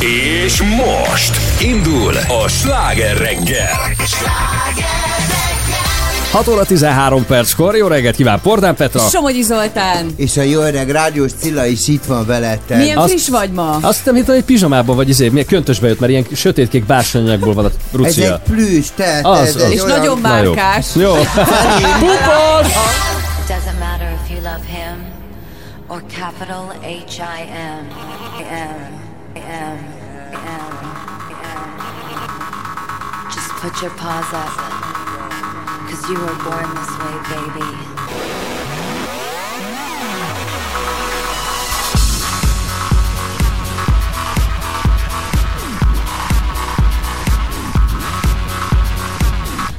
[0.00, 2.14] És most indul
[2.44, 3.70] a sláger reggel.
[6.30, 9.08] 6 óra 13 perckor, jó reggelt kíván Pordán Petra.
[9.08, 10.06] Somogyi Zoltán.
[10.16, 12.78] És a jó öreg rádiós Cilla is itt van veletek.
[12.78, 13.78] Milyen Azt- friss vagy ma?
[13.80, 17.64] Azt hiszem, hogy egy pizsamában vagy izé, milyen köntösbe jött, mert ilyen sötétkék bársonyagból van
[17.64, 18.34] a Ez rucia.
[18.34, 19.70] egy plüss, te, te Az, ez az.
[19.70, 20.52] És olyan- nagyon Na jó.
[20.54, 20.86] márkás.
[20.94, 21.12] Jó.
[21.14, 22.72] Pupos!
[23.48, 24.96] Doesn't matter if you love him
[25.88, 27.96] or capital H I M.
[33.68, 34.48] put your paws up.
[35.88, 37.70] Cause you were born this way, baby.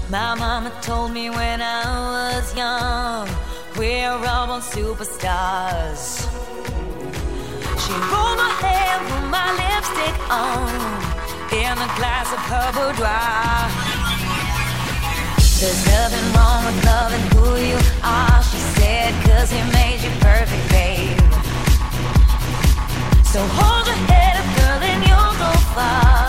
[0.10, 3.28] My mama told me when I was young,
[3.76, 6.28] we're all born superstars.
[7.82, 11.19] She rolled my hair, put my lipstick on,
[11.52, 13.70] in a glass of her boudoir.
[15.60, 20.70] There's nothing wrong with loving who you are, she said, cause he made you perfect,
[20.70, 21.18] babe.
[23.26, 26.29] So hold your head up, girl, and you'll go far.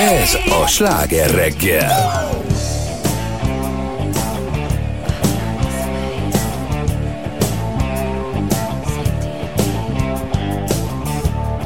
[0.00, 2.28] Ez a sláger reggel.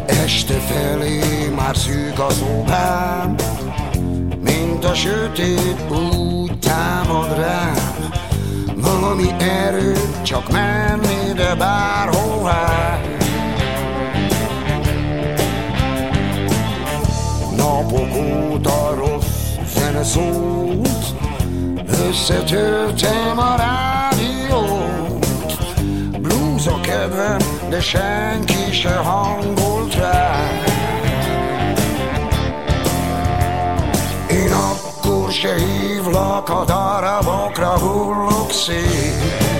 [0.06, 1.20] Este felé
[1.56, 3.34] már szűk a szobám,
[4.40, 7.74] mint a sötét úgy támad rám.
[8.76, 13.00] Valami erő, csak menni, de bárhová.
[17.94, 18.16] Napok
[18.52, 21.14] óta rossz zene szólt,
[22.08, 25.26] összetörtem a rádiót.
[26.20, 27.38] Blues a kedvem,
[27.68, 30.40] de senki se hangolt rá.
[34.30, 39.52] Én akkor se hívlak a darabokra hullok szét.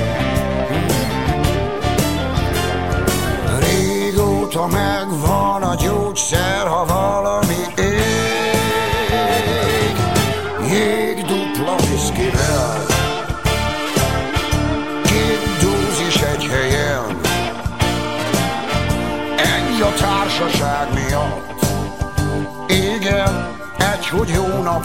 [3.59, 6.44] Régóta megvan a gyógyszer,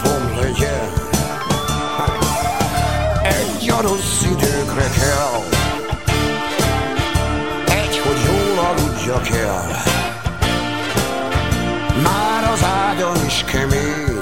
[0.02, 0.92] napom legyen.
[3.22, 5.42] Egy a rossz időkre kell.
[7.66, 9.82] Egy, hogy jól aludjak el.
[12.02, 14.20] Már az ágyon is kemény.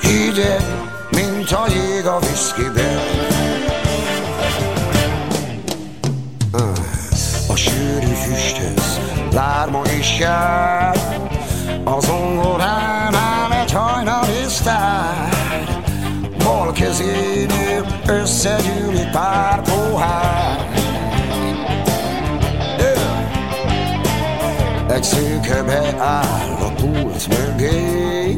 [0.00, 0.64] Hideg,
[1.10, 3.00] mint a jég a viszkiben.
[7.48, 9.00] A sűrű füsthez
[9.32, 10.96] lárma is jár.
[11.84, 12.81] A zongoránál
[18.06, 20.70] összegyűlik pár pohár
[24.88, 28.36] Egy szőke beáll a pult mögé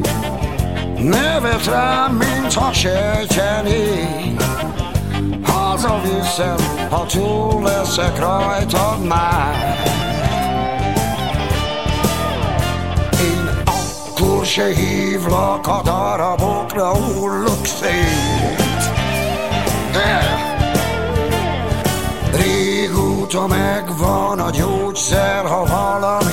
[0.97, 4.35] Nevet rám, mintha sejtené
[5.43, 6.55] Hazaviszem,
[6.89, 9.77] ha túl leszek rajtad már
[13.21, 18.64] Én akkor se hívlak a darabokra, hullok szét
[19.95, 20.19] De
[22.37, 26.24] Régóta megvan a gyógyszer, ha valami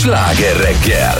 [0.00, 1.14] sláger reggel.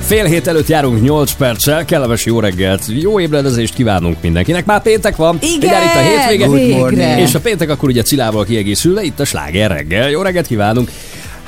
[0.00, 4.64] Fél hét előtt járunk 8 perccel, kellemes jó reggelt, jó ébredezést kívánunk mindenkinek.
[4.64, 6.46] Már péntek van, Igen, Mindjárt itt a hétvége.
[6.46, 7.18] Good morning.
[7.18, 10.10] És a péntek akkor ugye Cilával kiegészülve, itt a sláger reggel.
[10.10, 10.90] Jó reggelt kívánunk!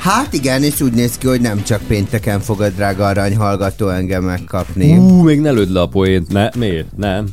[0.01, 4.23] Hát igen, és úgy néz ki, hogy nem csak pénteken fogad drága arany hallgató engem
[4.23, 4.97] megkapni.
[4.97, 6.97] Ú, még ne lőd le a poént, ne, miért?
[6.97, 7.25] Nem.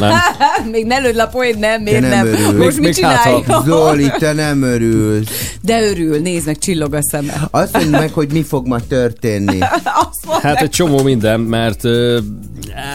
[0.00, 0.12] Nem.
[0.72, 2.26] Még ne lőd le a poént, nem, miért Te nem nem?
[2.26, 2.64] örülsz.
[2.64, 3.62] Most Még- mit még hát, csináljuk?
[3.66, 5.56] Zoli, te nem örülsz.
[5.62, 7.48] De örül, nézd meg, csillog a szeme.
[7.50, 9.58] Azt mondd meg, hogy mi fog ma történni.
[10.08, 11.84] Azt Hát egy csomó minden, mert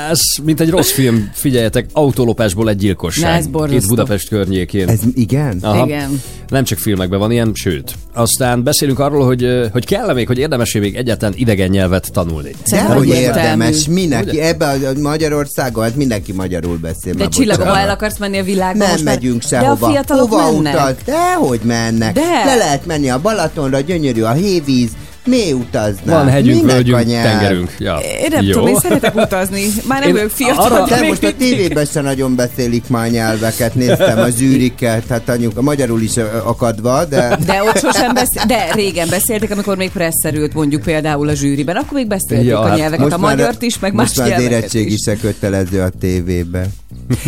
[0.09, 3.37] ez mint egy rossz film, figyeljetek, autólopásból egy Na, gyilkosság.
[3.37, 3.77] ez borzasztó.
[3.83, 4.87] Itt Budapest környékén.
[4.89, 5.57] Ez igen?
[5.61, 5.85] Aha.
[5.85, 6.21] Igen.
[6.47, 7.95] Nem csak filmekben van ilyen, sőt.
[8.13, 12.51] Aztán beszélünk arról, hogy, hogy kell még, hogy érdemes még egyáltalán idegen nyelvet tanulni.
[12.69, 17.13] De hogy érdemes, mindenki, ebbe a Magyarországon, hát mindenki magyarul beszél.
[17.13, 19.87] De csillagom, el akarsz menni a világba, Nem most már- megyünk De a sehova.
[19.89, 20.73] fiatalok Hova mennek.
[20.73, 20.95] utal?
[21.05, 22.13] De hogy mennek?
[22.13, 22.21] De.
[22.45, 24.89] Le lehet menni a Balatonra, gyönyörű a hévíz,
[25.25, 26.15] Mi utaznál?
[26.23, 27.23] Van hegyünk, Minek a völgyünk, nyelv?
[27.31, 27.71] tengerünk.
[27.79, 27.97] Ja.
[28.21, 28.51] Én nem Jó.
[28.51, 29.61] tudom, én szeretek utazni.
[29.87, 30.71] Már nem vagyok fiatal.
[30.71, 35.57] arra- de most a tévében se nagyon beszélik már nyelveket, néztem a zsűriket, hát anyuk,
[35.57, 37.37] a magyarul is akadva, de...
[37.45, 41.97] De ott sosem beszél, de régen beszéltek, amikor még presszerült mondjuk például a zsűriben, akkor
[41.97, 44.59] még beszélték Ja, a hát nyelveket, a magyart is, meg más most már az nyelveket
[44.59, 44.99] érettség is.
[45.05, 46.67] se kötelező a tévébe.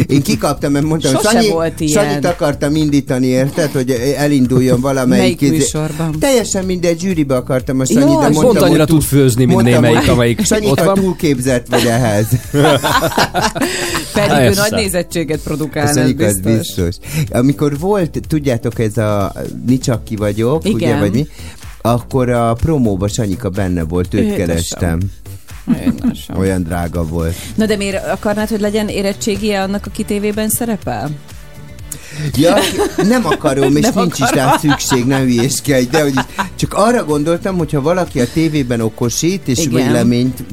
[0.07, 2.03] Én kikaptam, mert mondtam, hogy Sose Sanyi, volt ilyen.
[2.05, 5.21] Sanyit akartam indítani, érted, hogy elinduljon valamelyik...
[5.23, 6.15] Melyik izé- műsorban?
[6.19, 10.09] Teljesen mindegy, zsűribe akartam a Jó, de és mondtam, Pont annyira tud főzni, mint némelyik,
[10.09, 10.93] amelyik ott van.
[10.93, 12.27] túlképzett vagy ehhez.
[14.13, 16.41] Pedig ő nagy nézettséget produkál, ez biztos.
[16.41, 16.95] biztos.
[17.29, 19.33] Amikor volt, tudjátok, ez a
[19.65, 20.99] mi csak ki vagyok, ugye, Igen.
[20.99, 21.27] vagy mi,
[21.81, 24.45] akkor a promóba Sanyika benne volt, őt Édesem.
[24.45, 24.99] kerestem.
[26.37, 27.35] Olyan drága volt.
[27.55, 31.09] Na de miért akarnád, hogy legyen érettségie annak, aki tévében szerepel?
[32.35, 32.57] Ja,
[32.97, 36.13] nem akarom, és Nem nincs is rá szükség, ne hülyéskedj, de hogy
[36.55, 39.71] csak arra gondoltam, hogyha valaki a tévében okosít, és Igen.
[39.73, 40.45] véleményt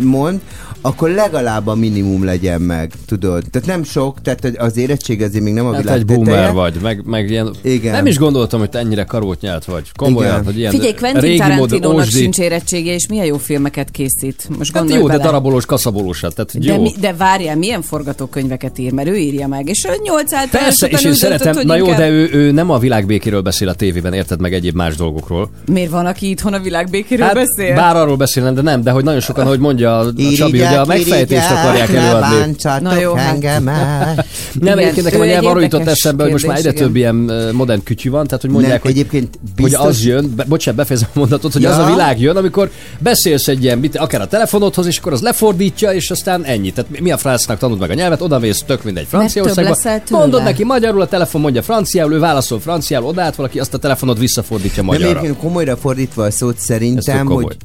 [0.00, 0.40] mond,
[0.84, 3.44] akkor legalább a minimum legyen meg, tudod?
[3.50, 6.24] Tehát nem sok, tehát az érettség azért még nem a Hát világ egy teteje.
[6.24, 7.54] boomer vagy, meg, meg ilyen...
[7.62, 7.92] Igen.
[7.92, 9.82] Nem is gondoltam, hogy te ennyire karót nyelt vagy.
[9.96, 12.18] Komolyan, hogy ilyen Figyelj, Quentin régi Tarantinónak ósdi.
[12.18, 14.48] sincs érettsége, és milyen jó filmeket készít.
[14.58, 15.24] Most Hát gondolj jó, de bele.
[15.24, 16.82] darabolós, kaszabolósat, tehát De, jó.
[16.82, 20.86] mi, de várjál, milyen forgatókönyveket ír, mert ő írja meg, és ő nyolc által Persze,
[20.86, 24.40] és én szeretem, na jó, de ő, ő nem a világbékéről beszél a tévében, érted
[24.40, 25.50] meg egyéb más dolgokról.
[25.66, 27.74] Miért van, aki itthon a világbékéről Hát, beszél?
[27.74, 30.80] bár arról beszélne, de nem, de hogy nagyon sokan, hogy mondja a Irigyek, Csabi, ugye
[30.80, 32.36] a megfejtést akarják előadni.
[32.38, 33.34] bántsatok Na jó, hát.
[33.34, 34.26] engemet.
[34.52, 37.14] Nem, egyébként nekem egy arról jutott eszembe, hogy most már egyre több ilyen
[37.52, 41.08] modern kütyű van, tehát hogy mondják, Nem, hogy, egyébként hogy az jön, be, bocsánat, befejezem
[41.14, 41.70] a mondatot, hogy Ja.
[41.70, 45.92] az a világ jön, amikor beszélsz egy ilyen, akár a telefonodhoz, és akkor az lefordítja,
[45.92, 46.72] és aztán ennyi.
[46.72, 49.76] Tehát mi- a francnak tanuld meg a nyelvet, odavész tök mindegy Franciaországba.
[50.10, 54.18] Mondod neki magyarul, a telefon mondja franciául, ő válaszol franciául, odaát valaki, azt a telefonod
[54.18, 55.08] visszafordítja Nem, magyarra.
[55.18, 57.56] egyébként komolyra fordítva a szót szerintem, hogy,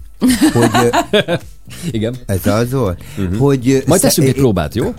[0.53, 0.89] hogy
[1.91, 2.15] Igen.
[2.25, 3.03] ez az volt,
[3.37, 3.69] hogy...
[3.69, 3.83] ö, Mhm.
[3.87, 4.93] Majd sze- teszünk egy próbát, jó?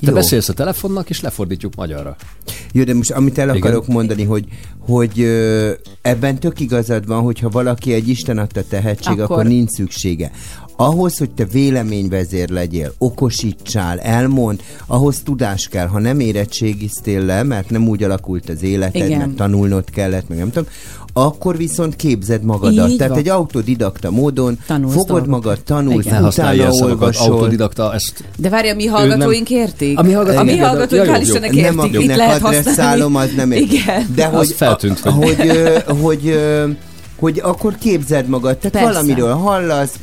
[0.00, 0.12] Te Jó.
[0.14, 2.16] beszélsz a telefonnak, és lefordítjuk magyarra.
[2.72, 3.60] Jó, de most amit el Igen.
[3.60, 4.44] akarok mondani, hogy,
[4.78, 5.70] hogy ö,
[6.02, 10.30] ebben tök igazad van, hogyha valaki egy Isten adta tehetség, akkor, Akkor- akkor nincs szüksége.
[10.76, 15.86] Ahhoz, hogy te véleményvezér legyél, okosítsál, elmond, ahhoz tudás kell.
[15.86, 19.18] Ha nem érettségiztél le, mert nem úgy alakult az életed, Igen.
[19.18, 20.68] mert tanulnod kellett, meg nem tudom,
[21.12, 22.88] akkor viszont képzed magadat.
[22.90, 23.18] Így Tehát van.
[23.22, 25.28] egy autodidakta módon Tanulsz fogod dolgokat.
[25.30, 26.24] magad, tanulsz, Igen.
[26.24, 27.32] Utána olvasol.
[27.32, 29.98] autodidakta, ezt De várj, a mi hallgatóink értik?
[29.98, 31.20] A mi hallgatóink a mi értik, hallgatóink, hál'.
[31.20, 31.90] Istennek nem értik.
[31.92, 33.30] Itt akinek lehet adresszálom, használni.
[33.30, 33.60] az nem ér.
[33.60, 34.06] Igen.
[34.14, 36.38] De Az hogy, feltűnt, a, hogy- hogy, hogy,
[37.20, 38.92] hogy akkor képzeld magad, tehát Persze.
[38.92, 39.94] valamiről hallasz,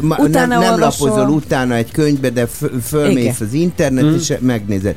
[0.00, 1.08] ma, Utána nem, nem olvasol.
[1.08, 3.34] lapozol utána egy könyvbe, de f- fölmész Igen.
[3.48, 4.14] az internet, Mm.
[4.14, 4.96] és megnézed.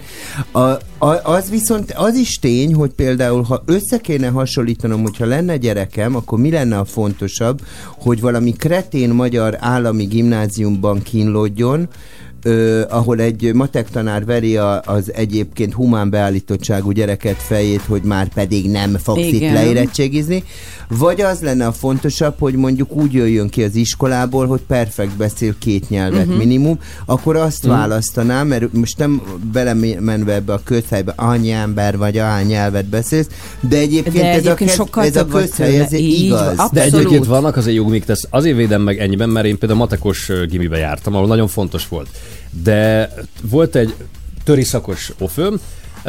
[0.52, 0.80] A, a,
[1.24, 6.40] az viszont az is tény, hogy például, ha össze kéne hasonlítanom, hogyha lenne gyerekem, akkor
[6.40, 7.62] mi lenne a fontosabb,
[7.98, 11.88] hogy valami kretén magyar állami gimnáziumban kínlódjon,
[12.44, 18.28] ö, ahol egy matek tanár veri a, az egyébként humán beállítottságú gyereket fejét, hogy már
[18.28, 19.54] pedig nem fogsz itt Igen.
[19.54, 20.44] leérettségizni,
[20.88, 25.56] vagy az lenne a fontosabb, hogy mondjuk úgy jöjjön ki az iskolából, hogy perfekt beszél
[25.60, 26.38] két nyelvet uh-huh.
[26.38, 27.80] minimum, akkor azt uh-huh.
[27.80, 33.28] választanám, mert most nem belemenve ebbe a közhelybe, annyi ember vagy annyi nyelvet beszélsz,
[33.60, 36.40] de egyébként, De ez, egyébként a, sokkal ez a közhely, ez Így igaz.
[36.40, 36.94] van, De Abszolút.
[36.94, 38.28] egyébként vannak azért jogmik, tesz.
[38.30, 42.08] Azért védem meg ennyiben, mert én például matekos gimibe jártam, ahol nagyon fontos volt.
[42.64, 43.94] De volt egy
[44.44, 45.60] töri szakos ofőm,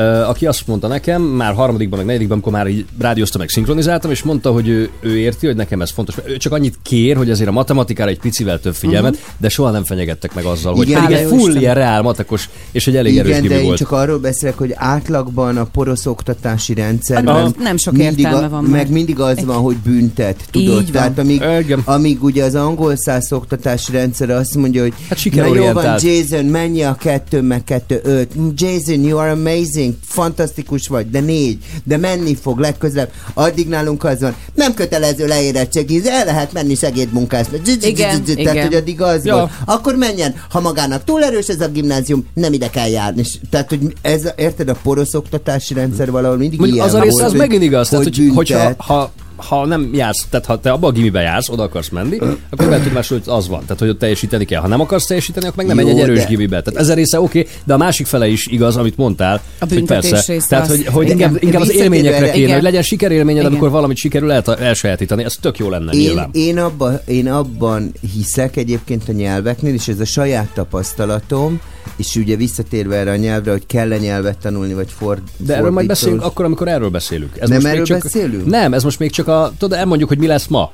[0.05, 4.23] aki azt mondta nekem, már harmadikban, meg negyedikben, amikor már így rádióztam, meg szinkronizáltam, és
[4.23, 6.15] mondta, hogy ő, ő érti, hogy nekem ez fontos.
[6.25, 9.29] Ő csak annyit kér, hogy azért a matematikára egy picivel több figyelmet, uh-huh.
[9.39, 11.57] de soha nem fenyegettek meg azzal, hogy Igen, pedig egy full Isten.
[11.57, 13.79] ilyen reál matekos, és egy elég erős Igen, gimi de én volt.
[13.79, 17.51] csak arról beszélek, hogy átlagban a porosz oktatási rendszerben Aha.
[17.59, 18.87] Nem sok mindig értelme a, van meg már.
[18.93, 20.83] mindig az van, hogy büntet, Így tudod?
[20.83, 20.93] van.
[20.93, 21.83] Tehát amíg, Igen.
[21.85, 25.99] amíg ugye az angol száz oktatási rendszer azt mondja, hogy Hát na jó van.
[26.03, 28.33] Jason, mennyi a kettő, meg kettő, öt.
[28.55, 33.11] Jason, you are amazing, fantasztikus vagy, de négy, de menni fog legközelebb.
[33.35, 37.57] Addig nálunk az van, nem kötelező leérettségizni, el lehet menni segédmunkásba.
[37.81, 38.65] Igen, Tehát, igen.
[38.65, 39.35] hogy addig az Ja.
[39.37, 39.51] volt.
[39.65, 43.23] Akkor menjen, ha magának túl erős ez a gimnázium, nem ide kell járni.
[43.51, 47.13] Tehát, hogy ez, érted, a porosz oktatási rendszer valahol mindig Mondjuk ilyen az a rész
[47.13, 50.71] volt, az hogy- megint igaz, tehát, hogy, hogyha ha, ha nem jársz, tehát ha te
[50.71, 52.19] abba a gimibe jársz, oda akarsz menni,
[52.51, 53.61] akkor lehet tudomásul, hogy az van.
[53.61, 54.61] Tehát, hogy ott teljesíteni kell.
[54.61, 56.63] Ha nem akarsz teljesíteni, akkor meg nem Jó, menj egy erős de- gimibe.
[56.63, 59.41] Tehát ez a része oké, de a másik fele is igaz, amit mondtál.
[59.59, 60.23] A hogy persze.
[60.27, 61.19] része Tehát, hogy, hogy Igen.
[61.19, 62.53] inkább, inkább az élményekre kéne, Igen.
[62.55, 63.53] hogy legyen sikerélményed, Igen.
[63.53, 65.25] amikor valamit sikerül el, elsajátítani.
[65.25, 66.29] Ez tök jó lenne Én, nyilván.
[66.33, 71.61] én, abba, én abban hiszek egyébként a nyelveknél, és ez a saját tapasztalatom,
[71.99, 75.87] és ugye visszatérve erre a nyelvre, hogy kell-e nyelvet tanulni, vagy ford, De erről majd
[75.87, 77.37] beszélünk akkor, amikor erről beszélünk.
[77.39, 78.47] Ez Nem most még erről csak, beszélünk?
[78.47, 79.53] Nem, ez most még csak a...
[79.59, 80.71] Tudod, elmondjuk, hogy mi lesz ma.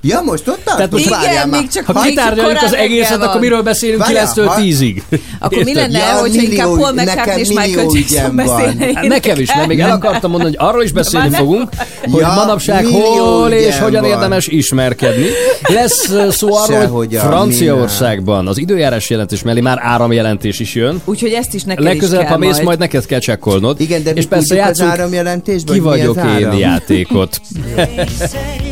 [0.00, 0.92] Ja, most ott tartunk?
[0.92, 3.40] most- Igen, Várjál még csak- Ha Még kitárgyaljuk az egészet, reggel akkor van.
[3.40, 5.02] miről beszélünk Várjál, 9-től ha- 10-ig?
[5.38, 8.36] Akkor mi lenne, Ja, hogyha inkább Paul McCartney és Michael Jackson van.
[8.36, 9.06] beszélne?
[9.08, 11.68] Nekem is, mert még el akartam mondani, hogy arról is beszélni fogunk,
[12.10, 14.10] hogy manapság hol és hogyan van.
[14.10, 15.26] érdemes ismerkedni.
[15.68, 21.00] Lesz szó arról, hogy Franciaországban az időjárás jelentés mellé már áramjelentés is jön.
[21.04, 23.80] Úgyhogy ezt is neked Legközelebb, ha mész, majd neked kell csekkolnod.
[23.80, 26.58] Igen, de és mi persze tudjuk az játszunk áramjelentésben, ki hogy mi az vagyok én
[26.58, 27.40] játékot.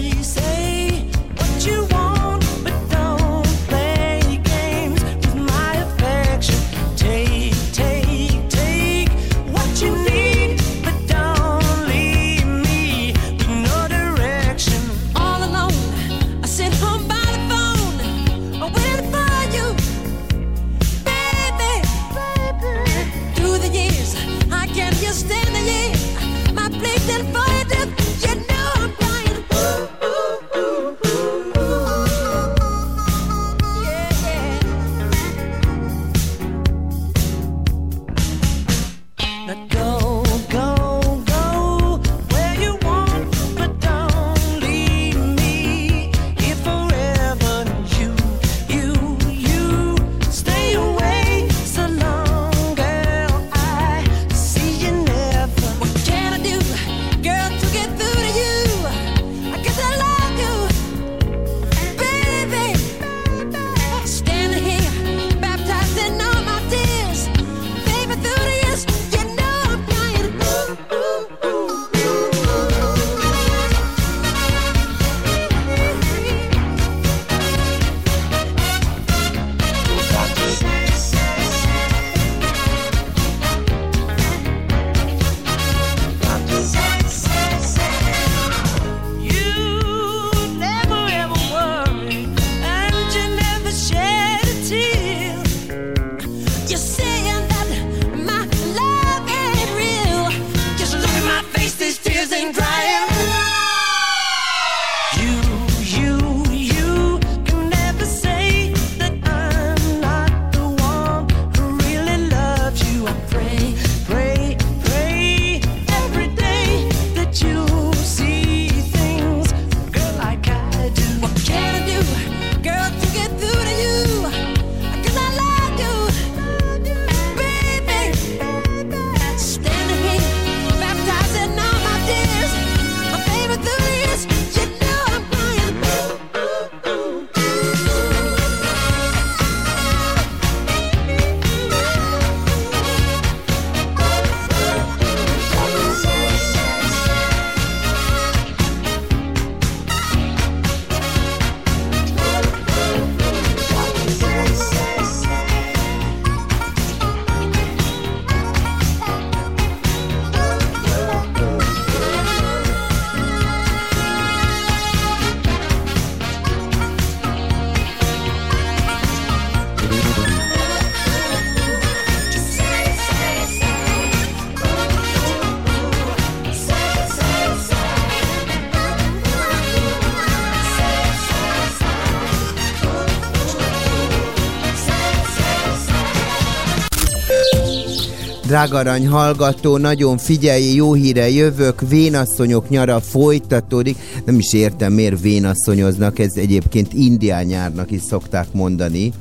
[188.56, 193.96] Drága arany hallgató, nagyon figyelj, jó híre jövök, vénasszonyok nyara folytatódik.
[194.24, 199.12] Nem is értem, miért vénasszonyoznak, ez egyébként indián nyárnak is szokták mondani.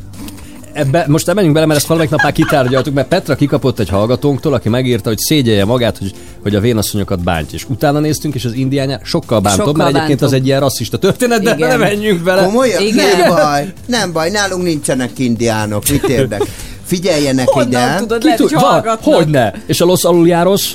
[0.74, 3.90] Ebbe, most nem menjünk bele, mert ezt valamelyik nap már kitárgyaltuk, mert Petra kikapott egy
[3.90, 7.58] hallgatónktól, aki megírta, hogy szégyelje magát, hogy, hogy a vénasszonyokat bántja.
[7.58, 10.98] És utána néztünk, és az indián sokkal bántóbb, Sokkal mert egyébként az egy ilyen rasszista
[10.98, 11.68] történet, de Igen.
[11.68, 12.44] nem menjünk bele.
[12.46, 12.82] Komolyan?
[12.82, 13.20] Igen.
[13.20, 16.42] Nem baj, nem baj, nálunk nincsenek indiánok, mit érdek?
[16.86, 17.96] Figyeljenek Honnan ide.
[18.00, 19.14] tudod, Ki lehet, hogy tud, van, hallgatnak.
[19.14, 19.54] hogyne?
[19.66, 20.72] És a Los Aluljáros?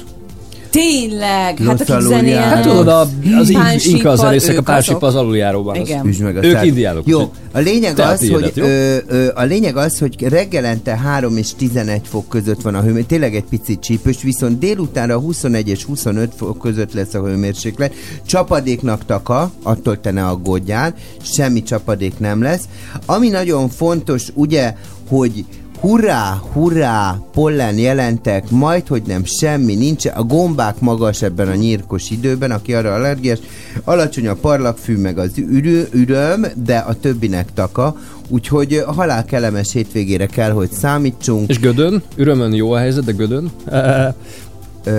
[0.70, 2.44] Tényleg, hát Los akik zenélnek.
[2.44, 3.00] Hát tudod, a,
[3.38, 3.50] az
[3.86, 5.08] inka zenészek a ők pánsip azok.
[5.08, 5.78] az aluljáróban.
[5.80, 5.88] az.
[5.88, 6.06] Igen.
[6.06, 6.64] Üsd meg a Ők szád.
[6.66, 11.36] indiánok, Jó, a lényeg te az, hogy ö, ö, a lényeg az, hogy reggelente 3
[11.36, 15.84] és 11 fok között van a hőmérséklet, tényleg egy picit csípős, viszont délutánra 21 és
[15.84, 17.92] 25 fok között lesz a hőmérséklet.
[18.26, 22.62] Csapadéknak taka, attól te ne aggódjál, semmi csapadék nem lesz.
[23.06, 24.74] Ami nagyon fontos, ugye,
[25.08, 25.44] hogy
[25.80, 32.10] hurrá, hurrá, pollen jelentek, majd, hogy nem semmi, nincs, a gombák magas ebben a nyírkos
[32.10, 33.38] időben, aki arra allergiás,
[33.84, 37.96] alacsony a parlagfű, meg az ürő, üröm, de a többinek taka,
[38.28, 41.48] úgyhogy a halál kellemes hétvégére kell, hogy számítsunk.
[41.48, 42.02] És Gödön?
[42.16, 43.50] Örömön jó a helyzet, de Gödön?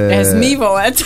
[0.09, 0.95] Ez mi volt?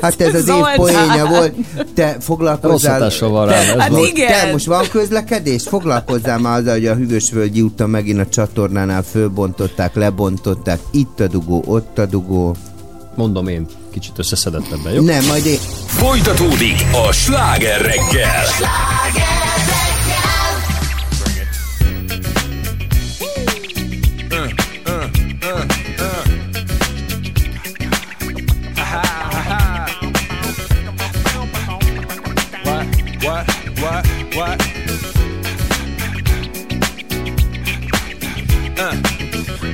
[0.00, 1.54] Hát ez az év poénja volt.
[1.94, 2.92] Te Rossz foglalkozzál...
[2.92, 4.08] hatással van rám, ez Hát volt.
[4.08, 4.28] igen.
[4.28, 5.62] Te most van közlekedés?
[5.68, 10.80] Foglalkozzál már azzal, hogy a Hűvösvölgyi úton megint a csatornánál fölbontották, lebontották.
[10.90, 12.56] Itt a dugó, ott a dugó.
[13.14, 15.02] Mondom én, kicsit összeszedettebben, jó?
[15.02, 15.58] Nem, majd én...
[15.86, 18.44] Folytatódik a sláger reggel.
[18.60, 19.25] What?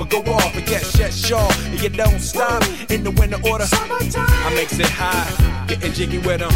[0.00, 0.54] or go off.
[0.56, 1.50] And yes, yes, sure.
[1.70, 3.66] And you don't stop in the winter order.
[3.70, 6.52] I makes it high, getting jiggy with them.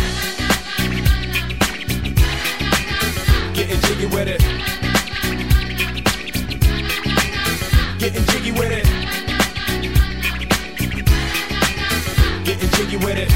[3.54, 4.40] Getting jiggy with it.
[7.98, 8.86] Getting jiggy with it.
[12.44, 13.30] Getting jiggy with it.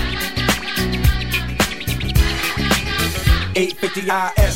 [3.56, 4.55] 850 IS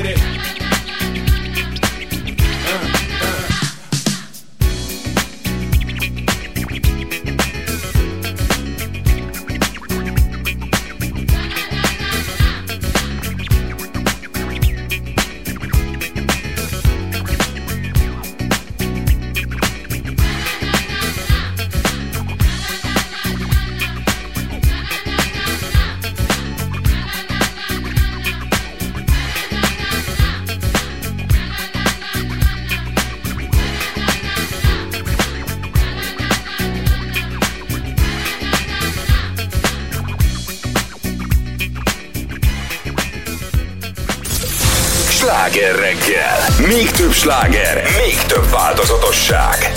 [47.21, 49.71] Sláger, még több változatosság.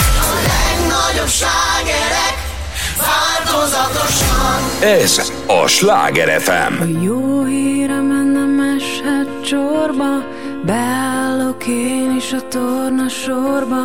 [0.46, 2.36] Legnagyobb slágerek
[2.98, 6.80] változatosan Ez a Sláger FM.
[6.80, 10.24] A jó híre mennem eshet csorba
[10.64, 13.82] Beállok én is a torna sorba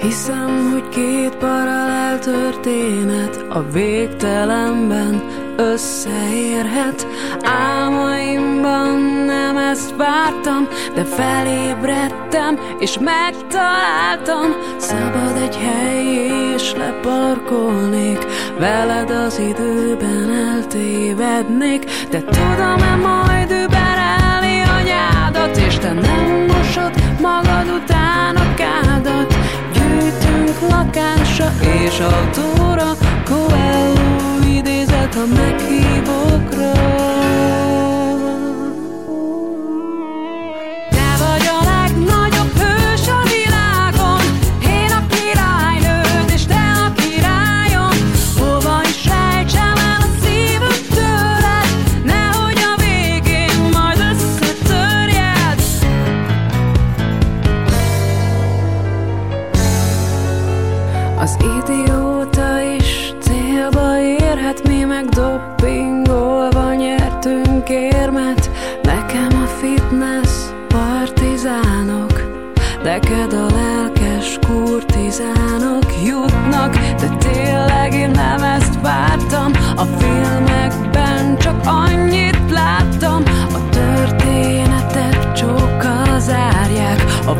[0.00, 5.22] Hiszem, hogy két paralel történet A végtelenben
[5.56, 7.06] összeérhet
[7.46, 14.46] Álmaimban nem ezt vártam De felébredtem és megtaláltam.
[14.76, 18.26] Szabad egy hely és leparkolnék.
[18.58, 21.84] Veled az időben eltévednék.
[22.10, 29.34] De tudom-e majd überelni anyádat És te nem mosod magad után a kádat.
[29.72, 31.52] Gyűjtünk lakásra
[31.84, 37.15] és autóra Coelho idézet a meghívókra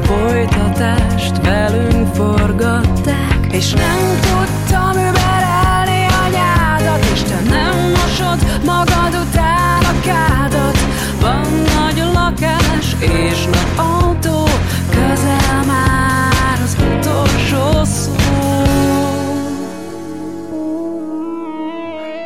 [0.07, 10.01] folytatást velünk forgatták, és nem tudtam überelni anyádat, és te nem mosod magad után a
[10.05, 10.79] kádat.
[11.21, 14.45] Van nagy lakás és nagy autó,
[14.91, 18.15] közel már az utolsó szó.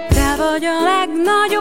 [0.09, 1.60] Te vagy a legnagyobb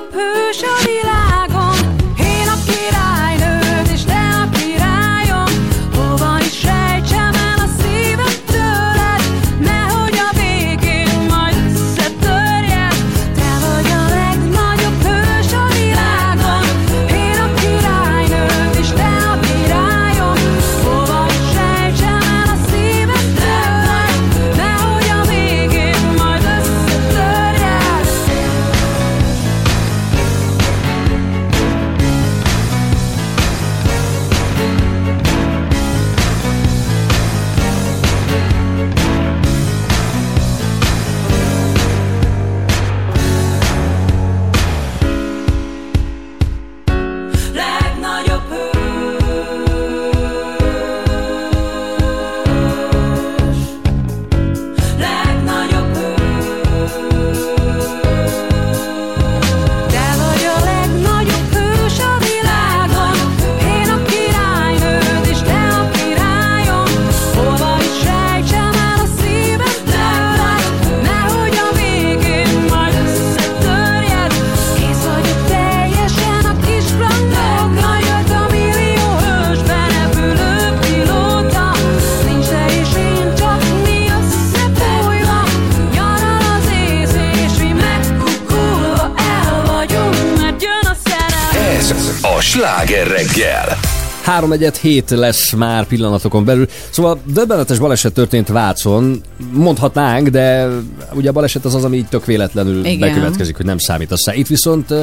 [94.40, 96.68] 3 egyet hét lesz már pillanatokon belül.
[96.90, 99.22] Szóval döbbenetes baleset történt Vácon,
[99.52, 100.68] mondhatnánk, de
[101.14, 103.00] ugye a baleset az az, ami így tök véletlenül Igen.
[103.00, 104.36] bekövetkezik, hogy nem számít aztán.
[104.36, 104.94] Itt viszont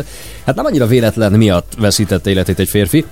[0.44, 3.04] hát nem annyira véletlen miatt veszítette életét egy férfi.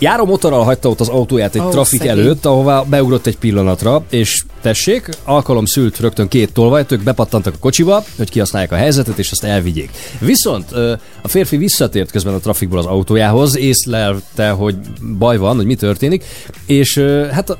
[0.00, 2.18] Járó motorral hagyta ott az autóját egy Ó, trafik szegény.
[2.18, 7.58] előtt, ahová beugrott egy pillanatra, és tessék, alkalom szült rögtön két tolvajt, ők bepattantak a
[7.60, 9.90] kocsiba, hogy kihasználják a helyzetet, és azt elvigyék.
[10.18, 10.72] Viszont
[11.22, 14.76] a férfi visszatért közben a trafikból az autójához, észlelte, hogy
[15.18, 16.24] baj van, hogy mi történik,
[16.66, 16.98] és
[17.32, 17.58] hát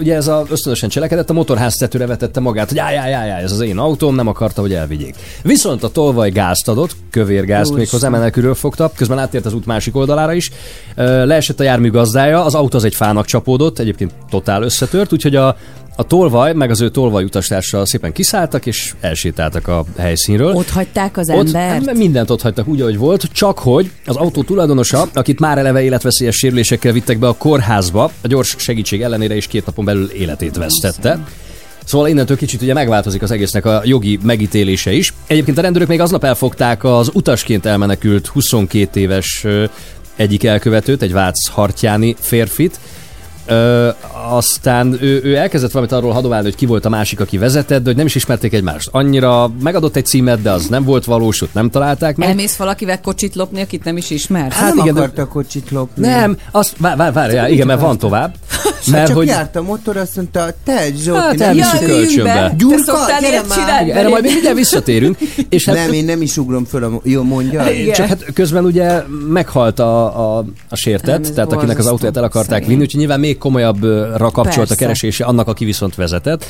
[0.00, 3.52] ugye ez a ösztönösen cselekedett, a motorház tetőre vetette magát, hogy áj, áj, áj, ez
[3.52, 5.14] az én autóm, nem akarta, hogy elvigyék.
[5.42, 7.78] Viszont a tolvaj gázt adott, kövérgázt Úristen.
[7.78, 10.50] még hozzá menekülről fogta, közben átért az út másik oldalára is,
[10.94, 15.56] leesett a jármű gazdája, az autó az egy fának csapódott, egyébként totál összetört, úgyhogy a,
[16.00, 20.54] a tolvaj, meg az ő tolvaj utastársa szépen kiszálltak, és elsétáltak a helyszínről.
[20.54, 21.96] Ott hagyták az Ott embert?
[21.96, 26.36] mindent ott hagytak úgy, ahogy volt, csak hogy az autó tulajdonosa, akit már eleve életveszélyes
[26.36, 31.26] sérülésekkel vittek be a kórházba, a gyors segítség ellenére is két napon belül életét vesztette.
[31.84, 35.14] Szóval innentől kicsit ugye megváltozik az egésznek a jogi megítélése is.
[35.26, 39.46] Egyébként a rendőrök még aznap elfogták az utasként elmenekült 22 éves
[40.16, 42.80] egyik elkövetőt, egy Vác Hartjáni férfit,
[43.46, 43.88] Ö,
[44.30, 47.88] aztán ő, ő elkezdett valamit arról hadoválni, hogy ki volt a másik, aki vezetett, de
[47.88, 48.88] hogy nem is ismerték egymást.
[48.92, 52.28] Annyira megadott egy címet, de az nem volt valós, ott nem találták meg.
[52.28, 54.52] Elmész valakivel kocsit lopni, akit nem is ismer?
[54.52, 56.06] Hát nem igen, de- akarta kocsit lopni.
[56.06, 58.34] Nem, azt, vár, vár, várjál, igen, mert van tovább.
[58.64, 59.26] Mert Mert csak hogy...
[59.26, 62.54] járt a motor, azt mondta, te Zsolti, Hát nem is- kölcsönbe.
[62.56, 63.46] Gyurka, már.
[63.58, 63.90] csinálni?
[63.90, 65.18] Erre majd még mindjárt visszatérünk.
[65.48, 67.00] És hát Nem, én nem is ugrom föl a...
[67.02, 67.70] Jó, mondja.
[67.70, 67.94] Igen.
[67.94, 72.66] Csak hát közben ugye meghalt a, a, a sértett, tehát akinek az autóját el akarták
[72.66, 76.44] vinni, úgyhogy nyilván még komolyabbra kapcsolt a keresése annak, aki viszont vezetett.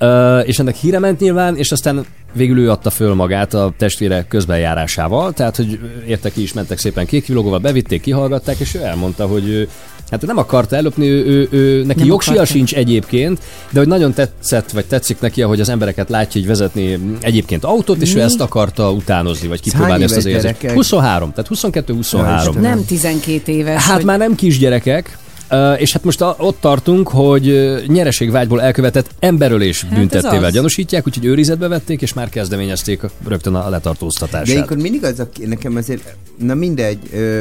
[0.00, 4.24] Uh, és ennek híre ment nyilván, és aztán végül ő adta föl magát a testvére
[4.28, 9.48] közbenjárásával, tehát hogy értek ki is mentek szépen kékvilogóval, bevitték, kihallgatták, és ő elmondta, hogy
[9.48, 9.68] ő,
[10.10, 12.52] hát ő nem akarta ellopni, ő, ő, ő neki Nem jogsia akarta.
[12.52, 13.38] sincs egyébként,
[13.70, 18.02] de hogy nagyon tetszett, vagy tetszik neki, ahogy az embereket látja, hogy vezetni egyébként autót,
[18.02, 18.22] és ő Mi?
[18.22, 20.44] ezt akarta utánozni, vagy kipróbálni ezt az érzést.
[20.44, 20.72] gyerekek?
[20.72, 21.98] 23, tehát 22-23.
[22.00, 22.60] Istenem.
[22.60, 23.82] Nem 12 éves.
[23.82, 25.18] Hát hogy- már nem kisgyerekek,
[25.50, 31.24] Uh, és hát most a, ott tartunk, hogy nyereségvágyból elkövetett emberölés hát büntettével gyanúsítják, úgyhogy
[31.24, 34.48] őrizetbe vették, és már kezdeményezték rögtön a De letartóztatását.
[34.48, 36.98] ilyenkor mindig az, a, nekem azért, na mindegy,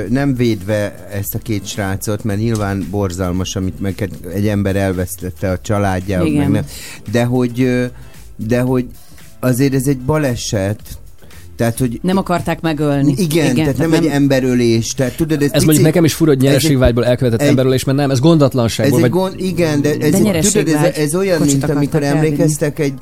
[0.09, 5.59] nem védve ezt a két srácot, mert nyilván borzalmas, amit meg egy ember elvesztette a
[5.61, 6.37] családjához, Igen.
[6.39, 6.65] meg nem,
[7.11, 7.69] de hogy
[8.35, 8.85] de hogy
[9.39, 10.81] azért ez egy baleset,
[11.55, 13.13] tehát, hogy Nem akarták megölni.
[13.17, 14.93] igen, igen tehát nem, egy emberölés.
[14.93, 18.11] Tehát tudod, ez, Ez mondjuk nekem is fura, hogy nyereségvágyból elkövetett egy- emberölés, mert nem,
[18.11, 18.99] ez gondatlanságból.
[18.99, 19.21] Ez egy vagy...
[19.21, 22.25] gond, igen, de ez, De egy, tudod, ez, ez olyan, Kocsit mint amikor elvinni.
[22.25, 22.93] emlékeztek egy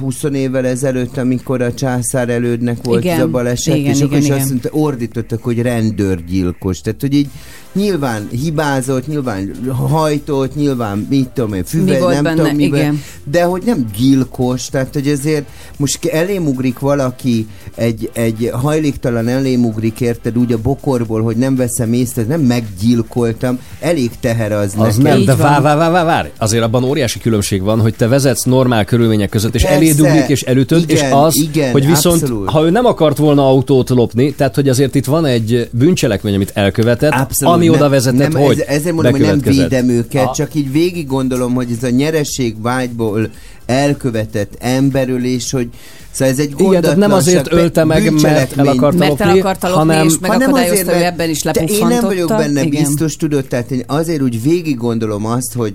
[0.00, 4.16] 20 évvel ezelőtt, amikor a császár elődnek volt Igen, ez a baleset, igen, és akkor
[4.16, 4.48] igen, is azt igen.
[4.48, 6.80] mondta, ordítottak, hogy rendőrgyilkos.
[6.80, 7.28] Tehát, hogy így
[7.72, 9.50] nyilván hibázott, nyilván
[9.88, 13.02] hajtott, nyilván mit tudom én, füvez, Mi nem benne, tudom miben, igen.
[13.24, 15.44] de hogy nem gyilkos, tehát hogy azért
[15.76, 22.22] most elémugrik valaki, egy, egy hajléktalan elémugrik, érted, úgy a bokorból, hogy nem veszem észre,
[22.22, 25.16] nem meggyilkoltam, elég teher az, Az nekem.
[25.16, 26.30] nem, de vár, vár, vár, vár.
[26.38, 29.76] Azért abban óriási különbség van, hogy te vezetsz normál körülmények között, és Persze.
[29.76, 32.50] eléduglik, és elütöd, és Igen, az, igen, hogy viszont, abszolút.
[32.50, 36.50] ha ő nem akart volna autót lopni, tehát, hogy azért itt van egy bűncselekmény, amit
[36.54, 40.26] elkövetett, Abszolút, ami nem- oda vezetett, nem, hogy ez, Ezért mondom, hogy nem védem őket,
[40.26, 43.28] A- csak így végig gondolom, hogy ez a nyereségvágyból
[43.66, 45.68] elkövetett emberölés, hogy
[46.10, 49.40] Szóval ez egy Igen, tehát nem azért ölte meg, mert el akarta Mert el lopni,
[49.40, 52.06] akarta lopni, hanem, és megakadályozta, ő ebben is te én nem lepuffantotta.
[52.06, 52.82] vagyok benne Igen.
[52.84, 55.74] biztos, tudod, tehát én azért úgy végig gondolom azt, hogy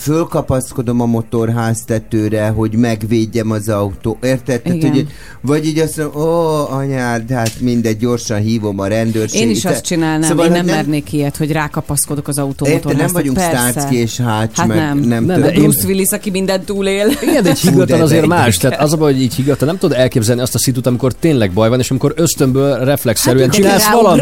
[0.00, 4.18] fölkapaszkodom a motorház tetőre, hogy megvédjem az autó.
[4.22, 4.60] Érted?
[4.62, 5.06] Tehát, hogy,
[5.40, 9.46] vagy így azt mondom, ó, anyád, hát mindegy, gyorsan hívom a rendőrséget.
[9.46, 13.12] Én is azt csinálnám, Szóval, én hogy nem, mernék ilyet, hogy rákapaszkodok az Érted, autómotorházat.
[13.12, 13.38] nem vagyunk.
[13.40, 14.98] Starsky és Hatch, Hát meg nem.
[14.98, 17.08] nem, Nem, de Bruce Willis, aki mindent túlél.
[17.22, 18.56] Igen, de egy higgadtan azért de más.
[18.56, 21.52] Tehát az a baj, hogy így higgadtan nem tudod elképzelni azt a szitut, amikor tényleg
[21.52, 24.20] baj van, és amikor ösztönből, reflexzerűen Hát, csinálsz valamit.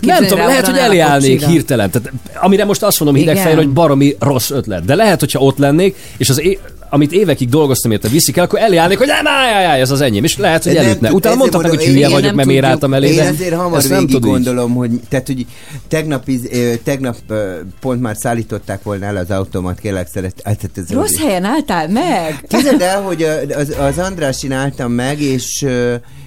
[0.00, 0.74] Nem tudom, lehet, hogy
[1.14, 1.48] kocsira.
[1.48, 1.90] hirtelen.
[1.90, 3.28] Tehát, amire most azt mondom Igen.
[3.28, 4.84] hidegfejről, hogy baromi rossz ötlet.
[4.84, 8.58] De lehet, hogyha ott lennék, és az é- amit évekig dolgoztam érte viszik el, akkor
[8.58, 11.12] elállnék, hogy nem, állj, állj, ez az enyém, és lehet, hogy elütne.
[11.12, 13.78] Utána ezért mondhatnak, hogy hülye vagyok, nem mert miért álltam elé, Én de azért hamar
[13.78, 14.20] ezt nem így.
[14.20, 15.46] gondolom, hogy, tehát, hogy
[15.88, 16.24] tegnap,
[16.84, 17.16] tegnap
[17.80, 20.40] pont már szállították volna el az automat, kérlek szeret.
[20.44, 22.44] Hát, hát ez Rossz helyen álltál meg?
[22.48, 23.22] Képzeld el, hogy
[23.56, 25.66] az, az Andrásin álltam meg, és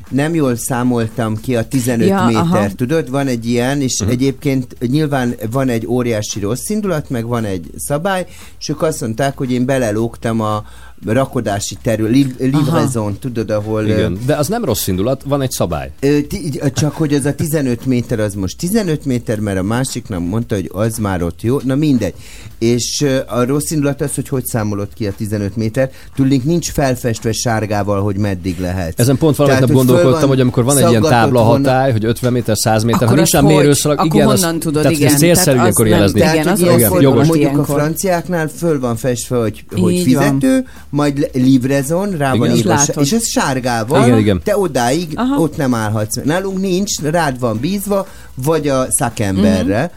[0.09, 2.67] nem jól számoltam ki a 15 Ja, méter, aha.
[2.75, 3.09] tudod?
[3.09, 4.15] Van egy ilyen, és uh-huh.
[4.15, 8.25] egyébként nyilván van egy óriási rossz indulat, meg van egy szabály,
[8.59, 10.63] és ők azt mondták, hogy én belelógtam a
[11.05, 13.83] rakodási terület, liv, livraison, tudod, ahol...
[13.85, 15.91] Igen, de az nem rossz indulat, van egy szabály.
[15.99, 20.27] Ö, ti- Csak hogy az a 15 méter az most 15 méter, mert a másiknak
[20.27, 22.13] mondta, hogy az már ott jó, na mindegy.
[22.57, 25.91] És a rossz indulat az, hogy hogy számolod ki a 15 méter.
[26.15, 28.99] Tudnék, nincs felfestve sárgával, hogy meddig lehet.
[28.99, 31.91] Ezen pont valamit nap gondolkodtam, van hogy amikor van egy ilyen szaggatott tábla volna- hatály,
[31.91, 33.61] hogy 50 méter, 100 méter, ha Akkor nincs azt már hogy?
[33.61, 35.13] mérőszalag, Akkor igen, honnan az, tudod, tehát igen.
[35.13, 36.19] ez célszerű Tehát az ilyenkor nem- jelezni.
[36.19, 36.47] Igen,
[36.83, 37.27] az volt jogos.
[37.27, 42.39] mondjuk a franciáknál föl van festve, hogy, hogy fizető, majd livrezon, rá Igen.
[42.39, 43.03] van És írva, látod.
[43.03, 44.41] és ez sárgával, Igen, igen.
[44.43, 45.41] te odáig Aha.
[45.41, 46.17] ott nem állhatsz.
[46.23, 49.93] Nálunk nincs, rád van bízva, vagy a szakemberre, Mhm.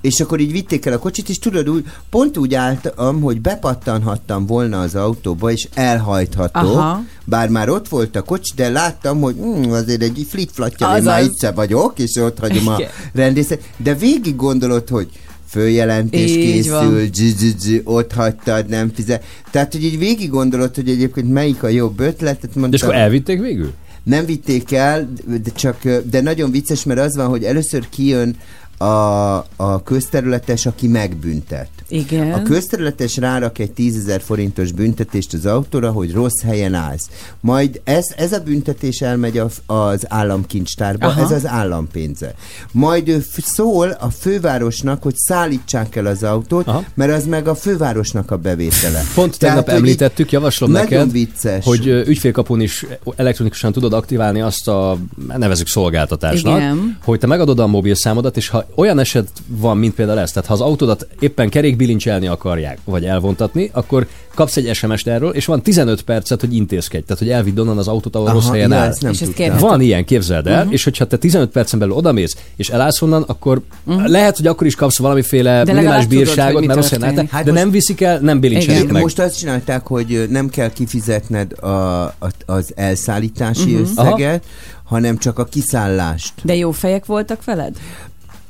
[0.00, 4.46] és akkor így vitték el a kocsit, és tudod, úgy, pont úgy álltam, hogy bepattanhattam
[4.46, 7.02] volna az autóba, és elhajtható, Aha.
[7.24, 11.22] bár már ott volt a kocsi, de láttam, hogy hm, azért egy flitflatja, én már
[11.22, 12.76] itt se vagyok, és ott hagyom a
[13.14, 15.08] rendészet, de végig gondolod, hogy
[15.48, 19.24] följelentés Így készül, dzs, ott hagytad, nem fizet.
[19.50, 22.88] Tehát, hogy így végig gondolod, hogy egyébként melyik a jobb ötlet, tehát De és mondtam,
[22.88, 23.72] akkor elvitték végül?
[24.08, 28.36] nem vitték el, de csak, de nagyon vicces, mert az van, hogy először kijön
[28.78, 31.68] a, a közterületes, aki megbüntet.
[31.88, 32.32] Igen.
[32.32, 37.08] A közterületes rárak egy 10 ezer forintos büntetést az autóra, hogy rossz helyen állsz.
[37.40, 41.20] Majd ez, ez a büntetés elmegy a, az államkincstárba, Aha.
[41.20, 42.34] ez az állampénze.
[42.72, 46.84] Majd ő szól a fővárosnak, hogy szállítsák el az autót, Aha.
[46.94, 49.02] mert az meg a fővárosnak a bevétele.
[49.14, 51.64] Pont tegnap hogy így említettük, javaslom neked, vicces.
[51.64, 52.86] hogy ügyfélkapun is
[53.16, 54.98] elektronikusan tudod aktiválni azt a,
[55.36, 56.98] nevezük szolgáltatásnak, Igen.
[57.04, 60.54] hogy te megadod a mobilszámodat, és ha olyan eset van, mint például ez, tehát ha
[60.54, 66.02] az autódat éppen kerékbilincselni akarják, vagy elvontatni, akkor kapsz egy SMS-t erről, és van 15
[66.02, 68.88] percet, hogy intézkedj, tehát hogy elvidd onnan az autót, ahol Aha, rossz helyen ja, áll.
[68.88, 69.60] ezt nem És ezt.
[69.60, 70.72] Van ilyen, képzeld el, uh-huh.
[70.72, 74.08] és hogyha te 15 percen belül odamész, és elállsz onnan, akkor uh-huh.
[74.08, 77.50] lehet, hogy akkor is kapsz valamiféle legalább minimális bírságot, mert rossz helyen álltál, Hát de
[77.50, 79.02] most- nem viszik el, nem bilincselik meg.
[79.02, 81.66] Most azt csinálták, hogy nem kell kifizetned a,
[82.02, 82.14] a,
[82.46, 83.80] az elszállítási uh-huh.
[83.80, 84.44] összeget,
[84.84, 86.32] hanem csak a kiszállást.
[86.42, 87.76] De jó fejek voltak veled?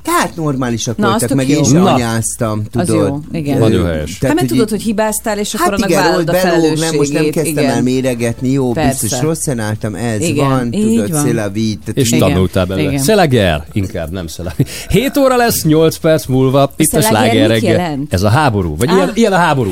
[0.09, 1.57] Tehát normálisak Na, az voltak, meg jó.
[1.59, 1.93] én sem Na.
[1.95, 3.07] anyáztam, Az tudod.
[3.09, 3.59] jó, igen.
[3.59, 4.19] Nagyon helyes.
[4.21, 6.85] Hát mert tudod, hogy hibáztál, és akkor Hát annak igen, vállalod a belóg, felelősségét.
[6.91, 7.71] nem, most nem kezdtem igen.
[7.71, 8.99] el méregetni, jó, Persze.
[9.01, 11.23] biztos rosszan álltam, ez Igen, van, tudod, van.
[11.25, 11.91] szélavít.
[11.95, 12.99] És Igen, tanultál belőle.
[12.99, 14.67] Szeleger, inkább nem szeleger.
[14.89, 17.99] 7 óra lesz, 8 perc múlva, itt a sláger reggel.
[18.11, 18.95] Ez a háború, vagy Ah.
[18.97, 19.71] ilyen, ilyen a háború.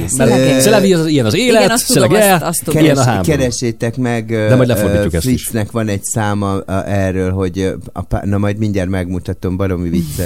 [0.58, 3.22] Szelevi az, ilyen az élet, szeleger, ilyen a háború.
[3.30, 5.50] keresétek meg, De majd lefordítjuk ezt is.
[5.72, 7.72] Van egy száma erről, hogy
[8.22, 10.25] na majd mindjárt megmutatom, baromi vicces.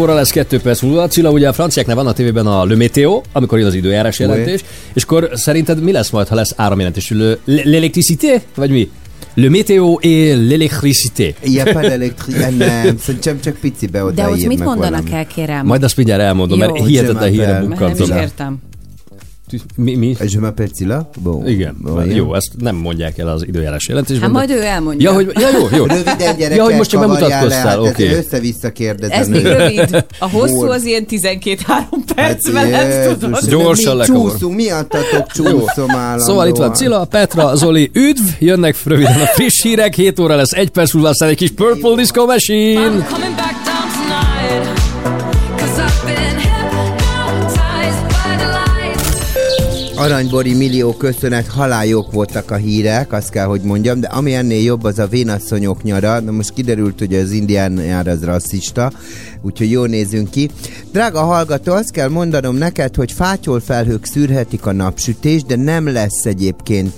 [0.00, 1.08] óra lesz 2 perc múlva.
[1.08, 4.60] Cilla, ugye a franciáknál van a tévében a Le Météo, amikor jön az időjárás jelentés,
[4.92, 8.40] és akkor szerinted mi lesz majd, ha lesz Le- l'électricité?
[8.54, 8.90] Vagy mi?
[9.34, 11.34] Le météo et l'électricité.
[11.42, 12.32] Ilyen elektri...
[12.58, 15.12] Nem, szerintem csak picibe oda De ott mit mondanak valami.
[15.12, 15.66] el, kérem?
[15.66, 16.66] Majd azt mindjárt elmondom, Jó.
[16.72, 18.58] mert hihetetlen híre Mert Mert nem is értem.
[19.76, 20.16] Mi, mi?
[20.20, 21.10] Je m'appelle Cilla?
[21.22, 21.48] Bon.
[21.48, 24.34] Igen, Bon, jó, ezt nem mondják el az időjárás jelentésben.
[24.34, 25.10] Hát de- majd ő elmondja.
[25.10, 25.84] Ja, hogy, ja, jó, jó.
[25.86, 29.20] Röviden gyerekek, Ja, hogy most csak kavarjál le, bemutatkoztál, hát ez Össze-vissza kérdezem.
[29.20, 30.04] Ez még rövid.
[30.18, 31.58] A hosszú az ilyen 12-3
[32.14, 33.48] perc Hát Jézus, tudod.
[33.48, 34.30] Gyorsan mi lekavar.
[34.30, 36.18] Csúszunk, miattatok csúszom állandóan.
[36.18, 40.52] Szóval itt van Cilla, Petra, Zoli, üdv, jönnek röviden a friss hírek, 7 óra lesz,
[40.52, 43.06] egy perc múlva aztán egy kis Purple Disco Machine.
[50.00, 54.84] Aranybori millió köszönet, haláljók voltak a hírek, azt kell, hogy mondjam, de ami ennél jobb,
[54.84, 56.20] az a vénasszonyok nyara.
[56.20, 58.92] Na most kiderült, hogy az indián nyár az rasszista,
[59.42, 60.50] úgyhogy jól nézünk ki.
[60.92, 66.24] Drága hallgató, azt kell mondanom neked, hogy fátyol felhők szűrhetik a napsütést, de nem lesz
[66.24, 66.92] egyébként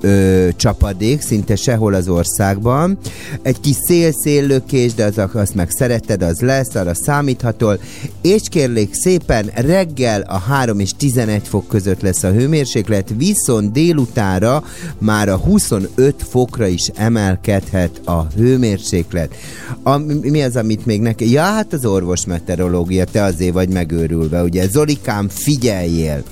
[0.00, 2.98] ö, csapadék, szinte sehol az országban.
[3.42, 7.78] Egy kis szél-széllökés, de az, azt meg szereted, az lesz, arra számíthatol.
[8.22, 14.64] És kérlék szépen, reggel a 3 és 11 fok között lesz a hőmérséklet, viszont délutára
[14.98, 19.34] már a 25 fokra is emelkedhet a hőmérséklet.
[19.82, 21.30] A, mi az, amit még neki?
[21.30, 24.68] Ja, hát az orvos meteorológia, te azért vagy megőrülve, ugye?
[24.68, 26.22] Zolikám, figyeljél!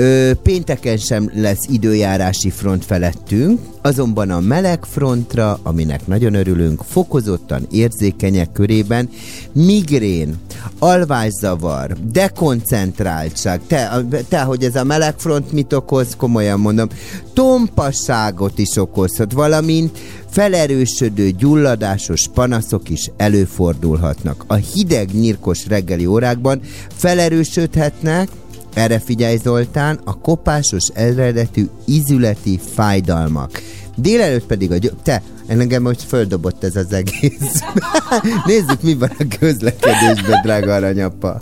[0.00, 7.66] Ö, pénteken sem lesz időjárási front felettünk, azonban a meleg frontra, aminek nagyon örülünk, fokozottan
[7.70, 9.08] érzékenyek körében
[9.52, 10.36] migrén,
[10.78, 16.88] alvászavar, dekoncentráltság, te, te, hogy ez a meleg front mit okoz, komolyan mondom,
[17.32, 19.98] tompasságot is okozhat, valamint
[20.30, 24.44] felerősödő gyulladásos panaszok is előfordulhatnak.
[24.46, 26.60] A hideg, nyírkos reggeli órákban
[26.96, 28.28] felerősödhetnek,
[28.74, 33.62] erre figyelj Zoltán, a kopásos eredetű ízületi fájdalmak.
[33.96, 34.90] Délelőtt pedig a gyö...
[35.02, 37.62] Te, engem most földobott ez az egész.
[38.46, 41.36] Nézzük, mi van a közlekedésben, drága aranyapa.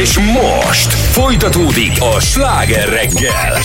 [0.00, 3.58] És most folytatódik a sláger reggel.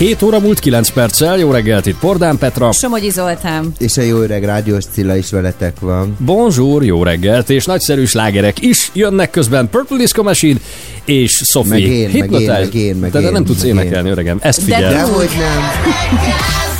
[0.00, 2.72] 7 óra múlt 9 perccel, jó reggelt itt Pordán Petra.
[2.72, 3.72] Somogyi Zoltán.
[3.78, 6.16] És a jó öreg rádiós Cilla is veletek van.
[6.18, 10.58] Bonjour, jó reggelt, és nagyszerű slágerek is jönnek közben Purple Disco Machine
[11.04, 11.70] és Sophie.
[11.72, 12.52] Meg én, meg én, Hypnotize.
[12.58, 13.76] meg én, meg de én, nem tudsz meg én.
[13.78, 14.38] énekelni, öregem.
[14.40, 14.90] Ezt De figyel.
[14.92, 15.00] tud.
[15.00, 16.79] Dehogy nem.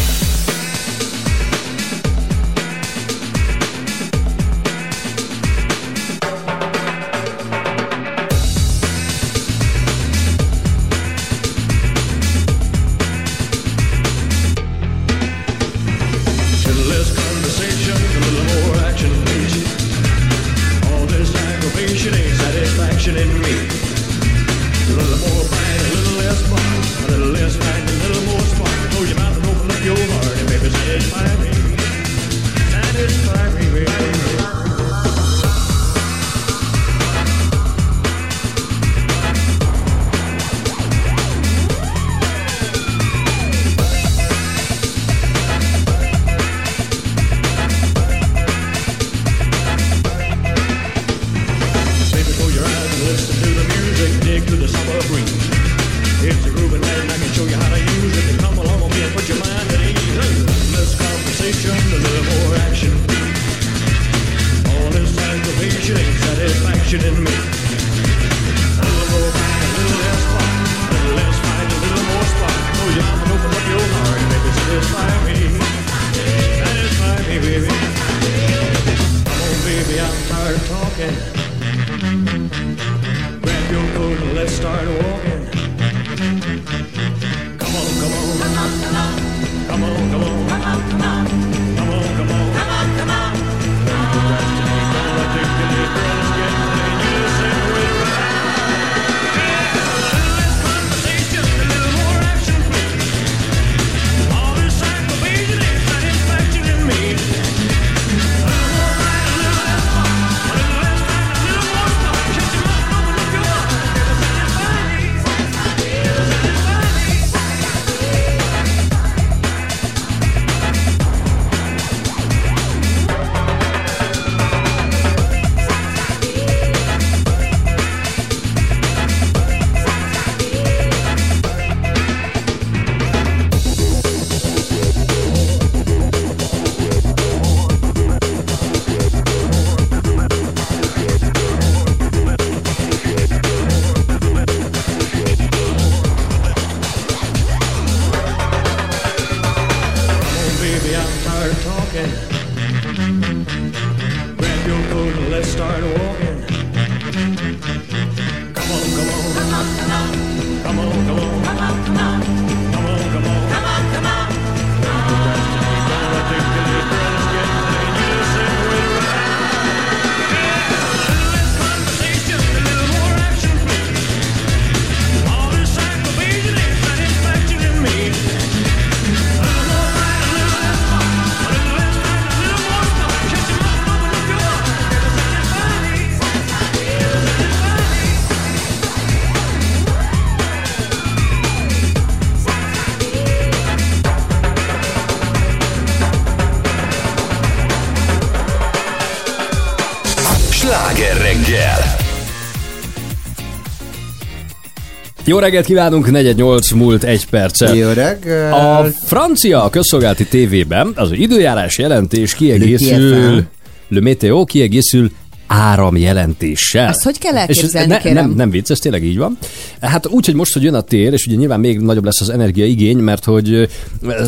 [205.31, 207.75] Jó reggelt kívánunk, 48 múlt egy perccel.
[207.75, 208.53] Jó reggelt.
[208.53, 213.43] A francia közszolgálati tévében az időjárás jelentés kiegészül...
[213.87, 215.11] Le Météo kiegészül
[215.47, 216.87] áramjelentéssel.
[216.87, 218.27] Ezt hogy kell elképzelni, És ez, ne, kérem?
[218.27, 219.37] Nem, nem vicc, ez tényleg így van.
[219.81, 222.29] Hát úgy, hogy most, hogy jön a tél, és ugye nyilván még nagyobb lesz az
[222.29, 223.69] energiaigény, mert hogy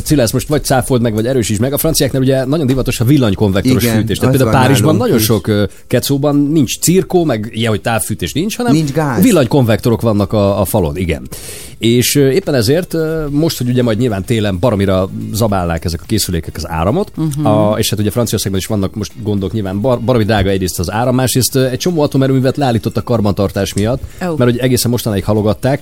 [0.04, 1.74] Cilász most vagy cáfold meg, vagy erősíts meg.
[1.74, 4.18] A franciáknál ugye nagyon divatos a villanykonvektoros Igen, fűtés.
[4.18, 5.24] Tehát például Párizsban nagyon is.
[5.24, 5.52] sok
[5.88, 9.24] kecóban nincs cirkó, meg ilyen, hogy távfűtés nincs, hanem nincs gáz.
[9.24, 10.98] villanykonvektorok vannak a, a falon.
[10.98, 11.28] Igen.
[11.78, 12.96] És éppen ezért
[13.30, 17.72] most, hogy ugye majd nyilván télen baromira zabálnák ezek a készülékek az áramot, uh-huh.
[17.72, 20.92] a, és hát ugye Franciaországban is vannak most gondok nyilván bar, baromi drága egyrészt az
[20.92, 24.38] áram, másrészt egy csomó atomerőművet leállított a karbantartás miatt, oh.
[24.38, 25.82] mert hogy egészen mostanáig haló elfogadták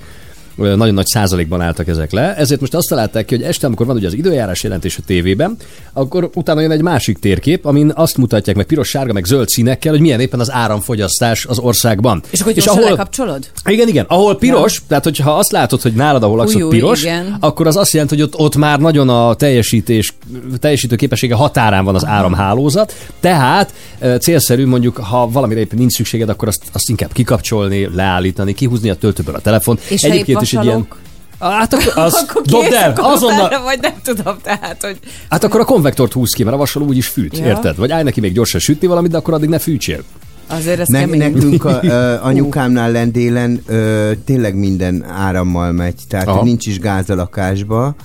[0.55, 3.95] nagyon nagy százalékban álltak ezek le, ezért most azt találták ki, hogy este, amikor van
[3.95, 5.57] ugye az időjárás jelentés a tévében,
[5.93, 9.91] akkor utána jön egy másik térkép, amin azt mutatják meg piros, sárga, meg zöld színekkel,
[9.91, 12.23] hogy milyen éppen az áramfogyasztás az országban.
[12.29, 13.49] És akkor gyorsan lekapcsolod?
[13.65, 14.05] Igen, igen.
[14.07, 14.81] Ahol piros, ja.
[14.87, 17.37] tehát hogyha azt látod, hogy nálad, ahol laksz, Új, ott új, piros, igen.
[17.39, 20.13] akkor az azt jelenti, hogy ott, ott már nagyon a teljesítés,
[20.59, 23.73] teljesítő képessége határán van az áramhálózat, tehát
[24.19, 28.95] célszerű mondjuk, ha valamire éppen nincs szükséged, akkor azt, azt inkább kikapcsolni, leállítani, kihúzni a
[28.95, 29.79] töltőből a telefon.
[29.89, 30.03] És
[30.49, 30.99] ha épp vasalok?
[31.39, 35.43] Hát akkor, az, akkor dobd el, akkor azonnal, utána, vagy nem tudom, tehát, hogy hát
[35.43, 37.45] akkor a konvektort húz ki, mert a vasaló úgyis fűt, Ja.
[37.45, 37.75] érted?
[37.77, 40.03] Vagy állj neki még gyorsan sütni valamit, de akkor addig ne fűtsél.
[40.47, 41.19] azért ez Ne, kemény.
[41.19, 46.35] nekünk a, ö, anyukámnál lendélen ö, tényleg minden árammal megy, tehát Aha.
[46.35, 46.45] Aha.
[46.45, 47.95] nincs is gáz a lakásba,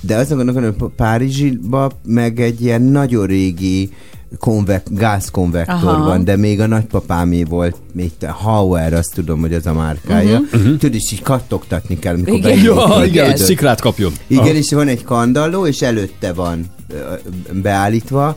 [0.00, 3.90] de azon gondolom, hogy Párizsiba meg egy ilyen nagyon régi
[4.38, 6.04] konvek, gázkonvektor Aha.
[6.04, 10.38] van, de még a nagypapámé volt, még te Hauer, azt tudom, hogy az a márkája.
[10.38, 10.62] Uh-huh.
[10.62, 12.58] Tudod, és így kattogtatni kell, amikor Igen.
[12.58, 13.06] Ja, tudod.
[13.06, 14.12] igen, hogy szikrát kapjon.
[14.26, 14.54] Igen, Aha.
[14.54, 16.66] és van egy kandalló, és előtte van
[17.52, 18.36] beállítva,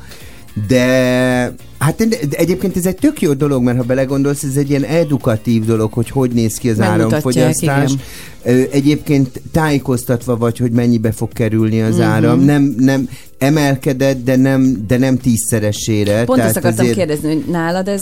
[0.68, 2.02] de hát
[2.32, 6.10] egyébként ez egy tök jó dolog, mert ha belegondolsz, ez egy ilyen edukatív dolog, hogy
[6.10, 7.92] hogy néz ki az áramfogyasztás.
[7.92, 8.68] igen.
[8.72, 12.04] Egyébként tájékoztatva vagy, hogy mennyibe fog kerülni az Mhm.
[12.06, 12.40] áram.
[12.40, 16.24] Nem, nem emelkedett, de nem, de nem tízszeresére.
[16.24, 18.02] Pont Tehát ezt akartam azért kérdezni, hogy nálad ez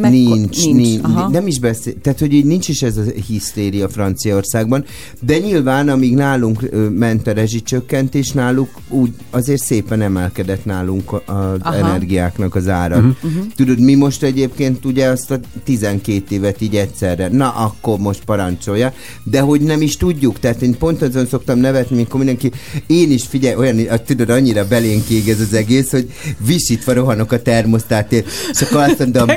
[0.00, 0.10] meg...
[0.10, 1.28] nincs, nincs, nincs Aha.
[1.28, 4.84] nem is beszél, tehát hogy így nincs is ez a hisztéria Franciaországban,
[5.20, 11.22] de nyilván amíg nálunk ment a rezsicsökkentés, náluk úgy azért szépen emelkedett nálunk az
[11.60, 11.74] Aha.
[11.76, 13.01] energiáknak az ára.
[13.02, 13.10] Mhm.
[13.22, 13.46] Uh-huh.
[13.56, 18.92] Tudod, mi most egyébként ugye azt a 12 évet így egyszerre, na akkor most parancsolja,
[19.24, 22.50] de hogy nem is tudjuk, tehát én pont azon szoktam nevetni, mikor mindenki,
[22.86, 26.10] én is figyelj, olyan, a- tudod, annyira belénk ég ez az egész, hogy
[26.46, 29.28] visítva rohanok a termosztátért, és akkor azt mondom.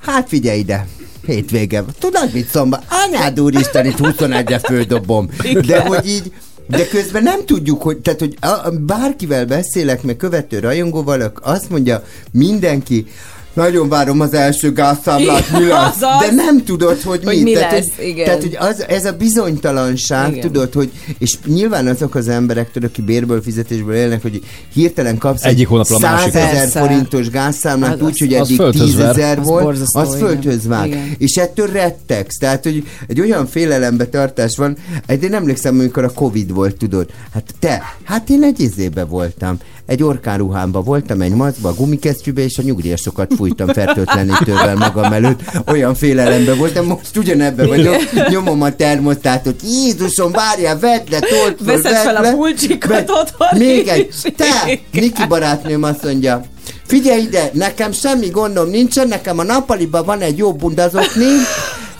[0.00, 0.86] Hát figyelj ide,
[1.26, 1.84] hétvége.
[1.98, 2.84] Tudod mit szombat?
[2.88, 5.28] Anyád úristen, itt 21-re földobom.
[5.66, 6.32] De hogy így,
[6.66, 12.04] de közben nem tudjuk, hogy, tehát, hogy a, bárkivel beszélek, meg követő rajongóval, azt mondja
[12.32, 13.06] mindenki,
[13.54, 15.98] nagyon várom az első gázszámlát, mi lesz?
[15.98, 17.42] De nem tudod, hogy, Hogy mi.
[17.42, 18.24] mi tehát, lesz, hogy, igen.
[18.24, 20.40] tehát, hogy az, ez a bizonytalanság, Igen.
[20.40, 24.40] tudod, hogy, és nyilván azok az emberek, tudod, aki bérből, fizetésből élnek, hogy
[24.72, 26.40] hirtelen kapsz Egyik hónapra a 100 másikra.
[26.40, 29.08] ezer forintos gázszámlát, Az- úgy, hogy az eddig földhöz 10 ver.
[29.08, 30.18] ezer Az volt, az igen.
[30.18, 30.86] földhöz vág.
[30.86, 31.14] Igen.
[31.18, 32.36] És ettől rettegsz.
[32.38, 34.76] Tehát, hogy egy olyan félelembe tartás van.
[35.06, 37.10] Egy, én emlékszem, amikor a Covid volt, tudod.
[37.32, 39.58] Hát te, hát én egy izébe voltam.
[39.92, 45.40] Egy orkánruhámba voltam, egy mazba, gumikesztyűbe, és a nyugdíjasokat fújtam fertőtlenítővel magam előtt.
[45.66, 47.96] Olyan félelembe voltam, most ugyanebben vagyok.
[48.28, 49.60] Nyomom a termosztátot.
[49.62, 52.32] Jézusom, várjál, vedd le, told föl, Veszed fel a le.
[52.32, 54.08] pulcsikot Vedd- otthon Még egy.
[54.36, 56.44] Te, Niki barátnőm azt mondja,
[56.86, 61.26] Figyelj ide, nekem semmi gondom nincsen, nekem a nappaliban van egy jó bundazokni,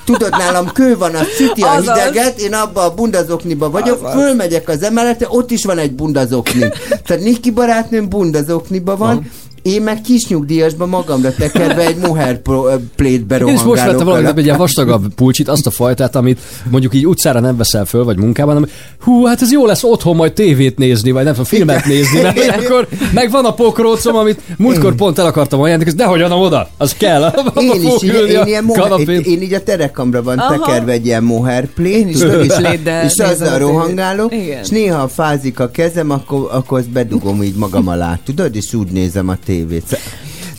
[0.04, 4.20] Tudod, nálam kő van, az szüti a hideget, én abban a bundazokniba vagyok, Azaz.
[4.20, 6.68] fölmegyek az emeletre, ott is van egy bundazokni.
[7.06, 9.30] Tehát Niki barátnőm bundazokniba van,
[9.62, 12.40] én meg kisnyugdíjasban magamra tekerve egy mohair
[12.96, 13.92] plétbe Én is most rohangálok.
[13.92, 16.40] vettem valamit, egy ilyen vastagabb pulcsit, azt a fajtát, amit
[16.70, 18.68] mondjuk így utcára nem veszel föl, vagy munkában, hanem
[19.00, 22.38] hú, hát ez jó lesz otthon majd tévét nézni, vagy nem tudom, filmet nézni, mert
[22.38, 26.40] hogy akkor meg van a pokrócom, amit múltkor pont el akartam ajánlani, de hogy adom
[26.40, 27.34] oda, az kell.
[27.54, 29.08] Én is, így, én, a ilyen kanapén.
[29.08, 30.58] én, én így a terekamra van Aha.
[30.58, 32.20] tekerve egy ilyen mohair plét, és,
[33.04, 37.54] és a azzal rohangálok, és néha ha fázik a kezem, akkor, akkor azt bedugom így
[37.54, 39.51] magam alá, tudod, és úgy nézem a tévét.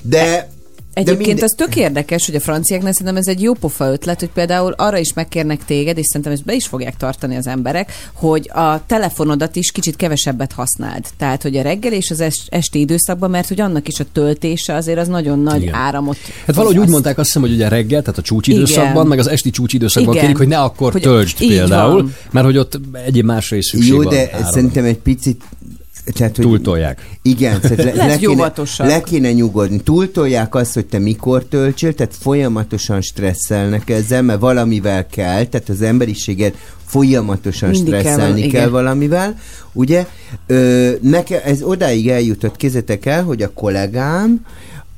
[0.02, 0.52] De
[0.94, 4.30] Egyébként minden- az tök érdekes, hogy a franciáknál szerintem ez egy jó pofa ötlet, hogy
[4.30, 8.50] például arra is megkérnek téged, és szerintem ezt be is fogják tartani az emberek, hogy
[8.54, 11.06] a telefonodat is kicsit kevesebbet használd.
[11.18, 14.74] Tehát, hogy a reggel és az est- esti időszakban, mert hogy annak is a töltése
[14.76, 15.74] azért az nagyon nagy Igen.
[15.74, 16.18] áramot.
[16.46, 19.08] Hát valahogy úgy mondták azt hiszem, hogy ugye reggel, tehát a csúcsidőszakban, Igen.
[19.08, 20.24] meg az esti csúcsidőszakban Igen.
[20.26, 22.16] kérik, hogy ne akkor Hogy- töltsd például, van.
[22.32, 24.14] mert hogy ott egyéb másra is szükség Jó, van.
[24.14, 24.52] de áramra.
[24.52, 25.41] szerintem egy picit
[26.06, 27.10] tehát, hogy Túltolják.
[27.22, 29.82] Igen, tehát le, le, kéne, le kéne nyugodni.
[29.82, 35.82] Túltolják azt, hogy te mikor töltsél, tehát folyamatosan stresszelnek ezzel, mert valamivel kell, tehát az
[35.82, 38.72] emberiséget folyamatosan Mindig kell stresszelni kell, igen.
[38.72, 39.38] valamivel,
[39.74, 40.08] ugye?
[40.47, 44.45] Ö, neke, ez odáig eljutott, kézzetek el, hogy a kollégám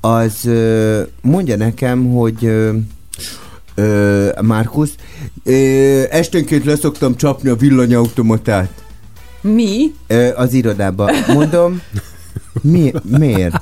[0.01, 2.72] az ö, mondja nekem, hogy ö,
[3.76, 4.95] ö, Márkusz,
[5.43, 5.53] ö,
[6.10, 8.85] esténként leszoktam csapni a villanyautomatát.
[9.54, 9.93] Mi?
[10.08, 11.12] Ö, az irodába.
[11.28, 11.82] Mondom,
[12.62, 13.56] mi, miért?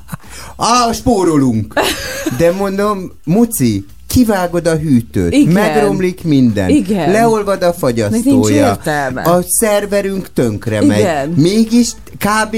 [0.58, 1.74] Á, spórolunk.
[2.38, 5.54] De mondom, Muci, kivágod a hűtőt, Igen.
[5.54, 7.12] megromlik minden, Igen.
[7.12, 8.72] leolvad a fagyasztója,
[9.16, 11.00] a szerverünk tönkre megy.
[11.00, 11.30] Igen.
[11.30, 12.56] Mégis kb.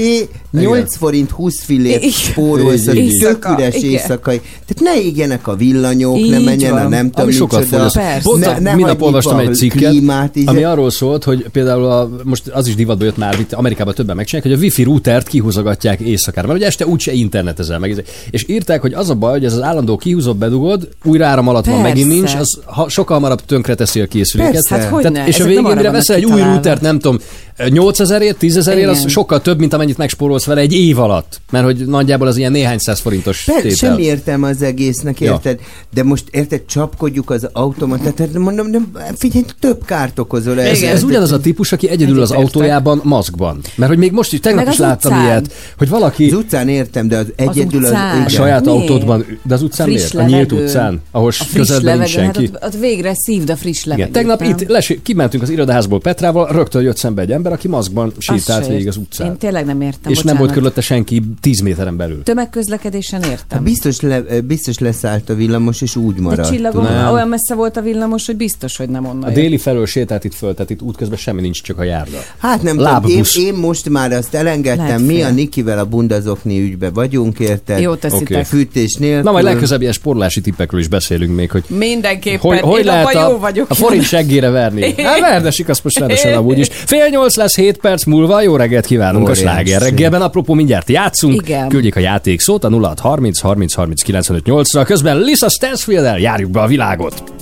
[0.60, 2.10] 8 forint 20 fillért Igen.
[2.10, 3.90] spórolsz a tök üres Igen.
[3.90, 4.40] éjszakai.
[4.66, 6.84] Tehát ne égjenek a villanyok, Így ne menjen van.
[6.84, 7.68] a nem tudom sokat.
[7.68, 8.20] Persze.
[8.22, 11.84] Pont Ne- a, ne minap olvastam egy a cikket, klímát, ami arról szólt, hogy például
[11.84, 15.28] a, most az is divatba jött már, itt Amerikában többen megcsinálják, hogy a wifi routert
[15.28, 18.04] kihúzogatják éjszakára, mert ugye este úgyse internetezel meg.
[18.30, 21.64] És írták, hogy az a baj, hogy ez az állandó kihúzott bedugod, újra áram alatt
[21.66, 21.88] van, Persze.
[21.88, 24.52] megint nincs, az ha, sokkal hamarabb tönkre teszi a készüléket.
[24.52, 24.74] Persze.
[24.76, 27.18] Hát hogyne, és a végén, mire veszel egy új routert, nem tudom,
[27.58, 31.40] 8000ért, 10000ért, az sokkal több, mint amennyit megspórolsz vele egy év alatt.
[31.50, 33.76] Mert hogy nagyjából az ilyen néhány száz forintos Per, tétel.
[33.76, 35.32] semmi értelme az egésznek, Ja.
[35.32, 35.60] érted?
[35.94, 41.02] De most érted, csapkodjuk az automatát, tehát mondom, nem, figyelj, több kárt okozol Ez, ez
[41.02, 43.60] ugyanaz a típus, aki egyedül az autójában maszkban.
[43.74, 45.24] Mert hogy még most is, tegnap is az láttam utcán.
[45.26, 48.22] ilyet, hogy valaki Az utcán értem, de az egyedül az, utcán.
[48.24, 48.78] a saját Miért?
[48.80, 50.14] autódban, de az utcán Friss miért?
[50.14, 50.64] A nyílt levegő.
[50.68, 52.50] utcán, ahol közelben nincs levegő, hát senki.
[52.54, 54.12] ott, ott végre szívd a friss levegőt.
[54.12, 54.50] Tegnap nem?
[54.50, 58.88] itt les, kimentünk az irodaházból Petrával, rögtön jött szembe egy ember, aki maszkban sétált végig
[58.88, 59.26] az utcán.
[59.26, 60.52] Én tényleg nem értem, és nem volt bocsánat.
[60.54, 62.22] körülötte senki 10 méteren belül.
[62.22, 63.44] Tömegközlekedésen értem.
[63.48, 66.50] Hát biztos, le, biztos leszállt a villamos, és úgy De maradt.
[66.50, 67.12] csillagom, Nem.
[67.12, 69.34] olyan messze volt a villamos, hogy biztos, hogy nem onnan A jött.
[69.34, 72.18] déli felől sétált itt föl, tehát itt útközben semmi nincs, csak a járda.
[72.38, 76.60] Hát nem tudom, én, én most már azt elengedtem, Lehet mi a Nikivel a bundazokni
[76.60, 77.80] ügybe vagyunk, érted?
[77.80, 78.22] Jó teszitek.
[78.36, 78.42] Oké.
[78.42, 79.22] Fűtés nélkül.
[79.22, 82.40] Na majd legközelebb ilyen sportlási tippekről is beszélünk még, hogy Mindenképpen.
[82.40, 83.70] hogy, hogy Én lehet a, jó vagyok.
[83.70, 84.94] a forint seggére verni?
[85.06, 86.68] Hát verdesik azt most rendesen amúgy is.
[86.70, 88.42] Fél nyolc lesz, 7 perc múlva.
[88.42, 89.44] Jó reggelt kívánunk Óriási.
[89.44, 90.22] a sláger reggelben.
[90.22, 91.34] Apropó, mindjárt játszunk.
[91.34, 91.68] Igen.
[91.68, 94.82] Küldjék a játék szót a 0630 30 30 95 8-ra.
[94.84, 97.35] Közben Lisa Stansfield-el járjuk be a világot.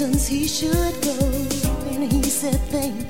[0.00, 1.12] Reasons he should go,
[1.90, 3.09] and he said things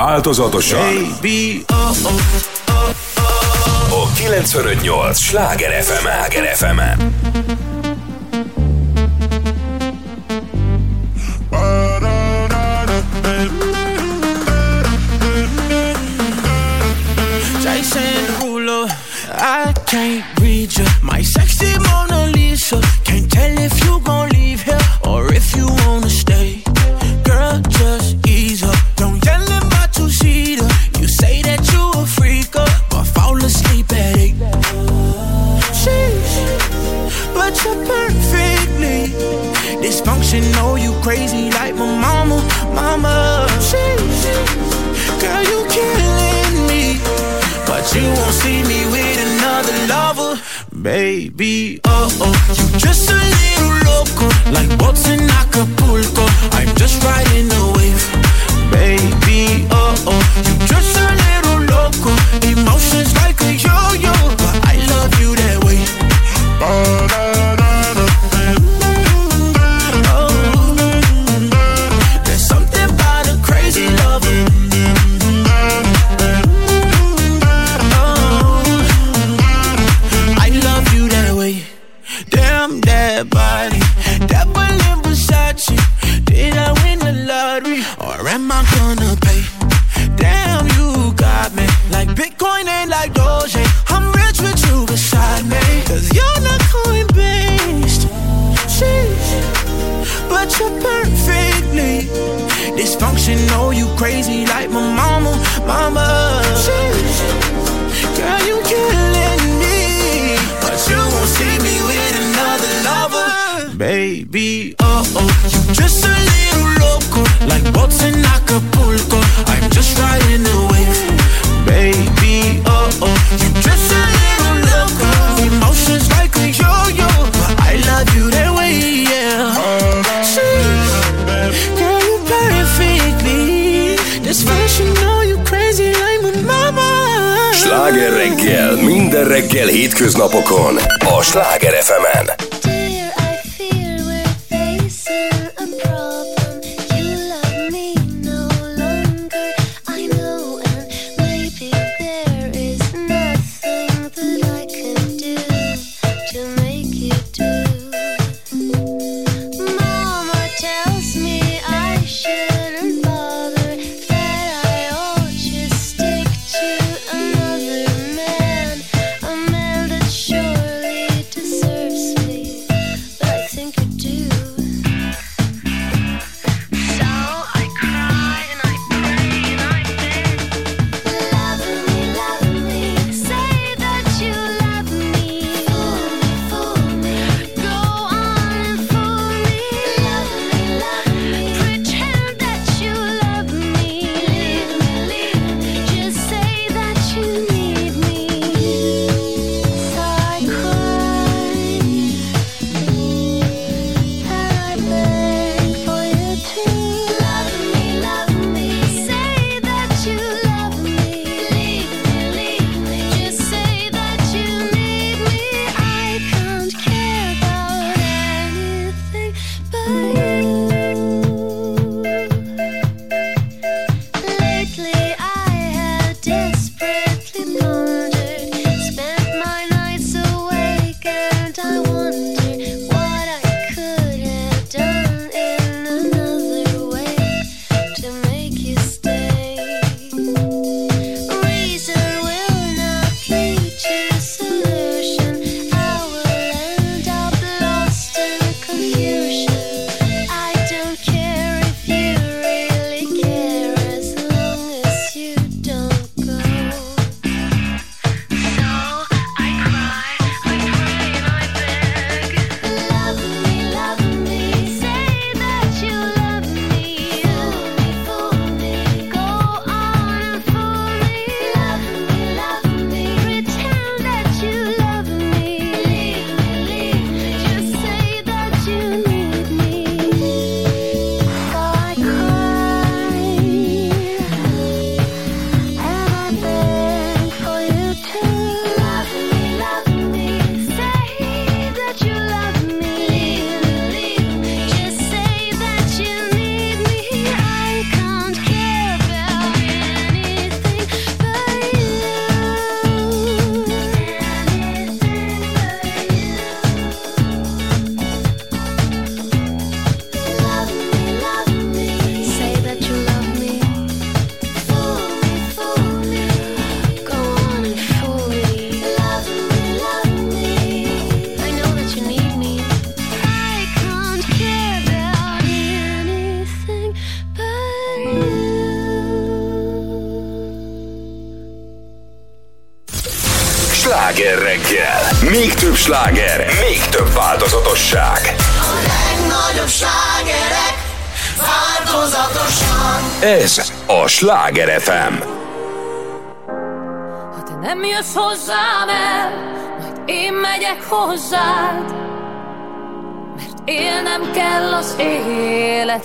[0.00, 1.18] változatosan.
[3.90, 7.69] A 958 sláger FM, Sláger fm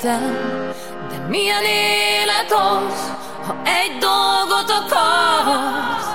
[0.05, 0.73] életem.
[1.09, 3.13] De milyen élet az,
[3.47, 6.09] ha egy dolgot akarsz,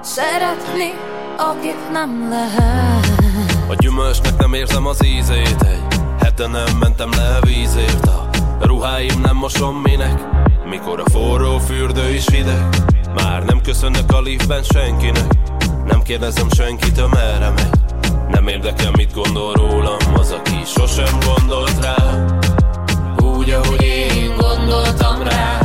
[0.00, 0.92] szeretni,
[1.36, 3.06] akit nem lehet.
[3.68, 5.82] A gyümölcsnek nem érzem az ízét Egy
[6.20, 8.06] hete nem mentem le vízért.
[8.06, 10.20] A ruháim nem mosom minek?
[10.64, 12.68] Mikor a forró fürdő is hideg?
[13.14, 15.32] Már nem köszönök a liftben senkinek.
[15.84, 17.70] Nem kérdezem senkitől merre megy.
[18.28, 22.31] Nem érdekel mit gondol rólam Az, aki sosem gondolt rá
[23.52, 25.58] ahogy én gondoltam rá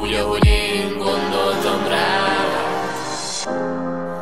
[0.00, 2.10] Úgy, ahogy én gondoltam rá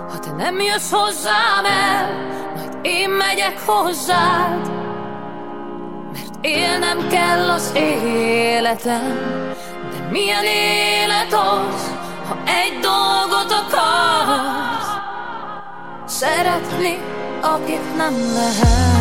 [0.08, 2.26] Ha te nem jössz hozzám el,
[2.56, 4.70] majd én megyek hozzád.
[6.12, 9.18] Mert élnem kell az életem,
[9.90, 11.90] de milyen élet az,
[12.28, 14.96] ha egy dolgot akarsz.
[16.06, 16.98] Szeretni,
[17.42, 18.97] akit nem lehet.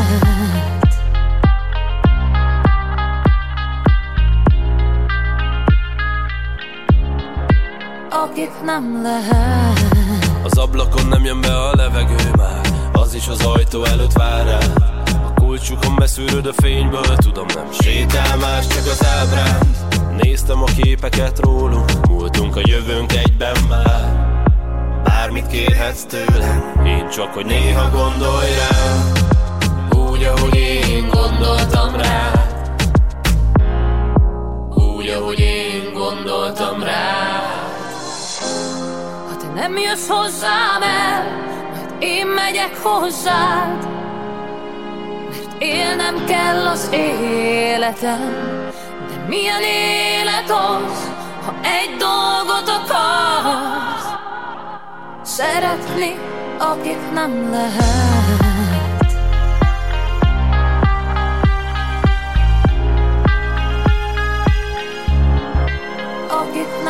[8.37, 9.85] Akit nem lehet.
[10.43, 12.61] Az ablakon nem jön be a levegő már.
[12.91, 14.57] Az is az ajtó előtt vár rá
[15.25, 19.59] A kulcsukon beszűröd a fényből Tudom nem sétál más, csak az ábrán
[20.21, 24.39] Néztem a képeket rólunk Múltunk a jövőnk egyben már.
[25.03, 29.11] Bármit kérhetsz tőlem Én csak, hogy néha gondolj rám
[30.09, 32.31] Úgy, ahogy én gondoltam rá.
[34.69, 37.16] Úgy, ahogy én gondoltam rá
[39.67, 41.23] nem jössz hozzám el,
[41.73, 43.87] majd én megyek hozzád.
[45.29, 48.19] Mert élnem kell az életem,
[49.07, 51.09] de milyen élet az,
[51.45, 54.07] ha egy dolgot akarsz.
[55.21, 56.19] Szeretni,
[56.57, 58.16] akit nem lehet.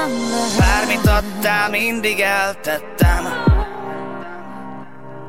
[0.08, 0.58] Nem lehet.
[0.58, 3.24] Bármit adtál, mindig eltettem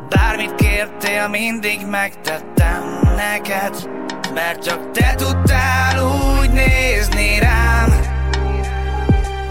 [0.09, 3.89] Bármit kértél, mindig megtettem neked
[4.35, 7.93] Mert csak te tudtál úgy nézni rám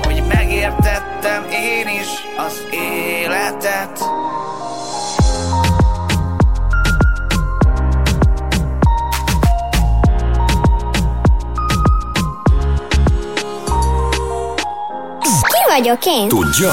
[0.03, 3.99] Hogy megértettem én is az életet
[15.69, 16.27] vagyok én?
[16.27, 16.71] Tudja?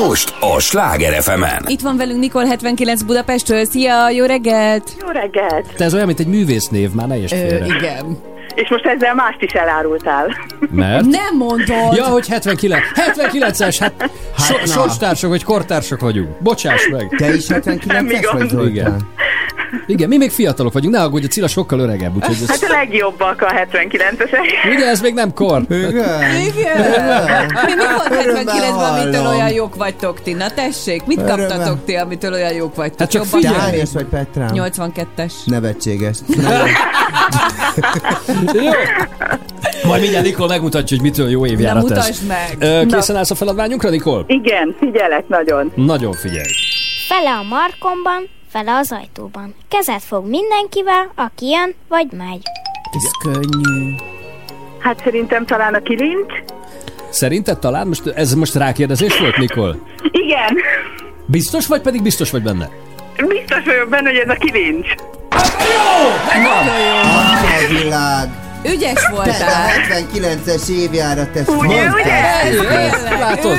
[0.00, 3.64] Most a Sláger fm Itt van velünk Nikol 79 Budapestről.
[3.64, 4.90] Szia, jó reggelt!
[5.00, 5.74] Jó reggelt!
[5.76, 7.64] Te ez olyan, mint egy művésznév, már ne is félre.
[7.64, 8.18] igen.
[8.54, 10.26] És most ezzel mást is elárultál.
[10.70, 11.04] Mert?
[11.04, 11.96] Nem mondod!
[11.96, 12.82] Ja, hogy 79.
[12.94, 14.66] 79-es, hát, so, na.
[14.66, 16.28] sorstársak vagy kortársak vagyunk.
[16.42, 17.14] Bocsáss meg.
[17.18, 18.68] Te is 79-es vagy, Zoltán?
[18.68, 18.96] Igen.
[19.86, 22.48] Igen, mi még fiatalok vagyunk, ne aggódj, a Cilla sokkal öregebb, úgyhogy ez...
[22.48, 24.74] Hát a legjobbak a 79-esek.
[24.74, 25.62] Ugye, ez még nem kor.
[25.68, 26.40] Igen.
[26.46, 26.80] Igen.
[27.66, 29.36] Mi mikor Örömmel 79-ben, amitől hallom.
[29.36, 30.32] olyan jók vagytok ti?
[30.32, 31.46] Na tessék, mit Örömmel.
[31.46, 32.98] kaptatok ti, amitől olyan jók vagytok?
[32.98, 33.82] Hát csak Jobban figyelj.
[33.92, 34.04] Vagy?
[34.04, 34.48] Petrám?
[34.52, 35.32] 82-es.
[35.44, 36.16] Nevetséges.
[38.52, 38.70] Jó.
[39.84, 42.04] Majd mindjárt Nikol megmutatja, hogy mitől jó évjárat Na, ez.
[42.06, 42.86] mutasd meg.
[42.86, 44.24] Készen állsz a feladványunkra, Nikol?
[44.26, 45.72] Igen, figyelek nagyon.
[45.74, 46.48] Nagyon figyelj.
[47.08, 49.54] Fele a markomban, fele az ajtóban.
[49.68, 52.42] Kezet fog mindenkivel, aki jön vagy megy.
[52.96, 53.94] Ez könnyű.
[54.78, 56.32] Hát szerintem talán a kilincs.
[57.10, 59.76] Szerinted talán most, ez most rákérdezés volt, Nikol?
[60.10, 60.56] Igen,
[61.26, 62.68] Biztos vagy, pedig biztos vagy benne?
[63.28, 64.88] biztos vagyok benne, hogy ez a kilincs.
[65.30, 65.48] A
[67.68, 67.68] világ.
[67.68, 69.70] Ügyes Te a voltál.
[70.14, 72.20] 79-es évjárat, ezt Ugye, ugye?
[73.18, 73.56] Látod?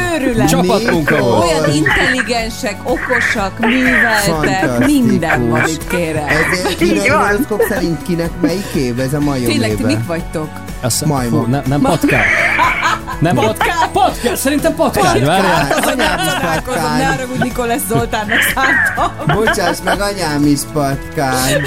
[0.49, 1.43] Csapatmunka volt.
[1.43, 6.27] Olyan intelligensek, okosak, műveltek, minden van itt kérem.
[6.27, 7.27] Ez Így kínai van.
[7.27, 8.99] horoszkóp szerint kinek melyik év?
[8.99, 10.49] Ez a majom Tényleg, ti mik vagytok?
[10.81, 11.43] Azt, Majmok.
[11.43, 12.21] Fú, nem, nem patkány.
[13.19, 13.91] Nem patkány.
[13.91, 15.67] Patkány, szerintem patkány, várjál.
[15.67, 17.05] Patkány, anyám Találkozom, ne patkány.
[17.05, 19.35] haragudj, Nikoles Zoltánnak szántam.
[19.35, 21.61] Bocsáss meg, anyám is patkány.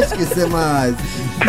[0.00, 0.92] Esküszöm az.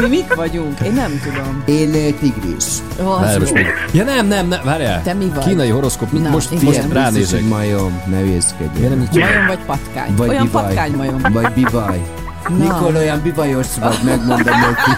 [0.02, 0.80] Mi mik vagyunk?
[0.80, 1.64] Én nem tudom.
[1.66, 2.66] Én tigris.
[3.04, 3.66] Ó, az Várj, most még.
[3.92, 5.02] Ja nem, nem, nem, várjál.
[5.04, 5.44] Te mi vagy?
[5.46, 6.64] Kínai horoszkóp, Na, most, igen.
[6.66, 7.40] most ránézek.
[7.40, 8.22] Hogy majom, ne
[9.12, 9.34] csinálod?
[9.34, 10.16] Majom vagy patkány?
[10.16, 10.64] Vagy Olyan bivaj.
[10.64, 11.22] patkány majom.
[11.32, 12.02] Vagy bivaj.
[12.48, 14.92] Nikol olyan bivajos vagy, megmondom neki.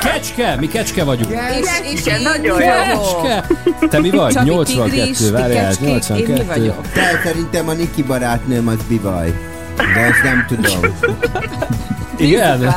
[0.00, 1.30] Kecske, mi kecske vagyunk.
[1.32, 2.58] És, és Igen, én nagyon.
[2.58, 3.44] Kecske.
[3.88, 4.32] Te mi vagy?
[4.32, 6.44] Csabi 82, tigris, várjál, kecskék, én mi 82.
[6.46, 6.90] vagyok?
[6.92, 9.34] Te szerintem a Niki barátnőm az bivaj.
[9.76, 10.80] De ezt nem tudom.
[12.16, 12.74] Igen?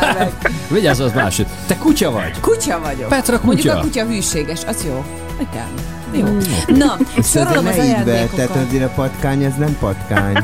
[0.70, 1.48] Vigyázz, az másik.
[1.68, 2.40] Te kutya vagy.
[2.40, 3.10] Kutya vagyok.
[3.10, 3.80] Petra Mondjuk kutya.
[3.80, 5.06] a kutya hűséges, az jó.
[5.40, 5.68] Igen.
[6.12, 6.26] Jó.
[6.76, 8.36] Na, Ezt sorolom az ajándékokat.
[8.36, 10.34] tehát azért a patkány, ez nem patkány.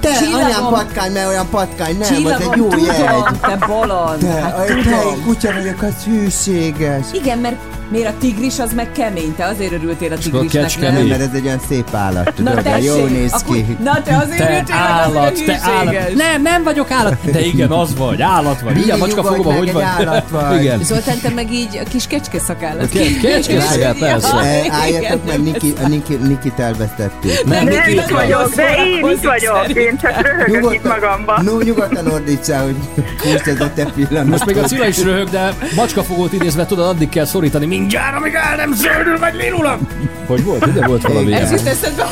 [0.00, 0.44] Te, Csillagom.
[0.44, 3.40] anyám patkány, mert olyan patkány, nem, az Csillagom, egy jó tudom, jegy.
[3.40, 4.18] te bolond.
[4.18, 4.82] Te, hát a tudom.
[4.84, 7.06] helyi kutya vagyok, az hűséges.
[7.12, 7.56] Igen, mert
[7.90, 11.06] miért a tigris az meg kemény, te azért örültél a tigrisnek, nem?
[11.06, 13.76] mert ez egy olyan szép állat, Na tudod, jó tessék, néz akkor- ki.
[13.82, 16.14] Na te azért Te örültél, állat, azért te állat.
[16.14, 17.30] Nem, nem vagyok állat.
[17.32, 18.78] De igen, az vagy, állat vagy.
[18.78, 19.82] Igen, macska fogom, meg, hogy egy vagy.
[19.82, 20.60] állat vagy.
[20.60, 20.82] Igen.
[20.82, 22.88] Zoltán, te meg így a kis kecske szakállat.
[22.88, 24.36] Ke- kecske szakál, persze.
[24.36, 27.44] E, Álljatok meg, Niki, Niki, Nikit elvesztettük.
[27.44, 29.68] Nem, Nem, Niki itt vagyok, de én itt vagyok.
[29.68, 31.42] Én csak röhögök itt magamba.
[31.42, 32.76] No, nyugodtan ordítsál, hogy
[33.22, 34.26] húzd ez a te pillanat.
[34.26, 38.34] Most még a Cilla is röhög, de macskafogót idézve tudod, addig kell szorítani mindjárt, amíg
[38.34, 39.78] el nem zöldül meg lilula.
[40.26, 40.66] Hogy volt?
[40.66, 42.08] Ide volt valami Ez jut eszedbe a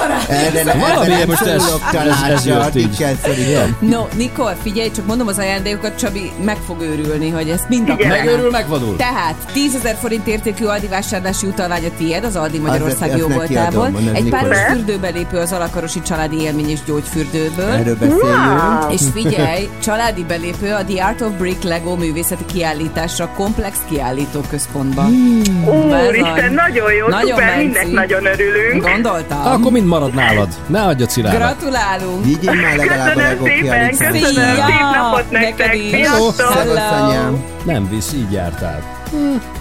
[0.78, 1.48] Valami most ez-
[1.90, 3.02] ez- ez így.
[3.78, 8.08] No, Nikol, figyelj, csak mondom az ajándékokat, Csabi meg fog őrülni, hogy ezt mind Igen.
[8.08, 8.96] Megőrül, megvadul.
[8.96, 13.26] Tehát 10 ezer forint értékű Aldi vásárlási utalvány a tiéd, az Aldi Magyarország ezt jó
[13.26, 13.80] neki voltából.
[13.80, 17.70] adom, mondod, Egy páros fürdőbelépő az Alakarosi Családi Élmény és Gyógyfürdőből.
[17.70, 18.92] Erről beszéljünk.
[18.92, 25.12] És figyelj, családi belépő a The Art of Brick Lego művészeti kiállításra Komplex Kiállító Központban.
[25.64, 27.62] Úristen, nagyon jó, Nagyon szuper, menci.
[27.62, 28.82] mindnek nagyon örülünk.
[28.90, 29.46] Gondoltam.
[29.46, 30.48] Akkor mind marad nálad.
[30.66, 31.36] Ne adja Cilára.
[31.36, 32.24] Gratulálunk!
[32.24, 36.54] Vigyél már legalább a Köszönöm Lego szépen, köszönöm, szép napot nektek, sziasztok!
[37.64, 38.82] Nem visz, így jártál.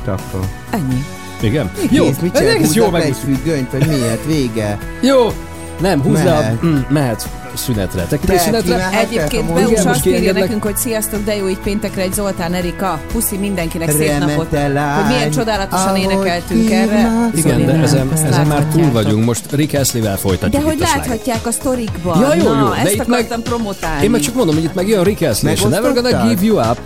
[0.06, 0.40] Tappa.
[0.70, 1.04] Ennyi.
[1.40, 1.72] Igen?
[1.90, 3.14] Jó, Jó, Kész, mit ez egész jó meg.
[3.14, 4.26] függönyt, vagy miért?
[4.26, 4.78] Vége.
[5.02, 5.32] Jó.
[5.80, 6.40] Nem, húzd le a...
[6.40, 6.64] Mehet.
[6.66, 8.04] Mm, mehet szünetre.
[8.04, 8.90] Te Te, szünetre?
[9.00, 9.54] Egyébként.
[9.54, 13.02] Beus azt írja nekünk, hogy sziasztok, de jó, így péntekre egy Zoltán Erika.
[13.12, 14.48] Puszi mindenkinek szép napot.
[14.52, 17.30] lány, Hogy milyen csodálatosan énekeltünk erre.
[17.36, 19.26] Igen, de Zoli, ezen, ezen már túl vagyunk.
[19.26, 21.08] Most Rick Astley-vel De folytatjuk hogy a slágert.
[21.08, 22.20] láthatják a sztorikban.
[22.22, 24.04] Ja, jó, jó, Na, de ezt akartam promotálni.
[24.04, 26.28] Én meg csak mondom, hogy itt meg jön Rick Astley, és Never Gonna?
[26.28, 26.78] Give You Up.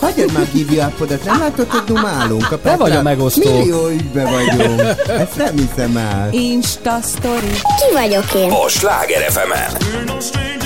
[0.00, 2.52] Hagyjad már give you up-odat, nem látod, hogy dumálunk?
[2.52, 3.56] A Te vagy a megosztó.
[3.58, 4.80] Millió ügybe vagyunk.
[5.06, 6.28] Ezt nem hiszem el.
[6.32, 7.50] Insta story.
[7.50, 8.50] Ki vagyok én?
[8.50, 9.72] A Sláger FM-en.
[9.80, 10.63] We're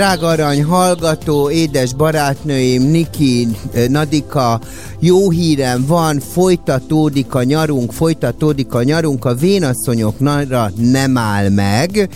[0.00, 4.60] Drága arany hallgató, édes barátnőim, Niki, eh, Nadika,
[4.98, 12.08] jó hírem van, folytatódik a nyarunk, folytatódik a nyarunk, a vénasszonyok nagyra nem áll meg,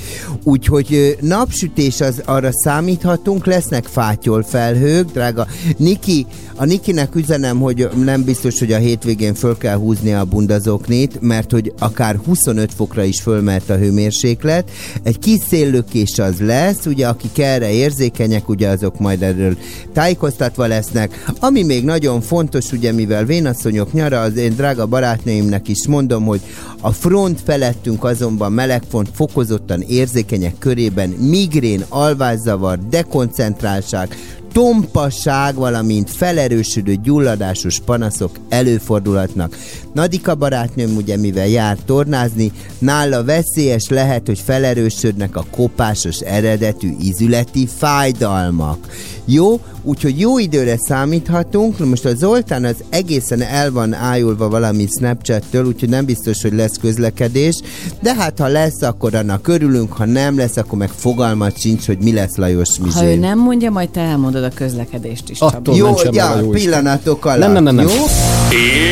[0.43, 5.47] úgyhogy eh, napsütés az arra számíthatunk, lesznek fátyolfelhők, drága
[5.77, 11.21] Niki, a Nikinek üzenem, hogy nem biztos, hogy a hétvégén föl kell húzni a bundazoknit,
[11.21, 14.71] mert hogy akár 25 fokra is fölmelt a hőmérséklet.
[15.03, 19.57] Egy kis széllökés az lesz, ugye akik erre érzékenyek, ugye azok majd erről
[19.93, 21.25] tájékoztatva lesznek.
[21.41, 26.41] Ami még nagyon fontos, ugye mivel vénasszonyok nyara, az én drága barátnőimnek is mondom, hogy
[26.81, 34.17] a front felettünk azonban melegfont fokozottan érzékenyek körében migrén, alvászavar, dekoncentráltság,
[34.55, 39.57] tompasság, valamint felerősödő gyulladásos panaszok előfordulhatnak.
[39.93, 47.69] Nadika barátnőm ugye mivel jár tornázni, nála veszélyes lehet, hogy felerősödnek a kopásos eredetű izületi
[47.77, 48.87] fájdalmak.
[49.25, 51.79] Jó, úgyhogy jó időre számíthatunk.
[51.79, 56.77] Most a Zoltán az egészen el van ájulva valami Snapchat-től, úgyhogy nem biztos, hogy lesz
[56.81, 57.55] közlekedés,
[58.01, 61.99] de hát ha lesz, akkor annak örülünk, ha nem lesz, akkor meg fogalmat sincs, hogy
[61.99, 62.99] mi lesz Lajos Mizsé.
[62.99, 65.41] Ha ő nem mondja, majd te elmondod a közlekedést is.
[65.41, 67.75] Attól Jó, ja, jó pillanatok alatt, Nem, nem, nem.
[67.75, 67.87] nem.
[67.89, 68.05] jó?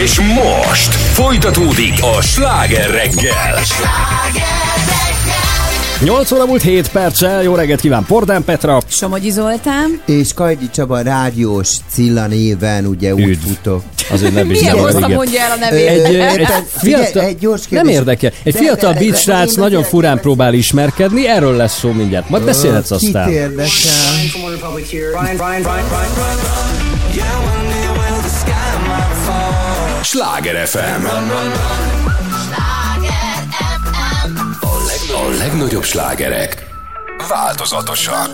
[0.02, 3.54] És most folytatódik a sláger reggel.
[6.04, 8.80] 8 óra múlt 7 perccel, jó reggelt kíván Pordán Petra.
[8.88, 10.00] Somogyi Zoltán.
[10.06, 13.82] És Kajdi Csaba rádiós Cilla néven ugye úgy futok.
[14.10, 15.88] Azért nem Milyen hosszan mondja el a nevét?
[15.88, 16.14] Egy, egy,
[16.76, 17.94] Figyelj, fiatal, egy gyors nem kérdés.
[17.94, 18.30] érdekel.
[18.42, 22.28] Egy fiatal de- srác nagyon furán próbál ismerkedni, erről lesz szó mindjárt.
[22.28, 23.30] Majd beszélhetsz Kit aztán.
[23.30, 23.66] érdekel?
[30.02, 31.04] Sláger FM.
[31.04, 31.91] A
[35.42, 36.66] legnagyobb slágerek
[37.28, 38.30] változatosan.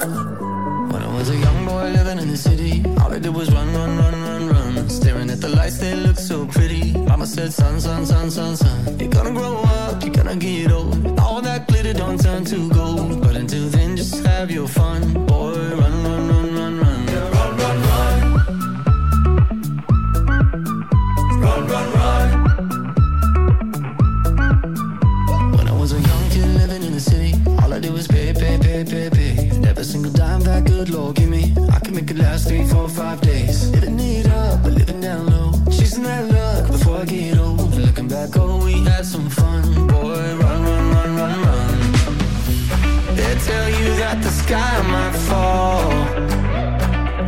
[0.90, 3.72] When I was a young boy living in the city, all I did was run,
[3.72, 4.89] run, run, run, run.
[4.89, 6.93] Staring at the lights, they look so pretty.
[7.06, 8.98] Mama said, son, son, son, son, son.
[8.98, 11.18] You're gonna grow up, you're gonna get old.
[11.18, 13.20] All that glitter don't turn to gold.
[13.22, 15.01] But until then, just have your fun.
[15.26, 17.06] Boy, run, run, run, run, run.
[17.36, 18.20] Run, run, run.
[21.40, 21.97] Run, run, run.
[26.98, 29.34] The city, all I did was pay, pay, pay, pay, pay.
[29.68, 32.88] Every single dime that good Lord give me, I can make it last three, four,
[32.88, 33.70] five days.
[33.70, 35.52] Living it up, but living down low.
[35.70, 37.74] Chasing that luck before I get old.
[37.74, 39.62] Looking back, oh, we had some fun.
[39.86, 41.78] Boy, run, run, run, run, run.
[43.16, 45.90] They tell you that the sky might fall.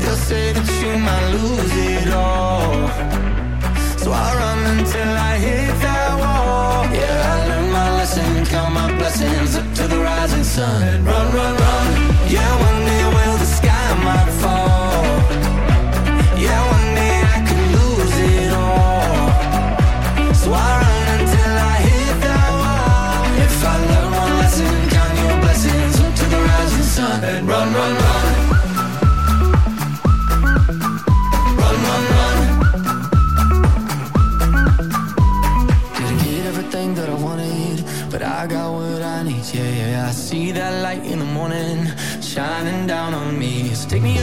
[0.01, 2.89] They'll say that you might lose it all.
[4.03, 6.85] So I run until I hit that wall.
[6.93, 7.40] Yeah,
[8.17, 11.05] My count my blessings up to the rising sun.
[11.05, 12.17] Run, run, run.
[12.29, 12.60] Yeah,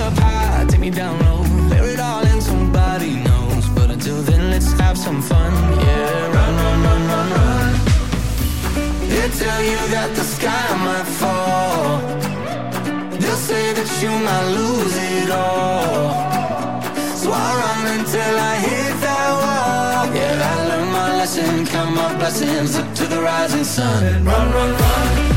[0.08, 3.66] up high, take me down low, bear it all in somebody knows.
[3.78, 5.52] But until then, let's have some fun.
[5.86, 7.74] Yeah, run, run, run, run, run.
[9.12, 12.00] They tell you that the sky might fall.
[13.22, 16.08] They'll say that you might lose it all.
[17.22, 20.04] So I run until I hit that wall.
[20.18, 24.04] Yeah, I learned my lesson, count my blessings up to the rising sun.
[24.04, 25.37] And run, run, run.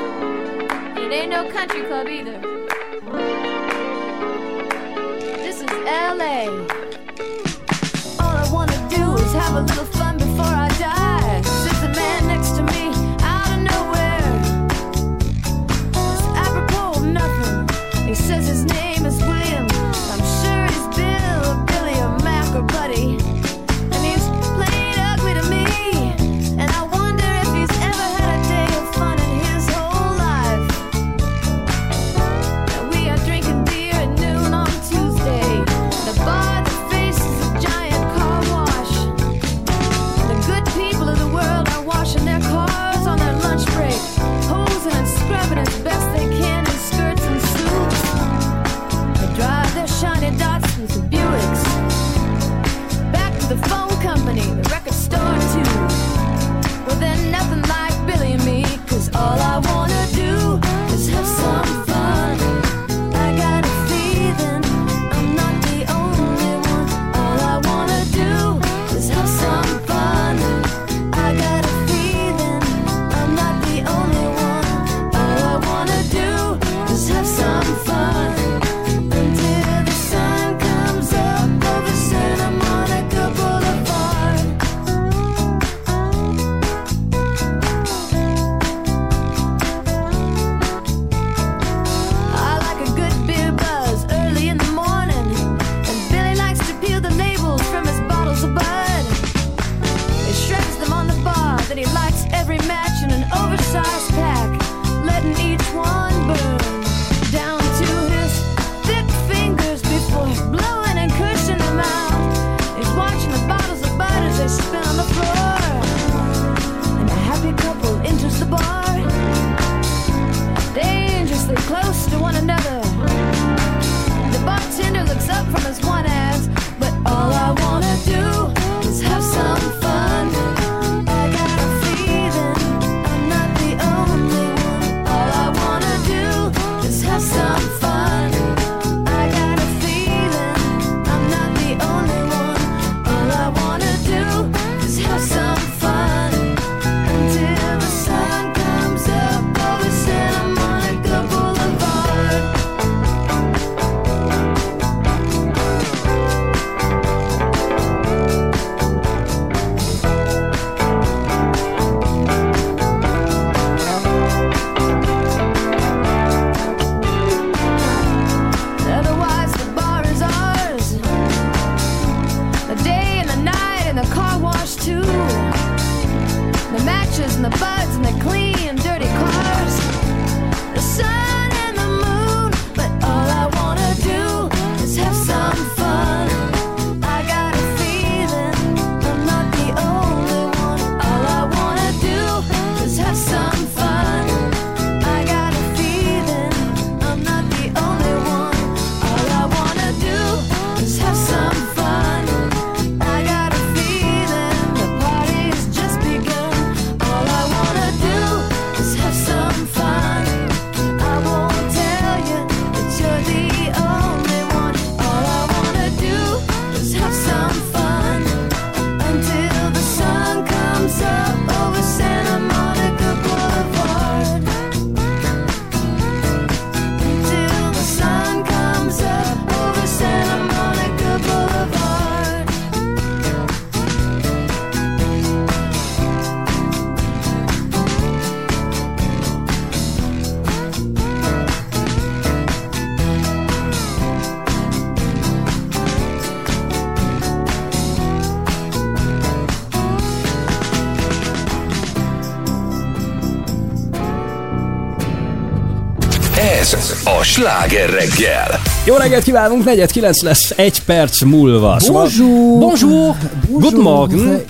[257.31, 258.61] sláger reggel.
[258.85, 261.79] Jó reggelt kívánunk, 49 lesz egy perc múlva.
[261.79, 262.59] Szóval- Bonjour.
[262.59, 263.15] Bonjour.
[263.49, 264.43] Good morning.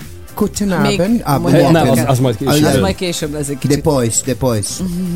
[0.94, 1.20] Abend.
[1.24, 2.64] Ah, Nem, az, az majd később.
[2.64, 3.76] Az majd később lesz egy kicsit.
[3.76, 4.66] Depois, depois.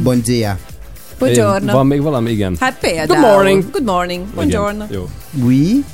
[0.03, 0.59] Bon dia.
[1.19, 1.73] Buongiorno.
[1.73, 2.31] Van még valami?
[2.31, 2.57] Igen.
[2.61, 3.07] Hát például.
[3.21, 3.71] Good morning.
[3.71, 4.25] Good morning.
[4.35, 4.85] Buongiorno.
[4.91, 5.09] Jó.
[5.45, 5.85] Oui.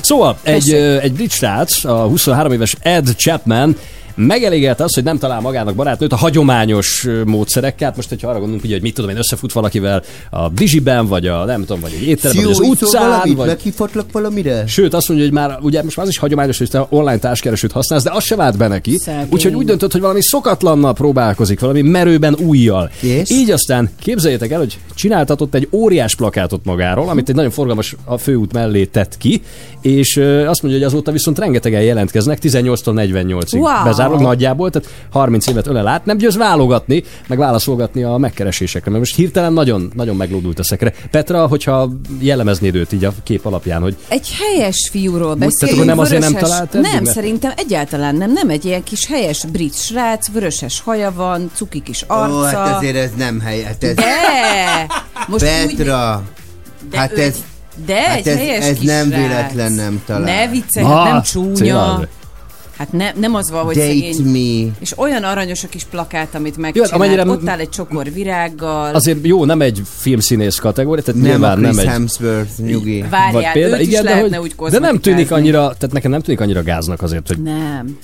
[0.00, 0.72] Szóval egy,
[1.02, 3.76] egy brit srác, a 23 éves Ed Chapman
[4.14, 7.88] megelégelte azt, hogy nem talál magának barátnőt a hagyományos módszerekkel.
[7.88, 11.26] Hát most, hogyha arra gondolunk, ugye, hogy mit tudom én, összefut valakivel a Dizsiben, vagy
[11.26, 13.36] a nem tudom, vagy egy étteremben, vagy az utcán, valamit?
[13.36, 13.46] vagy...
[13.46, 14.66] Meghívhatlak valamire?
[14.66, 17.72] Sőt, azt mondja, hogy már ugye most már az is hagyományos, hogy te online társkeresőt
[17.72, 18.98] használsz, de az se vált be neki.
[19.30, 22.90] Úgyhogy úgy döntött, hogy valami szokatlannal próbálkozik, valami merőben újjal.
[23.00, 23.30] Yes.
[23.30, 28.18] Így aztán képzeljétek el, hogy csináltatott egy óriás plakátot magáról, amit egy nagyon forgalmas a
[28.18, 29.42] főút mellé tett ki,
[29.80, 30.16] és
[30.46, 33.84] azt mondja, hogy azóta viszont rengetegen jelentkeznek, 18-tól 48-ig Wow.
[34.08, 39.02] Bezárok nagyjából, tehát 30 évet ölel át, nem győz válogatni, meg válaszolgatni a megkeresésekre, mert
[39.02, 40.92] most hirtelen nagyon, nagyon meglódult a szekre.
[41.10, 45.76] Petra, hogyha jellemeznéd őt így a kép alapján, hogy Egy helyes fiúról tehát beszélünk.
[45.76, 48.32] akkor nem azért nem vöröses- talált Nem, mert- szerintem egyáltalán nem.
[48.32, 52.34] Nem egy ilyen kis helyes brit srác, vöröses haja van, cuki kis arca.
[52.34, 53.62] Ó, hát azért ez nem hely.
[53.62, 53.94] Hát ez...
[53.94, 54.04] De!
[55.28, 56.22] Most úgy, Petra!
[56.90, 57.26] de Hát ő ez...
[57.26, 59.20] egy- de hát egy ez, helyes ez kis nem srác.
[59.20, 60.20] véletlen nem talál.
[60.22, 61.54] Ne viccelj, Ah, hát nem csúnya.
[61.54, 62.08] célad.
[62.76, 64.22] Hát ne, nem az van, hogy Date szegény.
[64.66, 64.72] me.
[64.80, 66.90] És olyan aranyos a kis plakát, amit Jó, megcsinált.
[66.90, 68.94] hát amennyire- Ott áll egy csokor virággal.
[68.94, 71.86] azért jó, nem egy filmszínész kategória, tehát Nem a nyilván Chris nem egy...
[71.86, 73.04] Hemsworth, nyugi.
[73.10, 76.40] Várjál, őt is de, lehetne hogy, úgy de nem tűnik annyira, tehát nekem nem tűnik
[76.40, 77.98] annyira gáznak azért, hogy Nem.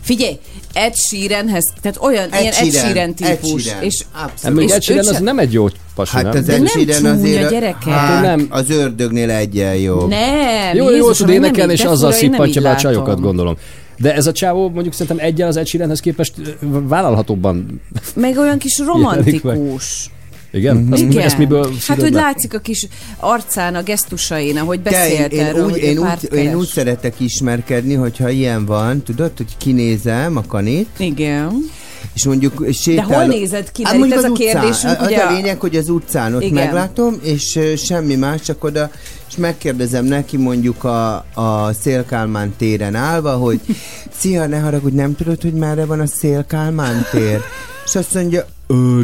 [0.00, 0.38] Figyelj,
[0.72, 3.62] Ed Sheeranhez, tehát olyan, Ed ilyen Ed Sheeran, Sheeran Ed típus.
[3.62, 3.82] Sheeran.
[3.82, 4.62] És, Abszolút.
[4.62, 6.32] És Ed Sheeran az nem egy jó pasi, Hát nem?
[6.36, 7.92] az Ed Sheeran azért, gyerekek.
[7.92, 8.46] Hát, Nem.
[8.50, 10.08] az ördögnél egyen jobb.
[10.08, 13.56] nem, Jó, jól Jézusom, tud én nem énekelni, és azzal szippantja be a csajokat, gondolom.
[13.96, 17.80] De ez a csávó mondjuk szerintem egyen az Ed képest vállalhatóbban.
[18.14, 20.10] Meg olyan kis romantikus.
[20.54, 20.76] Igen?
[20.76, 20.92] Mhm.
[20.92, 21.22] Azt, Igen.
[21.22, 22.20] Ezt miből hát, hogy le?
[22.20, 26.54] látszik a kis arcán, a gesztusain, ahogy beszélt én, erről, úgy, hogy én, úgy, én
[26.54, 31.70] úgy szeretek ismerkedni, hogyha ilyen van, tudod, hogy kinézem a kanit, Igen.
[32.14, 33.12] és mondjuk sétálok...
[33.12, 33.84] hol nézed ki?
[33.84, 34.66] Hát ez az a utcán.
[35.04, 36.64] ugye Az a lényeg, hogy az utcán ott Igen.
[36.64, 38.90] meglátom, és semmi más, csak oda
[39.34, 43.60] és megkérdezem neki mondjuk a, a Szélkálmán téren állva, hogy
[44.18, 47.40] szia, ne haragudj, nem tudod, hogy merre van a Szélkálmán tér?
[47.84, 49.00] És azt mondja, Ö,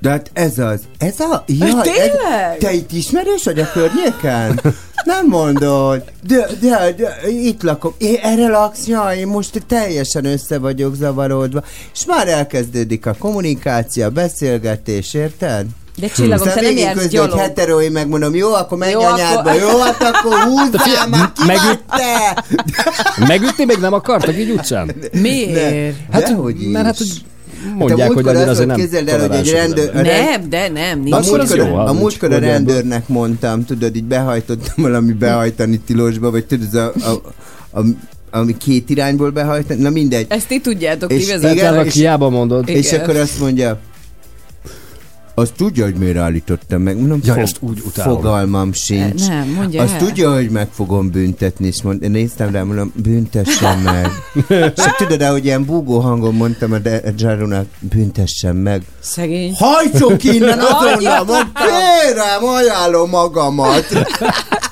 [0.00, 0.80] de hát ez az.
[0.98, 1.44] Ez a?
[1.46, 2.58] Jaj, ez, Tényleg?
[2.58, 4.60] te itt ismerős vagy a környéken?
[5.04, 6.02] Nem mondod.
[6.26, 7.94] De, de, de itt lakom.
[7.98, 8.86] É, erre laksz?
[8.86, 11.64] Jaj, én most teljesen össze vagyok zavarodva.
[11.92, 15.66] És már elkezdődik a kommunikáció, a beszélgetés, érted?
[16.00, 17.38] De csillagom, te nem jársz hogy gyalog.
[17.38, 21.44] hetero, én megmondom, jó, akkor menj Jó, anyádba, akkor- jó, hát akkor húzzál már, ki
[21.46, 22.44] Megüt- te?
[23.26, 24.90] Megütni még nem akartak így utcán?
[25.22, 25.96] Miért?
[26.12, 27.08] Hát, Dehogy mert hát, hogy
[27.76, 30.24] mondják, Hát a hogy annyira az azért nem képzeld el, hogy egy rendőr- ember.
[30.24, 31.14] Nem, de nem, nincs.
[31.14, 36.30] A Akkor az jó, a múltkor a rendőrnek mondtam, tudod, így behajtottam valami behajtani tilosba,
[36.30, 37.10] vagy tudod, a, a,
[37.80, 37.84] a,
[38.30, 40.26] ami két irányból behajtani, na mindegy.
[40.28, 42.68] Ezt ti tudjátok, És ti igen, és- hiába mondod.
[42.68, 43.00] És Igen.
[43.00, 43.78] akkor azt mondja,
[45.38, 46.96] azt tudja, hogy miért állítottam meg.
[46.98, 48.14] Mondom, Jaj, fog- ezt úgy utálom.
[48.14, 49.28] Fogalmam sincs.
[49.28, 49.98] Nem, mondja Azt el.
[49.98, 54.06] tudja, hogy meg fogom büntetni, és mond, én néztem rá, mondom, büntessen meg.
[54.48, 56.78] és tudod, ahogy ilyen búgó hangon mondtam a
[57.16, 58.82] Zsarunak, büntessen meg.
[59.00, 59.54] Szegény.
[59.58, 63.86] Hajtsuk innen azonnal, vagy kérem, ajánlom magamat.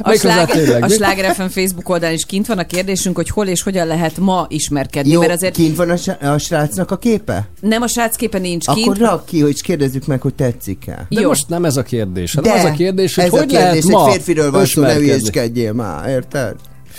[0.00, 0.88] A, sláger, a?
[0.88, 4.46] Sláger FM Facebook oldalán is kint van a kérdésünk, hogy hol és hogyan lehet ma
[4.48, 7.48] ismerkedni, Jó, mert azért kint van a, a srácnak a képe?
[7.60, 8.86] nem a srác képe nincs kint.
[8.86, 11.06] Akkor rak ki, hogy kérdezzük meg, hogy tetszik-e.
[11.08, 11.28] De Jó.
[11.28, 13.60] most nem ez a kérdés, hanem De az a kérdés, hogy ez hogy a kérdés,
[13.60, 16.54] lehet egy ma férfiről van szó, ne már, érted?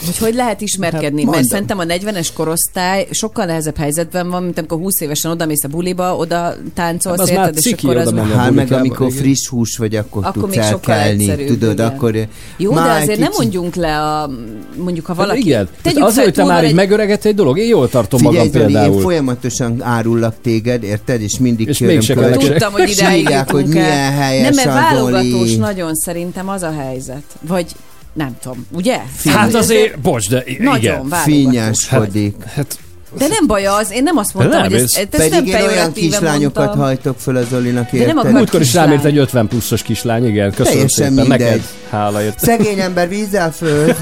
[0.06, 1.24] Hogy hogy lehet ismerkedni?
[1.24, 5.32] Hát Hát, mert szerintem a 40-es korosztály sokkal nehezebb helyzetben van, mint amikor 20 évesen
[5.32, 8.14] odamész a buliba, oda táncolsz, Hát az érted, és akkor az...
[8.36, 9.20] Hát meg amikor igen.
[9.20, 11.86] friss hús vagy, akkor, Akkor tudsz még sokkal elkelni, egyszerűbb, tudod, igen.
[11.86, 12.16] akkor...
[12.58, 14.30] Jó, de már azért nem kicsit- mondjunk le a,
[14.84, 15.40] mondjuk ha Hát valaki...
[15.46, 18.38] igen, Tegyük azért, fel, hogy te már egy- megöregedsz egy dolog, én jól tartom Figyelj,
[18.38, 19.02] magam Zoli, én például.
[19.02, 21.22] folyamatosan árullak téged, érted?
[21.22, 22.32] És mindig És kérem.
[22.40, 27.24] Tudtam, hogy írják, hogy milyen helyes Nem, mert válogatós nagyon szerintem az a helyzet.
[27.48, 27.66] Vagy
[28.18, 29.00] nem tudom, ugye?
[29.26, 30.94] Hát azért, bocs, de i- Nagyon igen.
[31.10, 31.24] válogatós.
[31.24, 32.36] Finnyáskodik.
[32.56, 32.78] Hát,
[33.18, 35.54] De nem baj az, én nem azt mondtam, Nem, hogy ez, ez- ez nem Pedig
[35.54, 36.80] én olyan kislányokat mondtam.
[36.80, 38.32] hajtok föl a Zolinak, De nem érted?
[38.34, 41.40] múltkor is rámért egy 50 pluszos kislány, igen, köszönöm Teljesen szépen, mindegy.
[41.40, 42.40] neked hálaért.
[42.40, 43.86] Szegény ember vízzel föl.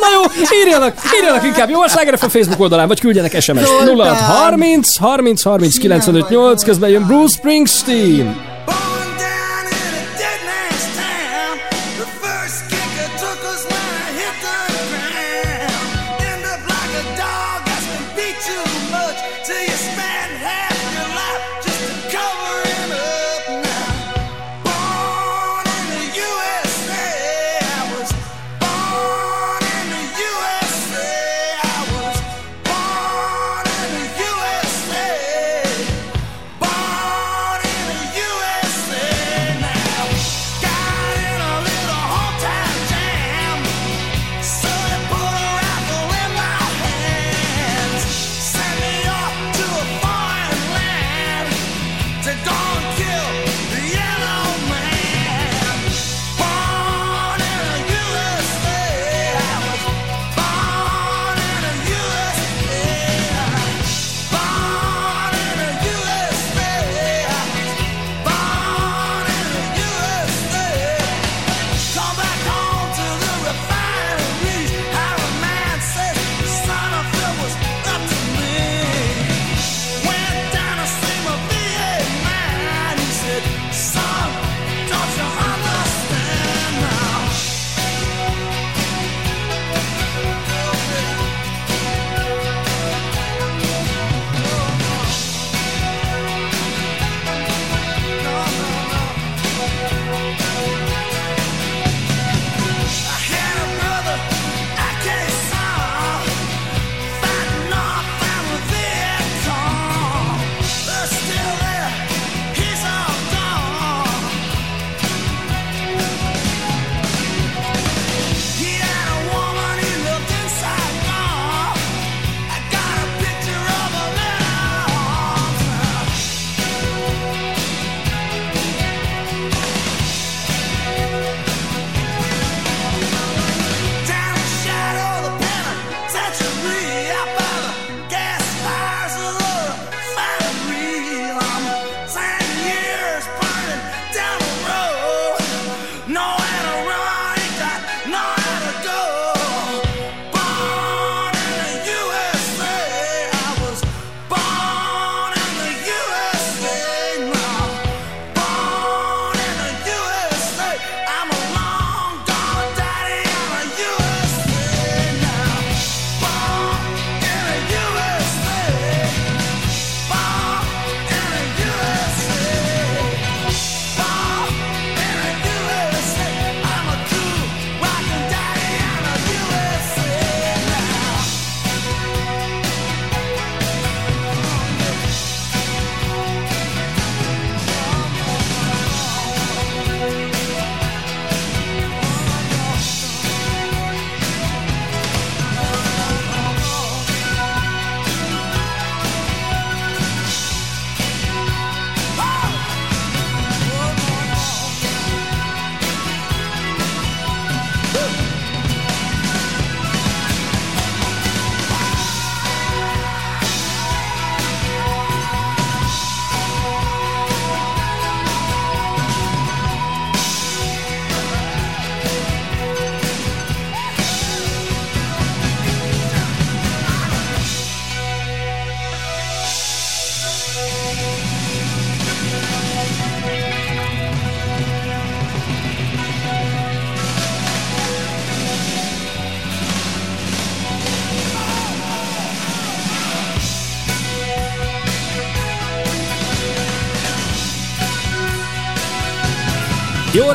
[0.00, 1.80] Na jó, írjanak, írjanak inkább, jó?
[1.80, 3.66] A Facebook oldalán, vagy küldjenek SMS-t.
[3.66, 3.86] Zoltán!
[3.86, 8.36] 0 30 30 30 95 8, közben jön Bruce Springsteen.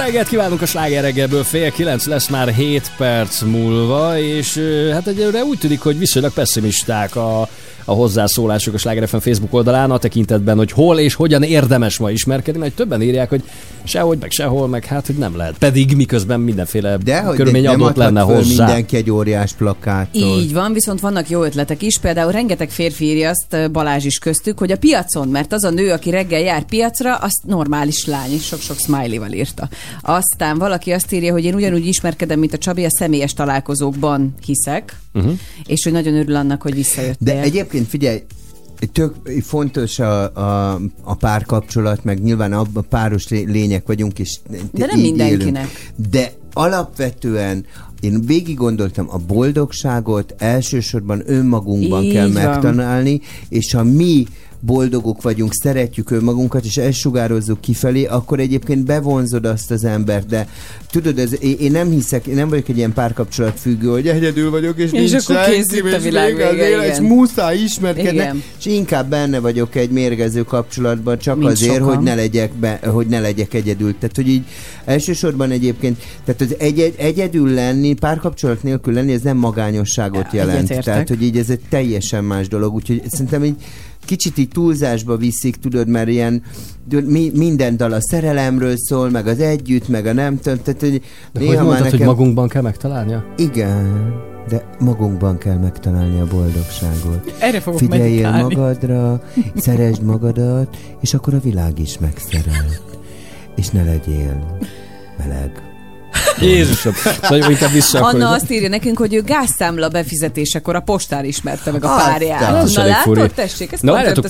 [0.02, 4.60] Reggelt kívánunk a sláger reggelből, fél kilenc lesz már 7 perc múlva, és
[4.92, 7.42] hát egyelőre úgy tűnik, hogy viszonylag pessimisták a,
[7.86, 12.12] a hozzászólások a Sláger FM Facebook oldalán a tekintetben, hogy hol és hogyan érdemes ma
[12.12, 13.44] ismerkedni, mert többen írják, hogy
[13.84, 15.58] sehogy, meg sehol, meg hát, hogy nem lehet.
[15.58, 18.66] Pedig miközben mindenféle De körülmény nem adott lenne hozzá.
[18.66, 20.40] mindenki egy óriás plakáttól.
[20.40, 21.98] Így van, viszont vannak jó ötletek is.
[21.98, 25.92] Például rengeteg férfi írja azt, Balázs is köztük, hogy a piacon, mert az a nő,
[25.92, 29.70] aki reggel jár piacra, azt normális lány, és sok-sok smiley-val írta.
[30.02, 34.96] Aztán valaki azt írja, hogy én ugyanúgy ismerkedem, mint a Csabi, a személyes találkozókban hiszek,
[35.14, 35.32] Uh-huh.
[35.66, 37.16] és hogy nagyon örül annak, hogy visszajöttél.
[37.36, 38.22] De egyébként figyelj,
[38.92, 44.40] tök fontos a, a, a párkapcsolat, meg nyilván abban páros lé- lények vagyunk, és
[44.72, 45.42] De nem mindenkinek.
[45.42, 46.10] élünk.
[46.12, 47.66] De alapvetően
[48.00, 52.44] én végig gondoltam, a boldogságot elsősorban önmagunkban Így kell van.
[52.44, 54.26] megtanálni, és ha mi
[54.62, 60.48] boldogok vagyunk, szeretjük önmagunkat, és ezt sugározzuk kifelé, akkor egyébként bevonzod azt az embert, de
[60.92, 64.78] tudod, ez, én, nem hiszek, én nem vagyok egy ilyen párkapcsolat függő, hogy egyedül vagyok,
[64.78, 67.04] és, És nincs akkor senki, a világ vége vége, élet, és igen.
[67.04, 68.44] muszáj ismerkedni, Igen.
[68.60, 71.96] és inkább benne vagyok egy mérgező kapcsolatban, csak Mint azért, sokan.
[71.96, 73.98] hogy ne, legyek be, hogy ne legyek egyedül.
[74.00, 74.44] Tehát, hogy így
[74.86, 80.58] elsősorban egyébként, tehát az egy, egyedül lenni, párkapcsolat nélkül lenni, ez nem magányosságot jelent.
[80.58, 80.84] egyetértek.
[80.84, 83.56] Tehát, hogy így ez egy teljesen más dolog, úgyhogy szerintem így
[84.06, 86.42] kicsit így túlzásba viszik, tudod, mert ilyen
[87.06, 91.02] mi, minden dal a szerelemről szól, meg az együtt, meg a nem tudom, tehát hogy
[91.34, 93.26] De hogy mondtad, hogy magunkban kell megtalálnia?
[93.38, 94.14] Igen,
[94.50, 97.36] de magunkban kell megtalálni a boldogságot.
[97.40, 98.56] Erre fogok Figyeljél meditálni.
[98.56, 99.24] magadra,
[99.56, 102.66] szeresd magadat, és akkor a világ is megszerel.
[103.56, 104.58] És ne legyél
[105.18, 105.71] meleg.
[106.40, 106.94] Jézusom,
[107.30, 108.14] nagyon inkább vissza akkor.
[108.14, 112.74] Anna azt írja nekünk, hogy ő gázszámla befizetésekor a postán ismerte meg a párját.
[112.74, 114.22] Na látod, tessék, ezt Na, pont a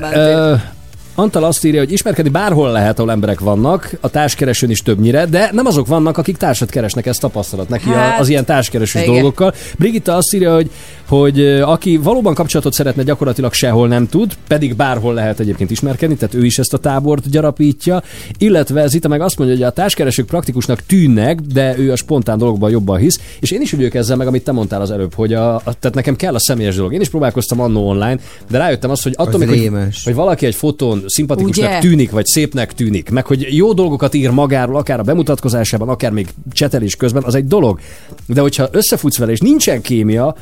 [0.00, 0.60] várjátok,
[1.14, 5.50] Antal azt írja, hogy ismerkedni bárhol lehet, ahol emberek vannak, a társkeresőn is többnyire, de
[5.52, 9.14] nem azok vannak, akik társat keresnek, ez tapasztalat neki Hát, az ilyen társkeresős igen.
[9.14, 9.54] dolgokkal.
[9.78, 10.70] Brigitta azt írja, hogy,
[11.08, 16.34] hogy aki valóban kapcsolatot szeretne, gyakorlatilag sehol nem tud, pedig bárhol lehet egyébként ismerkedni, tehát
[16.34, 18.02] ő is ezt a tábort gyarapítja.
[18.38, 22.70] Illetve Zita meg azt mondja, hogy a társkeresők praktikusnak tűnnek, de ő a spontán dolgokban
[22.70, 25.54] jobban hisz, és én is ügyök ezzel meg, amit te mondtál az előbb, hogy a,
[25.54, 26.92] a, tehát nekem kell a személyes dolog.
[26.92, 28.18] Én is próbálkoztam annó online,
[28.50, 31.78] de rájöttem azt, hogy attól, Az még, hogy, hogy valaki egy fotón szimpatikusnak Ugye?
[31.78, 36.28] tűnik, vagy szépnek tűnik, meg hogy jó dolgokat ír magáról, akár a bemutatkozásában, akár még
[36.52, 37.80] csetelés közben, az egy dolog.
[38.26, 40.36] De hogyha összefutsz vele, és nincsen kémia,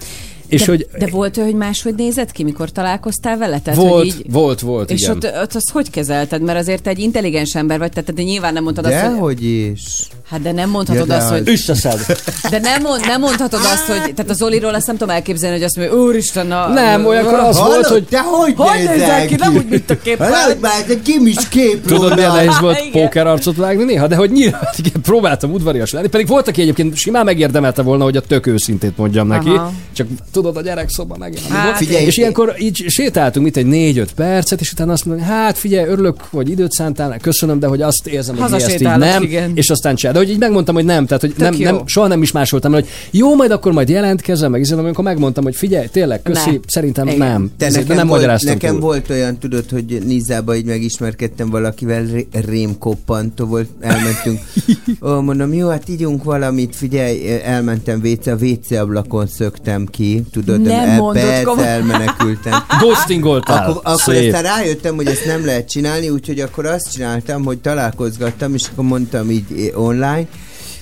[0.51, 3.59] és de, hogy de volt ő, hogy máshogy nézett ki, mikor találkoztál vele?
[3.59, 5.15] Tehát, volt, hogy így, volt, volt, és igen.
[5.17, 6.43] ott, ott azt hogy kezelted?
[6.43, 9.11] Mert azért te egy intelligens ember vagy, tehát te nyilván nem mondtad azt, hogy...
[9.11, 9.83] Dehogy is.
[10.31, 11.49] Hát de nem mondhatod Ja, de azt, az- hogy...
[11.49, 12.07] Összeszed.
[12.51, 14.15] De nem, mond, nem mondhatod azt, hogy...
[14.15, 16.69] Tehát az Oliról azt nem tudom elképzelni, hogy azt mondja, úristen, na...
[16.69, 17.75] Nem, olyankor az Hallod?
[17.75, 19.35] volt, hogy De hogy, Hogy nézel ki?
[19.35, 20.33] Nem úgy, mint a képen.
[20.33, 24.31] Hallod már, ez egy gimis kép Tudod, milyen nehéz volt pókerarcot vágni néha, de hogy
[24.31, 28.47] nyilván igen, próbáltam udvarias lenni, pedig volt, aki egyébként simán megérdemelte volna, hogy a tök
[28.47, 29.73] őszintét mondjam neki, Aha.
[29.93, 30.07] csak
[30.43, 31.39] tudod, a gyerekszoba meg.
[31.49, 35.59] Hát, figyelj, és ilyenkor így sétáltunk itt egy négy-öt percet, és utána azt mondom, hát
[35.59, 39.23] figyelj, örülök, hogy időt szántál, köszönöm, de hogy azt érzem, hogy mi ezt így nem,
[39.23, 39.51] igen.
[39.55, 40.13] és aztán csinál.
[40.13, 41.65] De hogy így megmondtam, hogy nem, tehát hogy nem, jó.
[41.65, 45.45] nem, soha nem is másoltam, hogy jó, majd akkor majd jelentkezem, meg izélem, amikor megmondtam,
[45.45, 46.57] hogy figyelj, tényleg, köszi, Ne.
[46.67, 47.19] szerintem Igen.
[47.19, 47.51] nem.
[47.59, 48.81] De nekem, nem volt, nekem túl.
[48.81, 54.39] volt olyan, tudod, hogy Nizába így megismerkedtem valakivel, ré- rémkoppantó volt, elmentünk.
[55.07, 60.61] Ó, mondom, jó, hát ígyunk valamit, figyelj, elmentem WC, a WC ablakon szöktem ki, tudod,
[60.61, 62.63] Nem mondod, perc elmenekültem.
[62.81, 63.69] Ghostingoltál.
[63.71, 64.35] Akkor, akkor Szép.
[64.35, 68.85] aztán rájöttem, hogy ezt nem lehet csinálni, úgyhogy akkor azt csináltam, hogy találkozgattam, és akkor
[68.85, 70.27] mondtam így eh, online,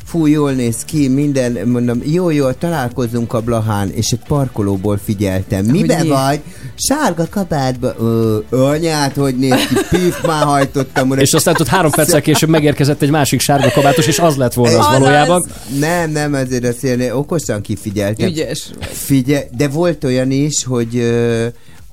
[0.08, 5.64] fú, jól néz ki, minden, mondom, jó, jó, találkozunk a Blahán, és egy parkolóból figyeltem.
[5.64, 6.08] Miben mi?
[6.08, 6.40] vagy?
[6.74, 7.94] Sárga kabátba.
[7.98, 11.10] Ö, anyát, hogy néz ki, pif, már hajtottam.
[11.10, 11.20] oda.
[11.20, 14.78] És aztán ott három perccel később megérkezett egy másik sárga kabátos, és az lett volna
[14.78, 14.98] az Azaz.
[14.98, 15.46] valójában.
[15.78, 18.26] Nem, nem, azért azt én okosan kifigyeltem.
[18.28, 18.70] Ügyes.
[18.80, 21.46] Figyelj, de volt olyan is, hogy ö,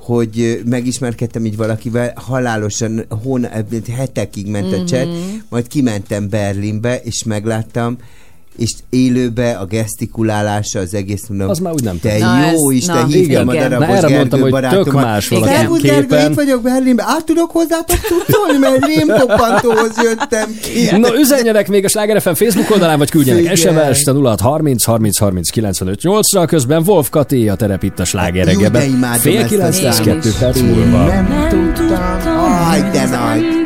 [0.05, 3.47] hogy megismerkedtem így valakivel, halálosan hón,
[3.95, 5.07] hetekig ment a chat,
[5.49, 7.97] majd kimentem Berlinbe, és megláttam,
[8.57, 11.49] és élőbe a gesztikulálása az egész mondom.
[11.49, 12.17] Az már úgy nem Te.
[12.17, 15.03] Na, jó ez- Isten, na, hívjam a darabos Na, erre Gergő mondtam, hogy tök barátomat.
[15.03, 16.29] más valaki képen.
[16.31, 20.97] itt vagyok Berlinben, át tudok hozzátok tudszolni, mert rémkoppantóhoz jöttem ki.
[20.97, 23.55] No, üzenjenek még a Sláger FM Facebook oldalán, vagy küldjenek.
[23.55, 28.05] SMS-t a 06 30 30 30 95 8-ra, közben Wolf Kati a terep itt a
[28.05, 30.13] Sláger imádom Fél ezt a kilenc lesz számot.
[30.13, 31.05] kettő perc Én múlva.
[31.05, 33.63] nem tudtam, aj, de nagy.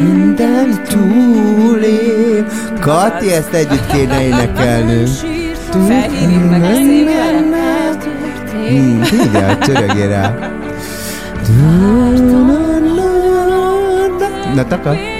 [0.00, 2.46] Minden túlél.
[2.80, 5.08] Kati, ezt együtt kéne énekelnünk.
[5.70, 7.96] Felhívjuk meg, beszéljünk vele.
[8.68, 10.34] Hmm, Figyelj, csörögj rá.
[14.54, 15.13] Na, takar.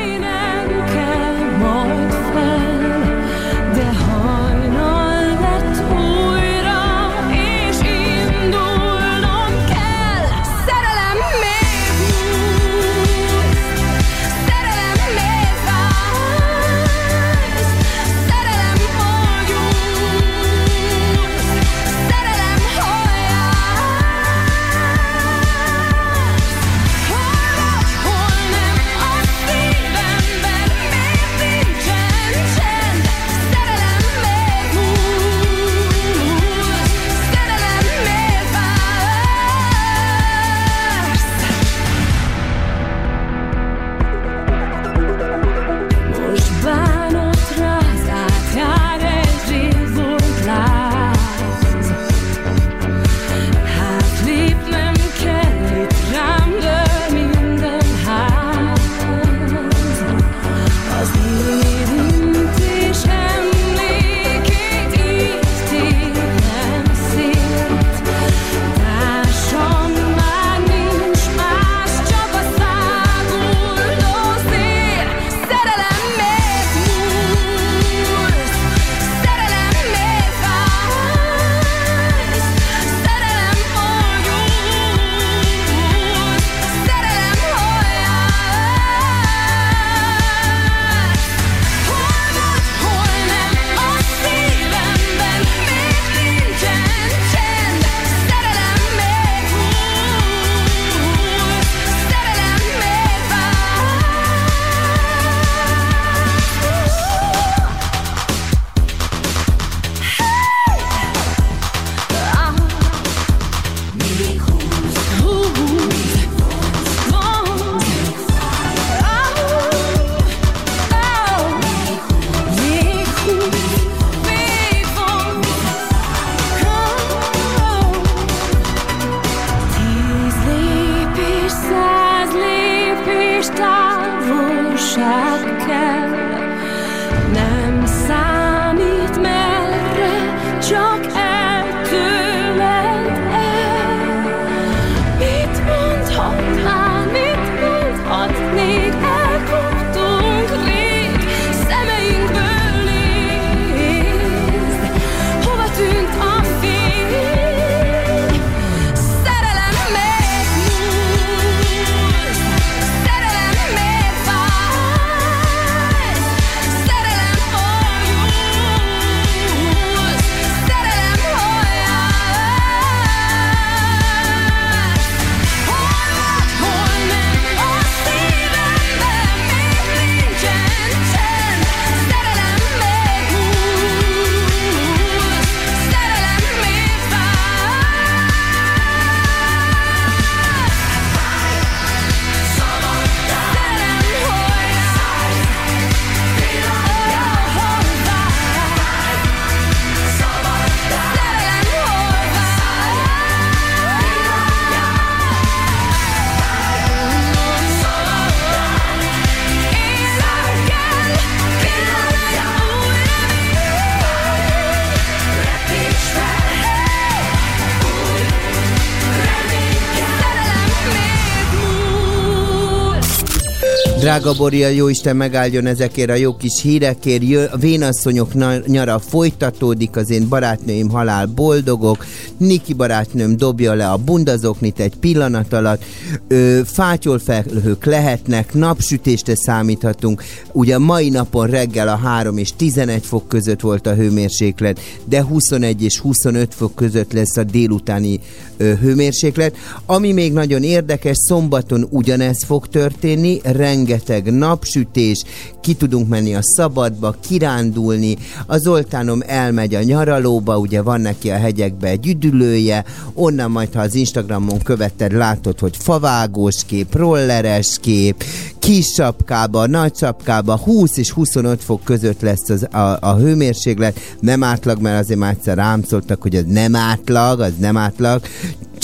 [224.14, 227.22] Drága Boria, jó Isten megáldjon ezekért a jó kis hírekért.
[227.22, 232.06] Jö, a vénasszonyok na- nyara folytatódik, az én barátnőim halál boldogok.
[232.36, 235.84] Niki barátnőm dobja le a bundazoknit egy pillanat alatt.
[236.28, 240.22] Ö, fátyolfelhők lehetnek, napsütésre számíthatunk.
[240.52, 245.82] Ugye mai napon reggel a 3 és 11 fok között volt a hőmérséklet, de 21
[245.82, 248.20] és 25 fok között lesz a délutáni
[248.56, 249.56] ö, hőmérséklet.
[249.86, 255.22] Ami még nagyon érdekes, szombaton ugyanez fog történni, rengeteg napsütés,
[255.60, 258.16] ki tudunk menni a szabadba, kirándulni,
[258.46, 263.80] a Zoltánom elmegy a nyaralóba, ugye van neki a hegyekbe egy üdülője, onnan majd, ha
[263.80, 268.24] az Instagramon követted, látod, hogy favágós kép, rolleres kép,
[268.58, 274.42] kis sapkába, nagy sapkába, 20 és 25 fok között lesz az, a, a hőmérséklet, nem
[274.42, 278.22] átlag, mert azért már egyszer rám szóltak, hogy az nem átlag, az nem átlag,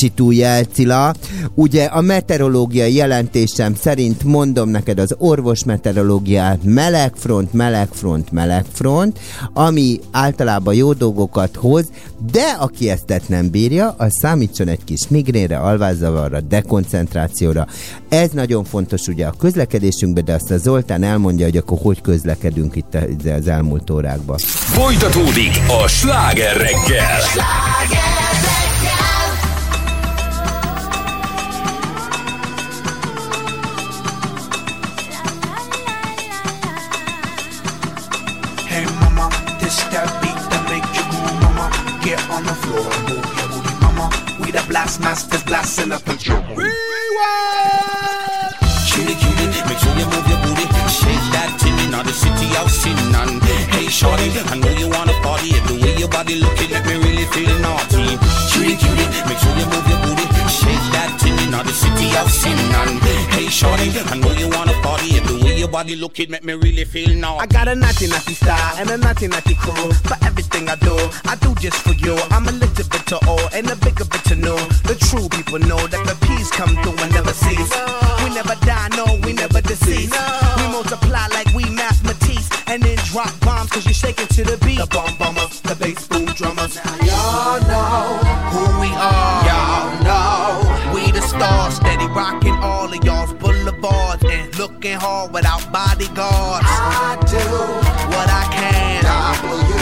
[0.00, 1.14] Csitú Jelcila.
[1.54, 9.18] Ugye a meteorológiai jelentésem szerint mondom neked az orvos meteorológiát, melegfront, melegfront, melegfront,
[9.52, 11.84] ami általában jó dolgokat hoz,
[12.32, 17.66] de aki ezt nem bírja, az számítson egy kis migrénre, alvászavarra, dekoncentrációra.
[18.08, 22.76] Ez nagyon fontos ugye a közlekedésünkben, de azt a Zoltán elmondja, hogy akkor hogy közlekedünk
[22.76, 22.96] itt
[23.38, 24.38] az elmúlt órákban.
[24.38, 27.20] Folytatódik a sláger reggel.
[27.90, 28.19] Hey
[44.70, 46.44] blast masters blasting up the drum.
[48.86, 50.66] Cutie, cutie, make sure you move your booty.
[50.86, 52.94] Shake that tinny, now the city of sin.
[53.18, 53.42] And
[53.74, 55.50] hey, shorty, I know you wanna party.
[55.66, 58.14] The way your body looking at me really feel naughty.
[58.50, 60.26] Cutie, cutie, make sure you move your booty.
[60.46, 62.54] Shake that tinny, now the city of sin.
[62.54, 63.02] And
[63.34, 65.18] hey, shorty, I know you wanna party.
[65.18, 67.36] The way your body looking make me really feel now.
[67.36, 69.92] I got a naughty naughty style and a naughty naughty crew.
[70.08, 70.96] For everything I do,
[71.26, 72.16] I do just for you.
[72.30, 74.56] I'm a little bit to all and a bigger bit to know.
[74.88, 77.72] The true people know that the peace come through and never cease.
[78.24, 80.10] We never die, no, we never decease.
[80.56, 84.78] We multiply like we mathematics and then drop bombs cause you're shaking to the beat.
[84.78, 86.76] The bomb bombers, the bass boom drummers.
[87.04, 88.16] Y'all know
[88.48, 89.44] who we are.
[89.44, 93.09] Y'all know we the stars, steady rocking all of boulevards
[94.80, 96.66] and looking hard without bodyguards.
[96.66, 97.38] I do
[98.10, 99.04] what I can.
[99.04, 99.80] W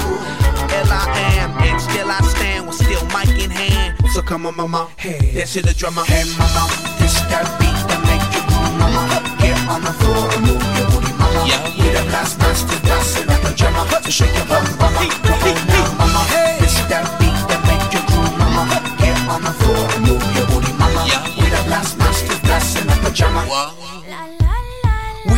[0.74, 1.06] L I
[1.38, 3.96] am, and still I stand with still mic in hand.
[4.12, 6.02] So come on, mama, hey, dance to the drummer.
[6.04, 6.66] Hey, mama,
[6.98, 9.22] this that beat that make you move, mama.
[9.38, 11.46] Get on the floor and move your booty, mama.
[11.46, 13.86] Yeah, we the last master dancing like a drummer.
[14.02, 15.06] So shake your bum, mama.
[15.22, 16.22] Come on now, mama.
[16.58, 18.82] This that beat that make you groove, mama.
[18.98, 21.06] Get on the floor and move your booty, mama.
[21.06, 23.46] Yeah, we the last master dancing like a drummer.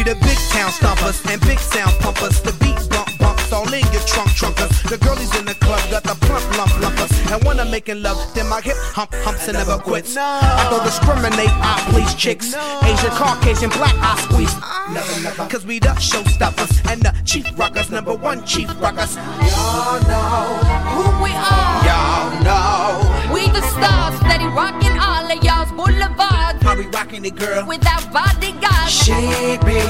[0.00, 2.40] We the big town stompers and big sound pumpers.
[2.40, 4.72] The beat bump bumps all in your trunk trunkers.
[4.88, 7.12] The girlies in the club got the plump lump lumpers.
[7.30, 10.16] And when I'm making love, then my hip hump humps and never quits.
[10.16, 12.54] I don't discriminate, I please chicks.
[12.82, 14.56] Asian, Caucasian, black, I squeeze.
[14.88, 15.50] Never, never.
[15.52, 19.16] Cause we the showstoppers and the chief rockers, number one chief rockers.
[19.16, 20.64] Y'all know
[20.96, 21.84] who we are.
[21.84, 25.70] Y'all know We the stars, steady rocking all of y'all's
[26.60, 26.86] boulevards.
[26.86, 27.66] we rocking it, girl.
[27.66, 28.88] With that bodyguard.
[28.88, 29.80] Shake me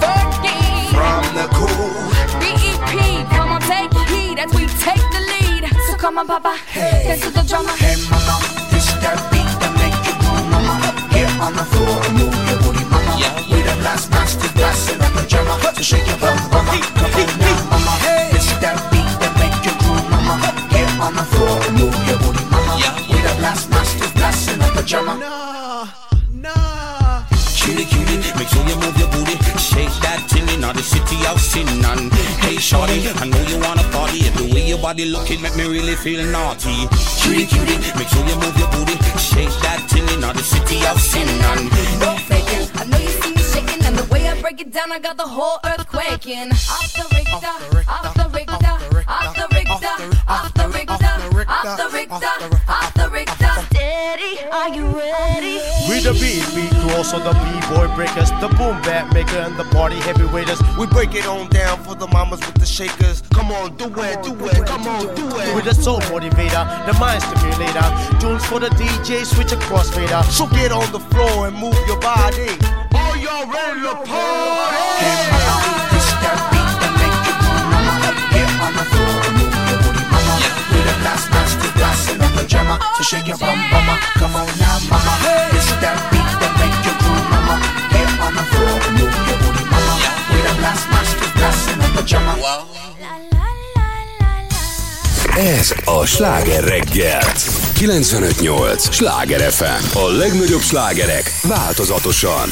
[0.00, 0.90] Fergie.
[0.94, 2.10] from the cool.
[2.40, 5.70] BEP, come on, take heed as we take the lead.
[5.88, 7.72] So come on, Papa, dance to the drama.
[7.76, 8.36] Hey, mama,
[8.70, 10.92] this that beat that make you move, mama.
[11.10, 13.14] Get on the floor and move your booty, mama.
[13.50, 15.58] We the last master class in a pajama.
[15.76, 16.74] So shake your bum, mama.
[16.96, 17.94] Come on now, mama.
[18.32, 20.36] This that beat that make you groove, mama.
[20.70, 22.74] Get on the floor and move your booty, mama.
[23.08, 25.14] We the last master class in a pajama.
[25.14, 25.59] Cutie, cutie,
[28.40, 29.36] make sure you move your booty.
[29.60, 31.68] Shake that thing in the city of sin.
[31.84, 32.08] And
[32.40, 34.24] hey, shorty, I know you wanna party.
[34.24, 36.88] If the way your body looking make me really feel naughty.
[37.20, 38.96] Cutie, cutie, make sure you move your booty.
[39.20, 41.28] Shake that thing in the city of sin.
[41.52, 41.68] And
[42.00, 42.48] Don't fake.
[42.80, 45.16] I know you see me shaking, and the way I break it down, I got
[45.18, 46.50] the whole earth quaking.
[46.74, 47.54] Off the Richter,
[47.92, 49.49] off the Richter, off the Richter,
[57.12, 60.60] also the b-boy breakers, the boom bap maker, and the party heavyweighters.
[60.78, 63.22] We break it on down for the mamas with the shakers.
[63.34, 65.54] Come on, do it, do it, come on, do it.
[65.54, 67.86] With the soul motivator, the mind stimulator,
[68.20, 70.22] tunes for the DJ, switch across fader.
[70.30, 72.46] So get on the floor and move your body.
[72.94, 75.10] Are y'all ready to party?
[75.90, 78.14] This that beat that make you groove, mama.
[78.30, 80.34] Get on the floor and move your booty, mama.
[80.70, 82.78] We the last master class in a pajama.
[82.94, 83.98] So shake your bum, mama.
[84.14, 85.12] Come on now, mama.
[85.50, 86.19] This that beat
[92.10, 92.66] class in a pajama.
[95.36, 97.22] Ez a sláger reggel.
[97.74, 99.96] 95.8 sláger FM.
[99.96, 102.48] A legnagyobb slágerek változatosan.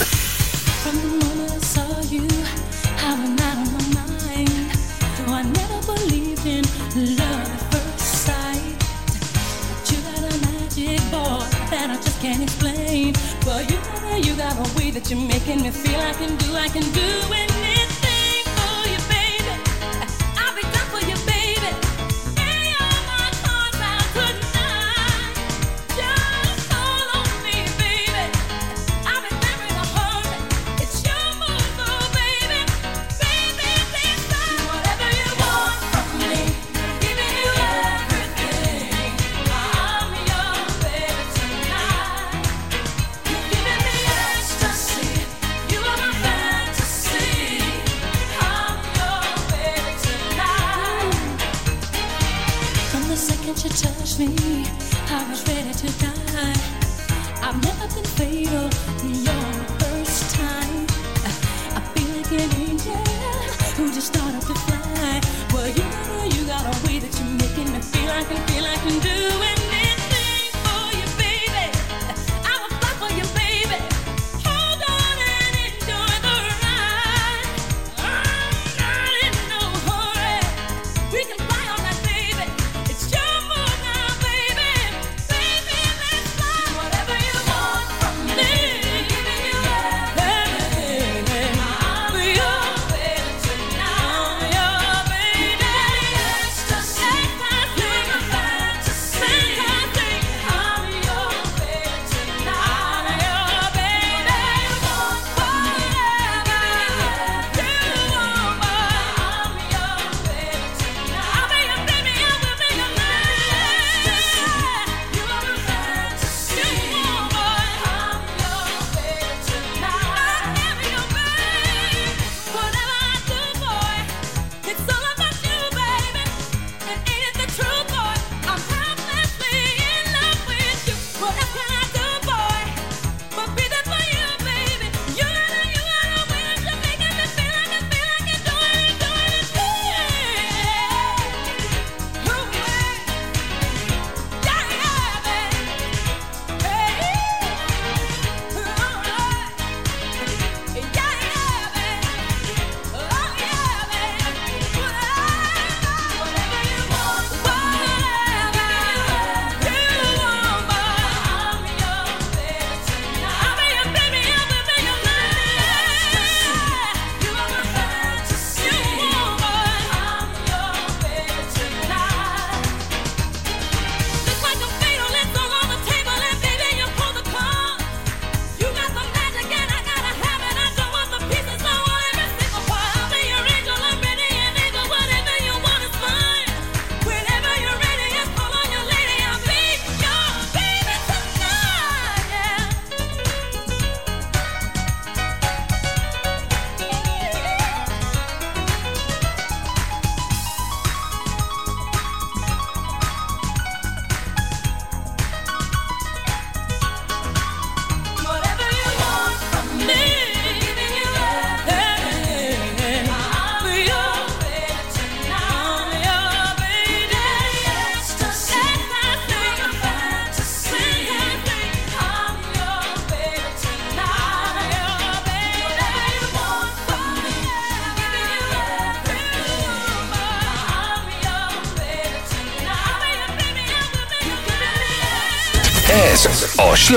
[9.90, 13.14] You, got a magic boy that I just can't explain.
[13.44, 16.56] But you got, you got a way that you're making me feel I can do,
[16.56, 17.57] I can do anything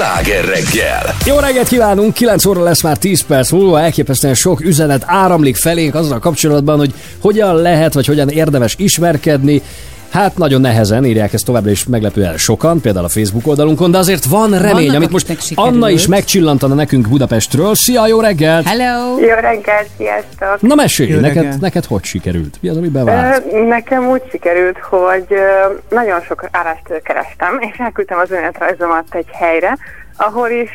[0.02, 1.15] sláger reggel.
[1.26, 5.95] Jó reggelt kívánunk, 9 óra lesz már 10 perc múlva, elképesztően sok üzenet áramlik felénk
[5.95, 9.61] azzal kapcsolatban, hogy hogyan lehet, vagy hogyan érdemes ismerkedni.
[10.12, 14.26] Hát nagyon nehezen írják ezt továbbra is meglepően sokan, például a Facebook oldalunkon, de azért
[14.26, 15.54] van remény, Vannak, amit most.
[15.56, 17.76] Anna is megcsillantana nekünk Budapestről.
[17.76, 18.66] Szia, jó reggelt!
[18.68, 19.20] Hello!
[19.20, 20.62] Jó reggelt, sziasztok!
[20.62, 22.58] Na mesélj, Jó neked, neked hogy sikerült?
[22.62, 23.44] Mi az, ami bevált?
[23.52, 25.36] Ö, Nekem úgy sikerült, hogy ö,
[25.96, 29.78] nagyon sok állást kerestem, és elküldtem az önéletrajzomat egy helyre,
[30.18, 30.70] ahol is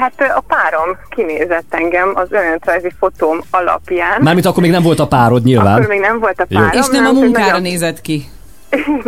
[0.00, 4.20] hát a párom kinézett engem az önéletrajzi fotóm alapján.
[4.22, 5.74] Mármint akkor még nem volt a párod nyilván.
[5.76, 6.58] Akkor még nem volt a Jó.
[6.58, 6.80] párom.
[6.80, 8.24] És nem a úgyhogy munkára nagyon- nézett ki.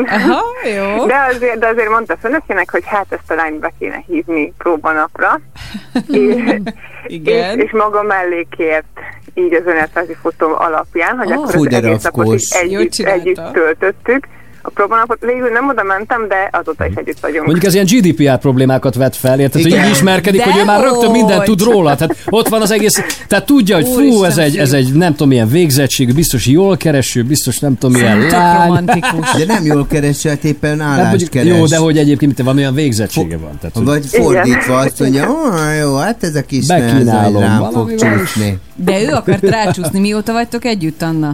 [0.07, 0.43] Aha,
[0.77, 1.07] jó.
[1.13, 5.41] De azért, de azért mondta főnökének, hogy hát ezt a lányt be kéne hívni próbanapra.
[6.09, 6.61] és,
[7.07, 7.59] Igen.
[7.59, 9.01] És, és maga mellé kért
[9.35, 11.43] így az önéletrajzi fotóm alapján, hogy Ó.
[11.43, 14.29] akkor az egész napot Jól együtt, együtt töltöttük.
[14.65, 17.45] A próbanapot végül nem oda mentem, de azóta is együtt vagyunk.
[17.45, 19.85] Mondjuk ez ilyen GDPR problémákat vet fel, érted, hogy Igen.
[19.85, 21.95] így ismerkedik, De hogy ő már rögtön mindent tud róla.
[21.97, 25.29] Tehát ott van az egész, tehát tudja, hogy fú, ez egy, ez egy nem tudom
[25.29, 28.67] milyen végzettség, biztos jól kereső, biztos nem tudom milyen lány.
[28.67, 29.33] romantikus.
[29.39, 31.57] De nem jól keresett, éppen Hát állást mondjuk, keres.
[31.59, 33.59] jó, de hogy egyébként van olyan végzettsége van.
[33.61, 35.37] Tehát, hogy- Vagy fordítva azt mondja, "Ó,
[35.81, 38.59] jó, hát ez a kis Bekínálom, rám fog csúszni.
[38.77, 40.01] De ő akart rácsúszni.
[40.01, 41.33] Mióta vagytok együtt, Anna?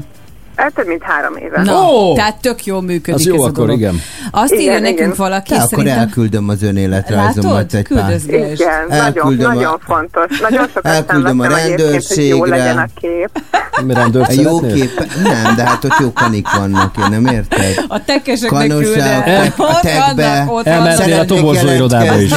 [0.59, 1.63] Hát több mint három éve.
[1.63, 3.79] Na, tehát tök jól működik Az jó ez a akkor, dolog.
[3.79, 4.01] igen.
[4.31, 4.93] Azt Igen, írja igen.
[4.95, 5.99] nekünk valaki, Te akkor szerintem...
[5.99, 7.75] elküldöm az önéletrajzomat Látod?
[7.75, 8.13] egy pár.
[8.27, 10.39] Igen, nagyon, Elküldöm a- nagyon fontos.
[10.41, 12.57] Nagyon sokat Elküldöm a egyébként, hogy jó rendőrségre.
[12.57, 13.31] legyen a kép.
[13.79, 15.07] A jó kép...
[15.23, 17.85] Nem, de hát ott jó kanik vannak, én nem érted?
[17.89, 19.53] A tekeseknek küldte.
[19.57, 20.47] a Ott tekbe.
[20.63, 22.31] Elmentél a toborzó irodába is.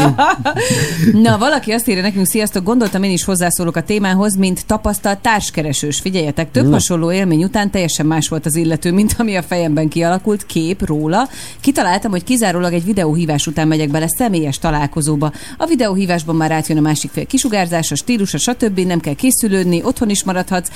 [1.24, 6.00] Na, valaki azt írja nekünk, sziasztok, gondoltam én is hozzászólok a témához, mint tapasztalt társkeresős.
[6.00, 10.46] Figyeljetek, több hasonló élmény után teljesen más volt az illető, mint ami a fejemben kialakult
[10.46, 11.30] kép róla.
[11.60, 15.32] Kitaláltam, hogy kizárólag egy videóhívás után megyek bele személyes találkozóba.
[15.58, 18.80] A videóhívásban már átjön a másik fél kisugárzása, stílusa, stb.
[18.80, 20.70] Nem kell készülődni, otthon is maradhatsz.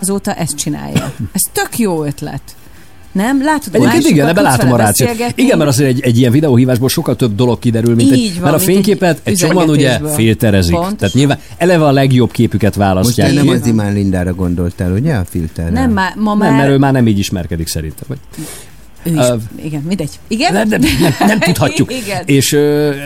[0.00, 1.14] Azóta ezt csinálja.
[1.32, 2.57] Ez tök jó ötlet.
[3.18, 3.42] Nem?
[3.42, 5.10] Látod, Egyébként igen, ebben látom a rációt.
[5.34, 8.42] Igen, mert azért egy, egy ilyen videóhívásból sokkal több dolog kiderül, mint Így egy, van,
[8.50, 10.72] mert a fényképet egy csomóan ugye filterezik.
[10.72, 10.96] Pontosan.
[10.96, 13.28] Tehát nyilván eleve a legjobb képüket Most választják.
[13.28, 15.14] te nem az Imán Lindára gondoltál, ugye?
[15.14, 15.70] A filterre.
[15.70, 16.52] Nem, ma Nem, már...
[16.52, 18.04] mert ő már nem így ismerkedik szerintem.
[18.06, 18.18] Vagy?
[19.10, 20.10] Ő is, Ö, igen, mindegy.
[20.28, 20.52] Igen?
[20.52, 21.92] Nem, nem, nem, nem tudhatjuk.
[22.04, 22.22] igen.
[22.24, 22.48] És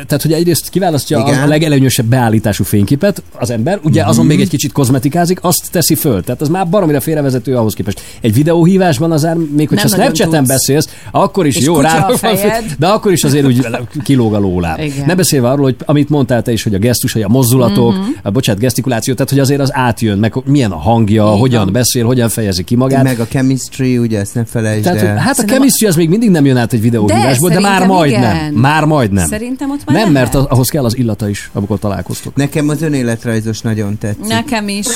[0.07, 1.43] tehát, hogy egyrészt kiválasztja Igen.
[1.43, 4.11] a, legelőnyösebb beállítású fényképet az ember, ugye Mhm.
[4.11, 6.23] azon még egy kicsit kozmetikázik, azt teszi föl.
[6.23, 8.01] Tehát az már baromira félrevezető ahhoz képest.
[8.21, 12.65] Egy videóhívásban az még hogyha Snapchaten beszélsz, akkor is És jó rá, a fejed.
[12.79, 13.67] de akkor is azért úgy
[14.05, 14.81] kilóg a lólám.
[14.81, 15.07] Igen.
[15.07, 18.01] Ne beszélve arról, hogy amit mondtál te is, hogy a gesztusai, a mozdulatok, Mhm.
[18.23, 21.73] a bocsánat, gesztikuláció, tehát hogy azért az átjön, meg milyen a hangja, Így hogyan van.
[21.73, 23.03] beszél, hogyan fejezi ki magát.
[23.03, 25.17] Meg a chemistry, ugye, ezt ne felejtsd Tehát, el.
[25.17, 28.21] hát a chemistry az még mindig nem jön át egy videóhívásból, de, már szerintem majdnem.
[28.35, 28.53] igen.
[28.53, 29.27] Már majdnem.
[29.27, 30.33] Szerintem ott már Nem, lehet.
[30.33, 32.35] mert ahhoz kell az illata is, amikor találkoztok.
[32.35, 34.27] Nekem az önéletrajzos nagyon tetszik.
[34.27, 34.87] Nekem is.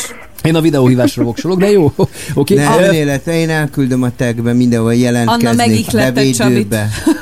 [0.43, 1.93] Én a videóhívásra voksolok, de jó.
[2.35, 2.55] Oké.
[2.55, 2.89] Ne, Okay.
[2.89, 6.73] önéletre, én elküldöm a tagbe, mindenhol Anna jelentkeznék, megihlette Csabit.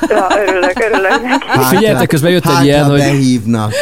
[0.09, 1.43] Ja, örülök, örülök neki.
[1.47, 3.73] Hát, Figyeljetek, közben jött egy ilyen, hogy- behívnak.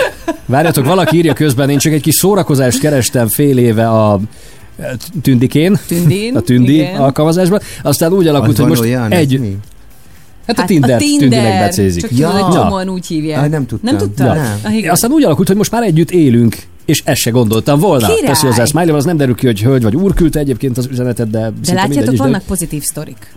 [0.45, 4.19] Várjatok, valaki írja közben, én csak egy kis szórakozást kerestem fél éve a
[4.79, 6.95] e, tündikén, Tündin, a tündi igen.
[6.95, 9.55] alkalmazásban, aztán úgy alakult, Az hogy most olyan, ez egy...
[10.47, 10.53] mi?
[10.53, 11.59] Hát a Hát Tinder, a Tinder.
[11.59, 12.01] becézik.
[12.01, 12.29] Csak tudod, Ja.
[12.43, 13.41] hogy csomóan úgy hívják.
[13.43, 13.89] Ah, nem tudtam.
[13.95, 14.25] Nem tudtad?
[14.25, 14.33] Ja.
[14.33, 14.59] Nem.
[14.63, 14.91] Ah, igen.
[14.91, 16.55] Aztán úgy alakult, hogy most már együtt élünk,
[16.85, 18.07] és ezt se gondoltam volna.
[18.07, 18.21] Király!
[18.31, 21.29] Teszi hozzá Smiley, az nem derül ki, hogy hölgy vagy úr küldte egyébként az üzenetet,
[21.29, 23.33] de De szinte mindegy látjátok, is, de- vannak pozitív sztorik.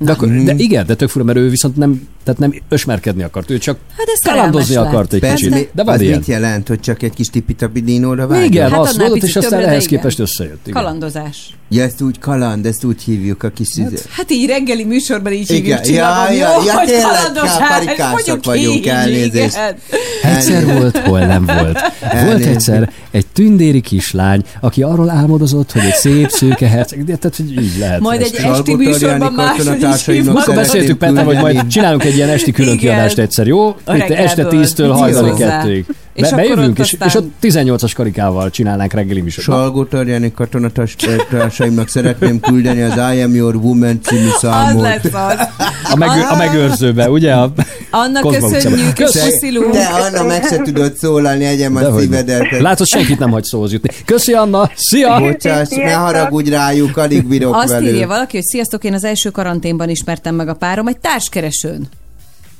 [0.00, 3.50] De, akkor, de igen, de tök fura, mert ő viszont nem, tehát nem ösmerkedni akart,
[3.50, 5.34] ő csak Hát ez kalandozni akart egy lett.
[5.34, 5.50] kicsit.
[5.50, 6.16] Persze, De van az ilyen.
[6.18, 8.44] mit jelent, hogy csak egy kis tipitabilinóra vágyott?
[8.46, 9.98] Igen, Hát azt mondott, és aztán ehhez igen.
[9.98, 10.66] képest összejött.
[10.66, 10.82] Igen.
[10.82, 11.56] Kalandozás.
[11.70, 13.68] Ja, ezt úgy kaland, ezt úgy hívjuk a kis...
[13.78, 18.12] Hát, Hát így reggeli műsorban így Igen, hívjuk ja, csillagom, ja, jó, ja, hogy kalandozás,
[18.12, 19.56] mondjuk vagyunk, így, elnézést.
[19.56, 19.76] igen.
[20.22, 21.78] Egyszer volt, hol nem volt.
[22.24, 27.62] Volt egyszer egy tündéri kislány, aki arról álmodozott, hogy egy szép szőke herceg, tehát hogy
[27.62, 28.00] így lehet.
[28.00, 30.36] Majd egy esti műsorban máshogy hívnak.
[30.36, 32.94] Akkor beszéltük, Petra, hogy majd csinálunk egy ilyen esti külön Igen.
[32.94, 33.68] kiadást egyszer, jó?
[33.68, 34.64] Itt este reggelből.
[34.64, 35.84] 10-től Mit hajnali kettőig.
[36.18, 39.46] És Be, akkor bejövünk, ott és, aztán- és ott 18-as karikával csinálnánk reggeli műsort.
[39.46, 44.82] Salgó Tarjáni katonatársaimnak szeretném küldeni az I Am Your Woman című Az számot.
[44.82, 45.48] lesz az.
[45.92, 47.32] A, megő, a megőrzőbe, ugye?
[47.32, 47.52] A
[47.90, 48.50] utcában.
[48.50, 49.70] köszönjük, és Kösz- puszilunk.
[49.72, 52.58] Te, Anna, meg se tudod szólalni, egyem a szívedet.
[52.60, 53.88] Látod, senkit nem hagy szóhoz jutni.
[54.04, 54.70] Köszi, Anna!
[54.74, 55.18] Szia!
[55.20, 57.88] Bocsáss, ne haragudj rájuk, alig bírok Azt velük.
[57.88, 61.88] írja valaki, hogy sziasztok, én az első karanténban ismertem meg a párom egy társkeresőn.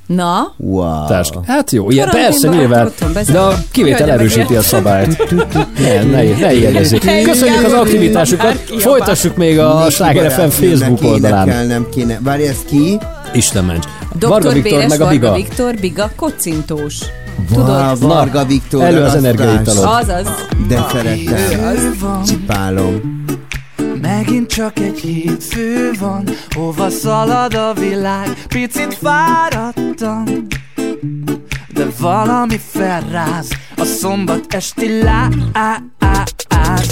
[0.09, 1.07] Na, Wow.
[1.07, 1.31] Társ.
[1.47, 2.91] Hát jó, ilyen persze, nyilván.
[3.33, 5.31] De a kivétel erősíti a szabályt.
[5.79, 7.23] Ne, ne, ne ilyegezzék.
[7.23, 8.53] Köszönjük az aktivitásukat.
[8.79, 11.47] Folytassuk még a Sláger FM Facebook oldalán.
[11.47, 12.19] énekelnem kéne.
[12.23, 12.99] Várj, ez ki?
[13.33, 13.85] Isten ments.
[14.21, 15.35] Varga Viktor meg a Biga.
[15.35, 16.99] Viktor, Biga, kocintós.
[17.55, 18.01] Tudod.
[18.01, 18.83] Varga Viktor.
[18.85, 19.85] elő az energiaitalod.
[20.01, 20.27] Azaz.
[20.69, 22.23] De szeretem.
[22.27, 23.25] Csipálom.
[24.01, 30.25] Megint csak egy hétfő van, hova szalad a világ, picit fáradtam.
[31.69, 35.35] De valami felráz, a szombat esti láz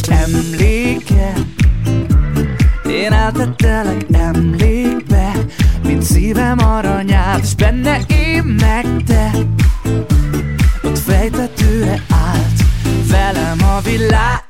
[0.08, 1.32] emléke.
[2.88, 5.32] Én eltettelek emlékbe,
[5.82, 9.30] mint szívem aranyát, és benne én meg te.
[10.82, 12.62] Ott fejtetőre állt,
[13.08, 14.44] velem a világ.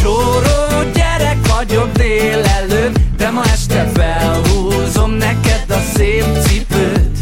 [0.00, 7.18] Csóró gyerek vagyok délelőtt, de ma este felhúzom neked a szép cipőt.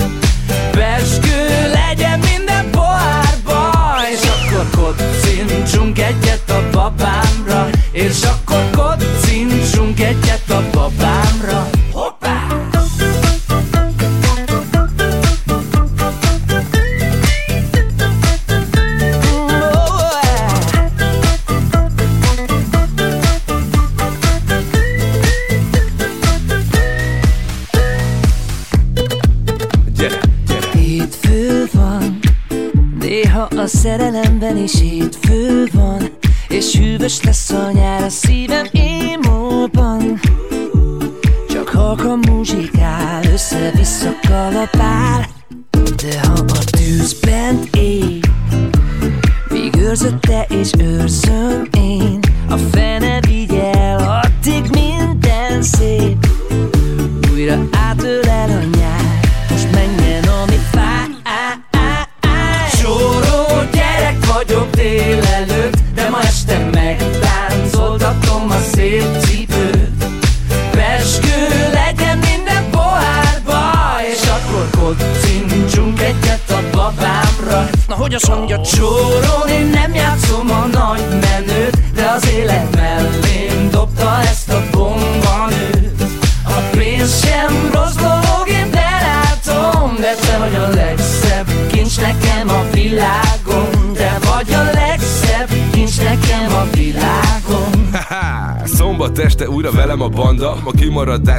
[0.71, 3.71] Peskő legyen minden pohárba,
[4.13, 11.80] és akkor kocincsunk egyet a babámra, és akkor kocincsunk egyet a babámra.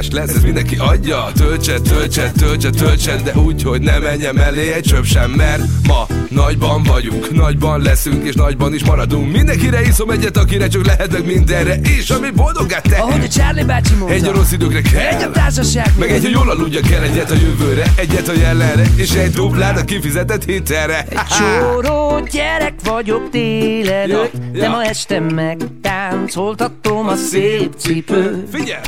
[0.02, 4.72] Kimaradás lesz, ez mindenki adja Töltse, töltse, töltse, töltse De úgy, hogy ne menjem elé
[4.72, 10.10] egy csöp sem Mert ma nagyban vagyunk Nagyban leszünk és nagyban is maradunk Mindenkire iszom
[10.10, 14.14] egyet, akire csak lehet meg mindenre És ami boldoggá tehet Ahogy a Charlie bácsi mondta.
[14.14, 17.30] Egy a rossz időkre kell Egy a társaság Meg egy, hogy jól aludja kell Egyet
[17.30, 21.06] a jövőre, egyet a jelenre És egy duplát a kifizetett hitelre
[21.38, 24.70] Csóró gyerek vagyok délelőtt, Ja, de ja.
[24.70, 28.48] ma este megtáncoltatom a szép cipőt.
[28.52, 28.80] Figyelj!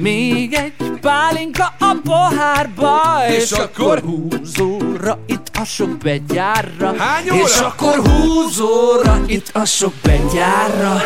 [0.00, 6.94] Még egy pálinka a pohárba, és, És akkor húzóra itt a sok begyárra.
[6.98, 7.66] Hány És óra?
[7.66, 11.02] akkor húzóra itt a sok begyárra.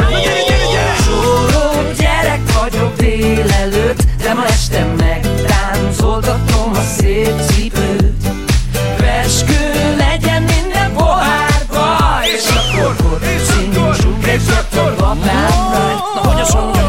[1.04, 8.26] Csóró gyerek vagyok délelőtt, de ma este megtáncoltatom a szép cipőt.
[8.96, 11.96] Peskő legyen minden pohárba,
[12.36, 16.04] és akkor kocincsunk egyet a babámra.
[16.14, 16.85] Na hogy azt mondja, soron én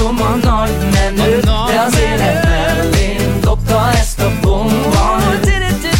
[0.00, 5.48] játszom a nagy menőt, de az élet mellém dobta ezt a bombanőt.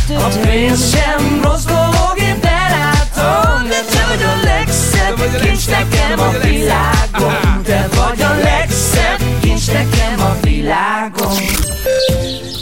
[0.09, 6.31] A pénz sem rossz dolog, én belátom, de te vagy a legszebb kincs nekem a
[6.43, 7.63] világon.
[7.65, 11.20] Te vagy a legszebb kincs nekem a világon.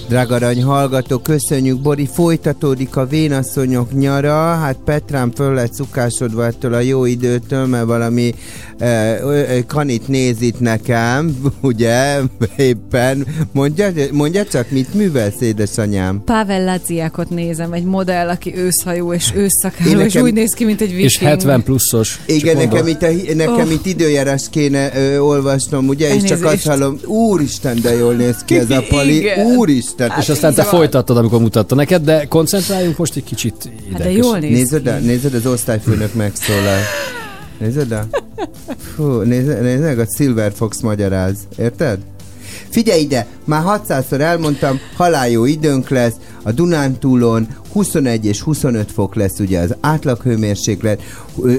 [0.08, 6.74] Drága arany hallgató, köszönjük, Bori, folytatódik a vénasszonyok nyara, hát Petrám föl lett szukásodva ettől
[6.74, 8.34] a jó időtől, mert valami
[8.78, 9.18] eh,
[9.66, 12.18] kanit néz itt nekem, ugye,
[12.56, 13.26] éppen.
[13.52, 16.22] Mondja, mondja csak, mit művelsz, édesanyám?
[16.24, 20.64] Pavel Laziakot nézem, egy modell, aki őszhajú és ősszakáló, Én és nekem- úgy néz ki,
[20.64, 21.04] mint egy viking.
[21.10, 22.20] És 70 pluszos.
[22.26, 23.72] Igen, nekem itt, a, nekem Oh.
[23.72, 26.66] itt időjárás kéne ö, olvasnom, ugye, és csak azt Elnézést.
[26.66, 29.46] hallom, úristen, de jól néz ki ez a pali, Igen.
[29.46, 29.96] úristen.
[30.18, 33.92] És aztán te folytattad, amikor mutatta neked, de koncentráljunk most egy kicsit ide.
[33.92, 36.78] Hát de jól néz Nézed, a, nézed az osztályfőnök megszólal.
[37.58, 38.06] Nézed a?
[38.94, 41.36] Fú, nézed, nézed meg, a Silver Fox magyaráz.
[41.56, 41.98] Érted?
[42.68, 49.38] Figyelj ide, már 600-szor elmondtam, haláljó időnk lesz, a Dunántúlon 21 és 25 fok lesz
[49.38, 51.02] ugye az átlaghőmérséklet,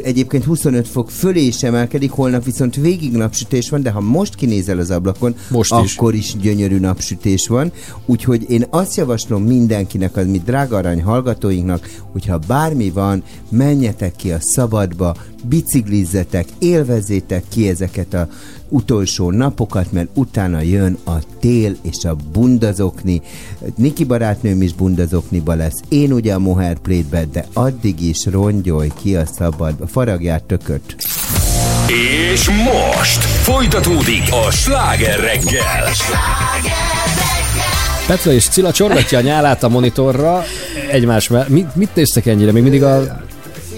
[0.04, 4.80] egyébként 25 fok fölé is emelkedik, holnap viszont végig napsütés van, de ha most kinézel
[4.80, 5.96] az ablakon, Most is.
[5.96, 7.72] akkor is gyönyörű napsütés van,
[8.06, 14.32] úgyhogy én azt javaslom mindenkinek, az mi drága arany hallgatóinknak, hogyha bármi van, menjetek ki
[14.32, 18.28] a szabadba, biciklizzetek, élvezzétek ki ezeket a
[18.70, 23.22] utolsó napokat, mert utána jön a tél és a bundazokni.
[23.76, 29.16] Niki barátnőm is bundazokniba lesz, én ugye a mohair plétbe, de addig is rongyolj ki
[29.16, 30.96] a szabadba, faragját tököt.
[32.32, 35.92] És most folytatódik a sláger reggel.
[38.08, 40.44] Petra és Cilla csorgatja a nyálát a monitorra
[40.92, 41.50] egymás mellett.
[41.50, 42.52] Mit, mit néztek ennyire?
[42.52, 43.24] Még mindig a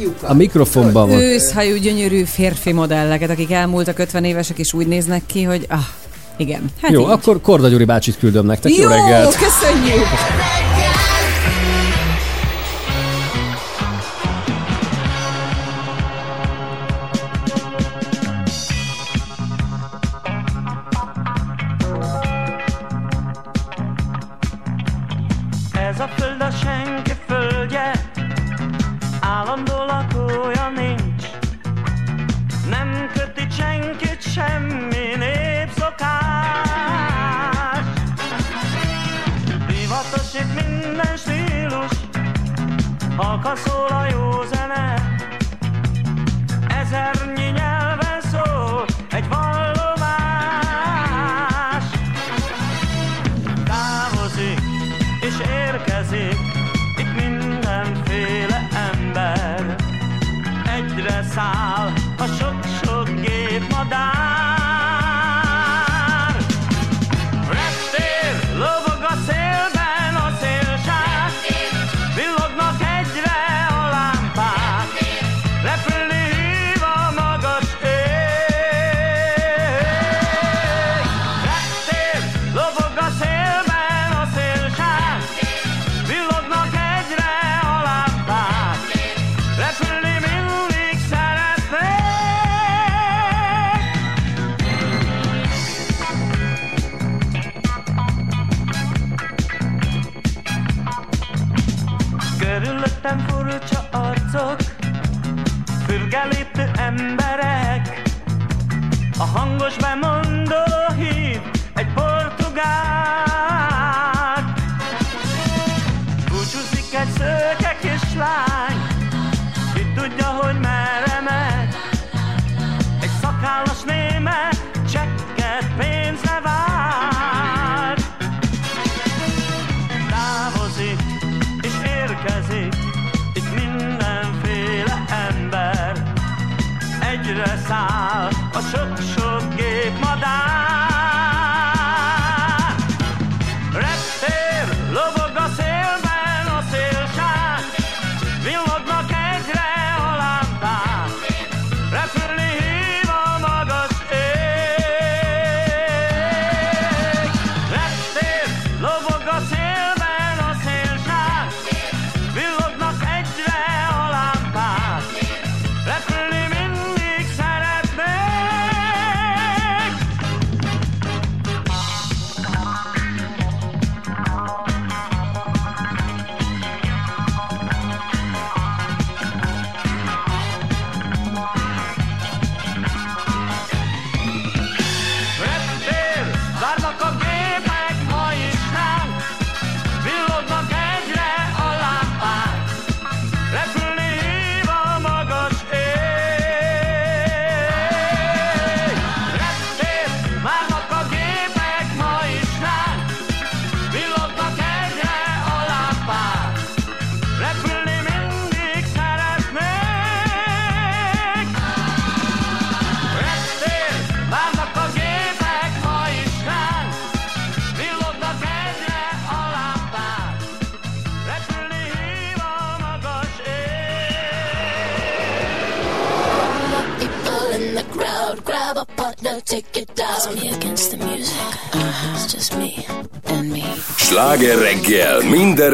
[0.02, 0.30] fiúkat.
[0.30, 1.20] A mikrofonban van.
[1.20, 5.80] Őszhajú, gyönyörű férfi modelleket, akik elmúltak 50 évesek, és úgy néznek ki, hogy ah,
[6.38, 6.70] igen.
[6.82, 7.10] Hát Jó, így.
[7.10, 8.76] akkor Korda Gyuri bácsit küldöm nektek.
[8.76, 9.36] Jó, Jó reggelt!
[9.36, 10.08] köszönjük!
[61.32, 61.71] Xa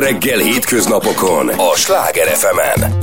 [0.07, 2.96] reggel hétköznapokon a Sláger fm -en.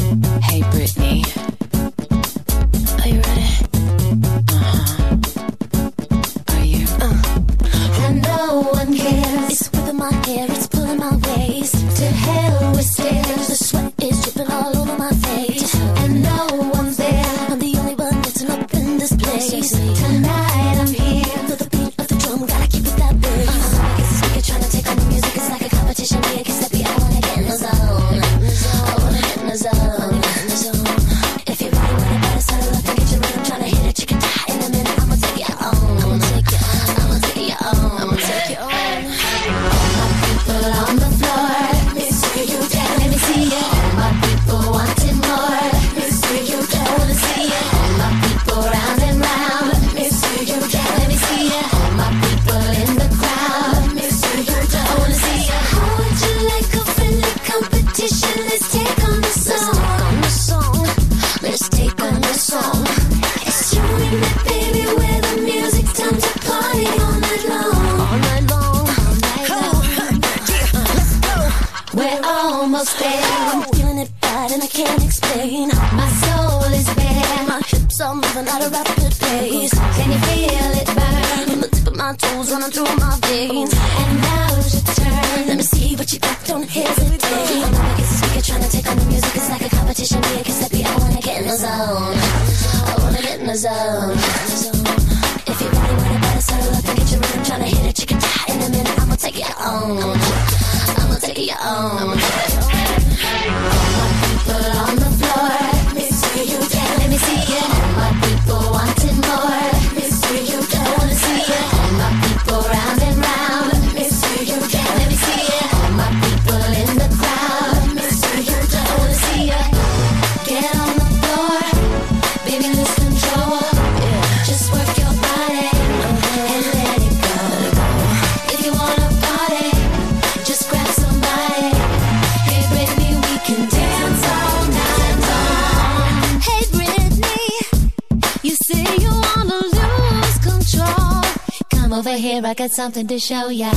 [142.55, 143.69] I got something to show ya.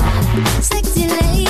[0.62, 1.48] Sexy lady,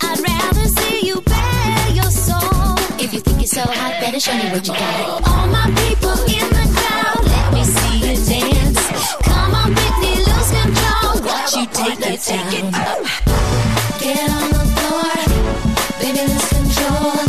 [0.00, 2.78] I'd rather see you bare your soul.
[2.98, 5.28] If you think you're so hot, better show me what you got.
[5.28, 8.88] All my people in the crowd, let me see you dance.
[9.20, 11.20] Come on, Britney, lose control.
[11.28, 13.04] Watch you take it down.
[14.00, 15.12] Get on the floor,
[16.00, 17.27] baby, lose control.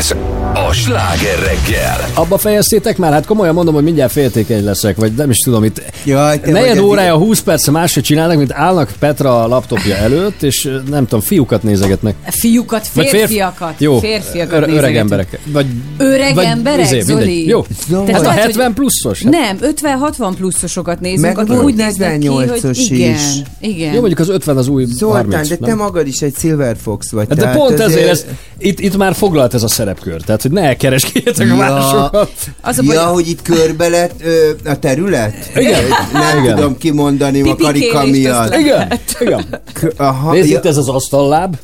[0.00, 2.08] Ez a sláger reggel.
[2.14, 3.12] Abba fejeztétek már?
[3.12, 6.78] Hát komolyan mondom, hogy mindjárt féltékeny leszek, vagy nem is tudom, itt Jaj, te negyed
[6.78, 11.62] órája, 20 perc máshogy csinálnak, mint állnak Petra a laptopja előtt, és nem tudom, fiúkat
[11.62, 12.14] nézegetnek.
[12.26, 13.74] Fiúkat, férfiakat.
[13.78, 14.96] Jó, férfiakat ö- öreg nézegetünk.
[15.00, 15.38] emberek.
[15.44, 15.66] Vagy,
[15.98, 17.00] Öreg vagy emberek, izé.
[17.00, 17.46] Zoli?
[17.46, 19.22] Jó, Tehát hát a lehet, hogy- 70 pluszos.
[19.22, 23.20] Hát- Nem, 50-60 pluszosokat nézünk, Meg akik úgy néznek ki, hogy 48-os igen, is.
[23.60, 23.92] igen.
[23.92, 25.76] Jó, mondjuk az 50 az új Zoltán, 30, de te nem?
[25.76, 27.26] magad is egy Silver Fox vagy.
[27.28, 28.26] Hát de pont ezért ez,
[28.58, 32.30] itt, itt már foglalt ez a szerepkör, tehát hogy ne kereskedjetek a másokat.
[32.60, 35.50] Az a ja, baj- hogy itt körbe lett ö, a terület?
[35.54, 35.82] Igen.
[36.12, 36.54] Nem Igen.
[36.56, 38.54] tudom kimondani a karika miatt.
[38.56, 39.44] Igen, igen.
[39.72, 41.56] K- Aha, Nézd, ja, itt ez az asztalláb,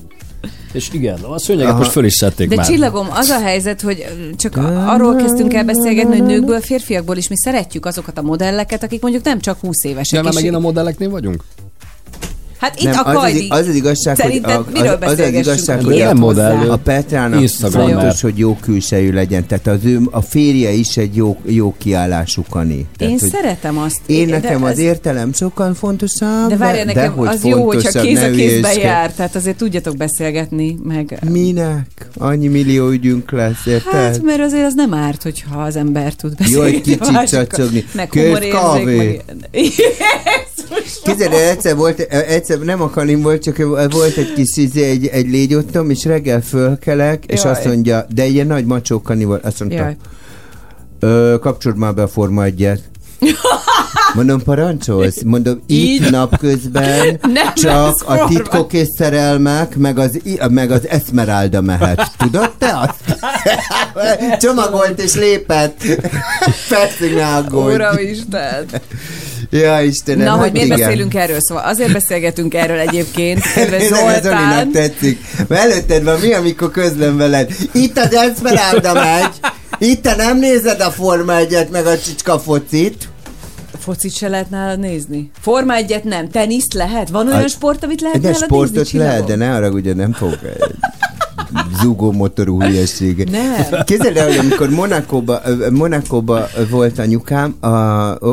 [0.72, 1.78] és igen, a szőnyeget Aha.
[1.78, 2.66] most föl is szedték De már.
[2.66, 4.04] csillagom, az a helyzet, hogy
[4.36, 4.56] csak
[4.86, 9.24] arról kezdtünk el beszélgetni, hogy nőkből, férfiakból is mi szeretjük azokat a modelleket, akik mondjuk
[9.24, 10.18] nem csak 20 évesek.
[10.18, 11.42] Ja, már megint a modelleknél vagyunk?
[12.58, 13.46] Hát itt nem, a az, az, Kajdi.
[13.48, 17.40] az, az igazság, hogy a, az, az, az igazság, Hogy nem a, modell, a Petrának
[17.40, 17.94] Instagrammer.
[17.94, 19.46] fontos, hogy jó külsejű legyen.
[19.46, 22.86] Tehát az ő, a férje is egy jó, jó kiállású kani.
[22.96, 24.00] Tehát, Én hogy szeretem azt.
[24.06, 26.48] én de nekem az ez- értelem sokkal fontosabb.
[26.48, 30.76] De várja, nekem hogy az jó, hogyha kéz a kézbe jár, tehát azért tudjatok beszélgetni,
[30.84, 31.18] meg...
[31.30, 32.08] Minek?
[32.18, 33.92] Annyi millió ügyünk lesz, érted?
[33.92, 36.74] Hát, mert azért az nem árt, hogyha az ember tud Jó, beszélni.
[36.76, 37.84] egy kicsit csacsogni.
[37.92, 38.96] Meg humorérzék, kávé.
[38.96, 39.24] meg...
[41.04, 42.00] Képzeld, el, egyszer volt,
[42.48, 43.56] egyszer nem a kanim volt, csak
[43.90, 47.52] volt egy kis izé, egy, egy légyottom, és reggel fölkelek, és Jaj.
[47.52, 49.96] azt mondja, de ilyen nagy macsó kani volt, azt mondta, Jaj.
[51.00, 52.82] Ö, kapcsold már be a Forma egyet.
[54.14, 55.22] Mondom, parancsolsz?
[55.22, 56.10] Mondom, itt Így?
[56.10, 60.18] napközben Nem csak a titkok és szerelmek, meg az,
[60.50, 62.10] meg az Esmeralda mehet.
[62.18, 63.18] Tudod te azt?
[64.42, 65.84] Csomagolt és lépett.
[66.68, 67.74] Persze, ne aggódj.
[67.74, 68.66] Uramisten!
[69.50, 70.78] Ja, Istenem, Na, hát hogy miért igen.
[70.78, 71.40] beszélünk erről?
[71.40, 73.40] Szóval azért beszélgetünk erről egyébként,
[73.88, 74.70] Zoltán.
[74.70, 75.20] tetszik.
[75.48, 77.50] Előtted van, mi, amikor közlöm veled?
[77.72, 79.30] Itt az Esmeralda megy.
[79.78, 83.08] Itt te nem nézed a Forma egyet, meg a csicska focit.
[83.80, 85.30] Focit se lehet nálad nézni.
[85.40, 86.28] Forma egyet nem.
[86.30, 87.08] Teniszt lehet?
[87.08, 88.98] Van olyan A- sport, amit lehet De nálad sportot nézni?
[88.98, 89.38] lehet, csillagom?
[89.38, 90.38] de ne arra ugye nem fog
[91.82, 93.24] zúgó motorú hülyesége.
[93.30, 93.82] Nem.
[93.84, 97.68] Képzeld el, hogy amikor Monakóba, Monakóba volt anyukám, a,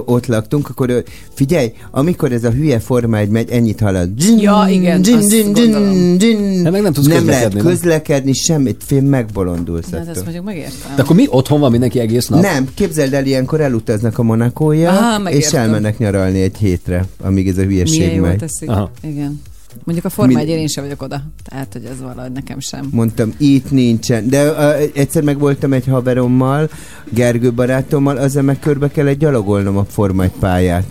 [0.05, 4.09] ott laktunk, akkor figyelj, amikor ez a hülye forma egy megy, ennyit halad.
[4.09, 6.63] Dzsin, Ja, igen, dzsin, azt dzsin, dzsin, dzsin.
[6.63, 8.33] De meg nem tudsz nem lehet közlekedni, nem?
[8.33, 9.91] semmit, fél megbolondulsz.
[9.91, 10.95] Hát ezt mondjuk megértem.
[10.95, 12.41] De akkor mi otthon van mindenki egész nap?
[12.41, 17.57] Nem, képzeld el, ilyenkor elutaznak a monakóiak, Á, és elmennek nyaralni egy hétre, amíg ez
[17.57, 18.37] a hülyeség Milyen megy.
[18.37, 18.69] teszik.
[18.69, 18.91] Aha.
[19.01, 19.41] Igen.
[19.83, 21.21] Mondjuk a Forma Mind- 1 én sem vagyok oda.
[21.49, 22.87] Tehát, hogy ez valahogy nekem sem.
[22.91, 24.29] Mondtam, itt nincsen.
[24.29, 26.69] De uh, egyszer meg voltam egy haverommal,
[27.09, 30.85] Gergő barátommal, azzal meg körbe kellett gyalogolnom a Forma 1 pályát.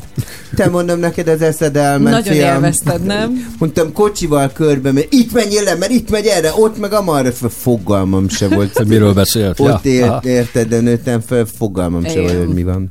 [0.54, 2.54] Te mondom neked, az eszed elment, Nagyon fiam.
[2.54, 3.54] élvezted, nem?
[3.58, 8.28] Mondtam, kocsival körbe, mert itt menjél le, mert itt megy erre, ott meg amarra, fogalmam
[8.28, 8.84] se volt.
[8.88, 9.60] Miről beszélt?
[9.60, 12.22] Ott Ja, ért, érted, de nőttem fel, fogalmam se Igen.
[12.22, 12.88] volt, hogy mi van.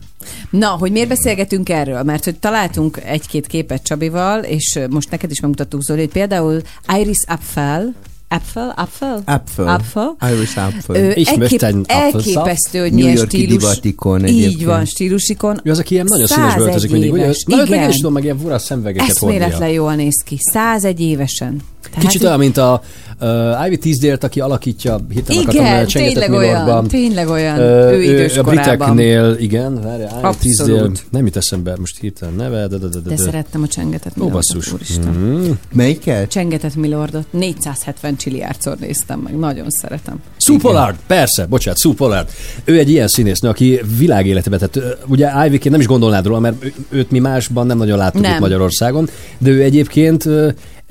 [0.50, 2.04] Na, hogy miért beszélgetünk erről?
[2.04, 6.62] Mert hogy találtunk egy-két képet Csabival, és most neked is megmutattuk, Zoli, hogy például
[7.00, 7.94] Iris Apfel,
[8.34, 8.74] Apfel?
[8.76, 9.24] Apfel?
[9.26, 9.68] Apfel.
[9.68, 10.16] Apfel.
[10.34, 10.96] Irish Apfel.
[10.96, 13.48] Ö, elkép, elképesztő, hogy New milyen stílus.
[13.48, 15.60] divatikon Így van, stílusikon.
[15.64, 17.34] Ő az, aki ilyen nagyon színes 101 öltözik mindig, ugye?
[17.46, 17.90] Na, meg én Igen.
[17.90, 20.38] is tudom, meg ilyen fura szemvegeket Eszméletlen jól néz ki.
[20.54, 21.62] 101 évesen.
[21.90, 22.82] Tehát Kicsit olyan, mint a
[23.22, 27.60] uh, Ivy Tisdale-t, aki alakítja, hirtelen Igen, Csengetett tényleg olyan, tényleg olyan.
[27.60, 30.38] Ö, Ő idős a briteknél, igen, várjál, Ivy Abszolút.
[30.40, 34.12] Tisdale, nem jut eszembe most hirtelen neve, de, de, de, de, De szerettem a csengetett
[34.18, 34.74] Ó, Milordot, basszus.
[34.74, 35.14] úristen.
[35.14, 35.50] Mm.
[35.74, 36.30] Melyiket?
[36.30, 40.20] Csengetett Milordot 470 csiliárdszor néztem meg, nagyon szeretem.
[40.38, 42.30] Sue Pollard, persze, bocsánat, Sue Pollard.
[42.64, 46.64] Ő egy ilyen színésznő, aki világéletebe, tehát ö, ugye Ivy-ként nem is gondolnád róla, mert
[46.64, 48.34] ő- őt mi másban nem nagyon láttuk Nem.
[48.34, 50.28] itt Magyarországon, de ő egyébként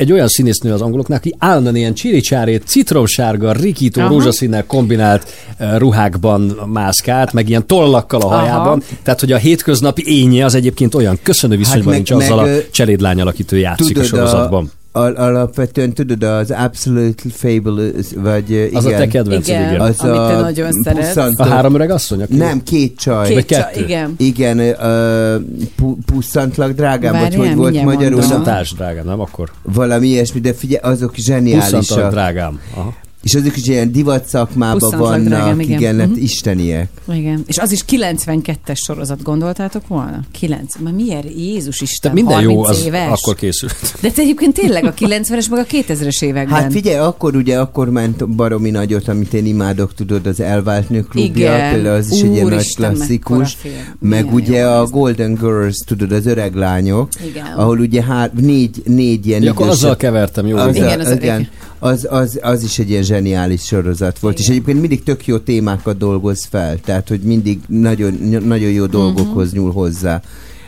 [0.01, 4.11] egy olyan színésznő az angoloknak, aki állandóan ilyen csiricsárét, citromsárga, rikító, Aha.
[4.11, 5.33] rózsaszínnel kombinált
[5.77, 6.41] ruhákban
[6.73, 8.37] mászkált, meg ilyen tollakkal a Aha.
[8.37, 8.83] hajában.
[9.03, 12.71] Tehát, hogy a hétköznapi énye az egyébként olyan köszönő viszonyban meg- nincs azzal meg, a
[12.71, 14.71] cselédlány alakítő játszik a sorozatban.
[14.93, 19.01] Al- alapvetően tudod, az Absolute Fabulous, vagy ö, Az a igen.
[19.01, 19.81] te kedvenced, Igen, igen.
[19.81, 21.39] Az amit te a nagyon szeretsz.
[21.41, 22.23] A három öreg asszony?
[22.23, 22.37] Aki...
[22.37, 23.27] Nem, két csaj.
[23.27, 23.85] Két Vagy csaj, kettő?
[23.85, 24.15] igen.
[24.17, 25.37] Igen, ö,
[25.77, 27.97] pu- pusszantlak drágám, vagy Várjál, hogy volt magyarul?
[28.01, 28.19] mondom.
[28.21, 29.51] Pusztantás, drágám, nem akkor?
[29.63, 32.11] Valami ilyesmi, de figyelj, azok zseniálisak.
[32.11, 32.61] drágám.
[32.75, 32.95] Aha.
[33.23, 35.95] És azok is ilyen divat szakmában vannak, drágám, igen, igen.
[35.95, 36.21] Mhm.
[36.21, 36.89] isteniek.
[37.13, 37.43] Igen.
[37.47, 40.21] És az is 92-es sorozat, gondoltátok volna?
[40.31, 40.75] 9.
[40.79, 41.27] Ma miért?
[41.37, 43.09] Jézus Isten, Tehát minden 30 jó, az éves.
[43.09, 43.75] akkor készült.
[44.01, 46.63] De te egyébként tényleg a 90-es, meg a 2000-es években.
[46.63, 51.09] Hát figyelj, akkor ugye akkor ment baromi nagyot, amit én imádok, tudod, az Elvált Nők
[51.09, 51.73] klubja, Igen.
[51.73, 53.57] például az is egy ilyen nagy klasszikus.
[53.99, 57.47] Meg Milyen ugye a Golden Girls, tudod, az öreg lányok, Igen.
[57.57, 60.57] ahol ugye hár, négy, négy ilyen Ja, akkor azzal kevertem, jó.
[60.57, 64.81] Az, Igen, az igen, az, az, az is egy ilyen zseniális sorozat volt, és egyébként
[64.81, 68.13] mindig tök jó témákat dolgoz fel, tehát hogy mindig nagyon,
[68.45, 70.23] nagyon jó dolgokhoz nyúl hozzá,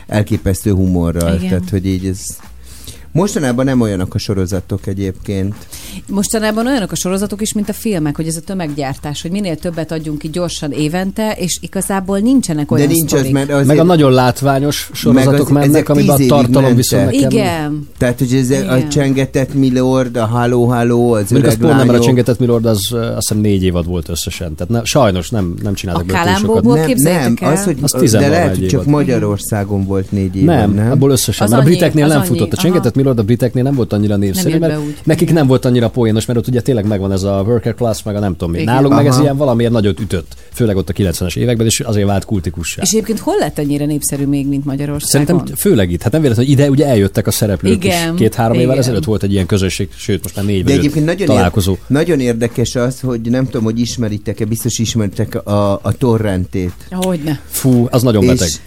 [0.07, 1.35] elképesztő humorral.
[1.35, 1.49] Igen.
[1.49, 2.19] tehát hogy így ez...
[3.13, 5.55] Mostanában nem olyanok a sorozatok egyébként.
[6.07, 9.91] Mostanában olyanok a sorozatok is, mint a filmek, hogy ez a tömeggyártás, hogy minél többet
[9.91, 13.67] adjunk ki gyorsan évente, és igazából nincsenek olyan De nincs az, mert azért...
[13.67, 17.29] Meg a nagyon látványos sorozatok Meg az- mennek, amiben a tartalom viszont nekem...
[17.29, 17.87] Igen.
[17.97, 18.89] Tehát, hogy ez a Igen.
[18.89, 21.99] csengetett Milord, a Halló Halló, az az öreg a lányok.
[21.99, 24.55] Csengetett Milord az azt hiszem négy évad volt összesen.
[24.55, 26.63] Tehát ne, sajnos nem, nem csináltak A belőle túl sokat.
[26.95, 27.51] Nem, nem, el?
[27.51, 28.85] az, hogy, Az de 11 lehet, hogy csak.
[28.85, 30.91] Magyarországon volt négy évad, Nem, nem?
[30.91, 31.45] abból összesen.
[31.45, 32.53] Az mert a briteknél nem futott.
[32.53, 32.55] A.
[32.55, 34.97] Csengetett Milord a briteknél nem volt annyira népszerű, mert úgy.
[35.03, 38.15] nekik nem volt annyira poénos, mert ott ugye tényleg megvan ez a worker class, meg
[38.15, 38.59] a nem tudom mi.
[38.61, 38.73] Igen.
[38.73, 39.21] Nálunk meg ez Aha.
[39.21, 40.35] ilyen valamiért nagyot ütött.
[40.53, 42.81] Főleg ott a 90-es években, és azért vált kultikussá.
[42.81, 45.25] És egyébként hol lett ennyire népszerű még, mint Magyarországon?
[45.27, 46.01] Szerintem főleg itt.
[46.01, 48.19] Hát nem véletlen, hogy ide ugye eljöttek a szereplők Igen, is.
[48.19, 51.71] Két-három évvel ezelőtt volt egy ilyen közösség, sőt most már négy De egyébként nagyon, találkozó.
[51.71, 56.73] ér, nagyon érdekes az, hogy nem tudom, hogy ismeritek-e, biztos ismeritek a, a torrentét.
[56.91, 57.39] Hogyne.
[57.49, 58.47] Fú, az nagyon beteg.
[58.47, 58.57] És,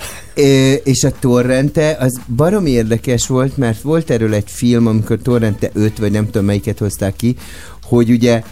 [0.84, 5.98] és a Torrente az baromi érdekes volt, mert volt erről egy film, amikor Torrente 5,
[5.98, 7.36] vagy nem tudom melyiket hozták ki,
[7.82, 8.42] hogy ugye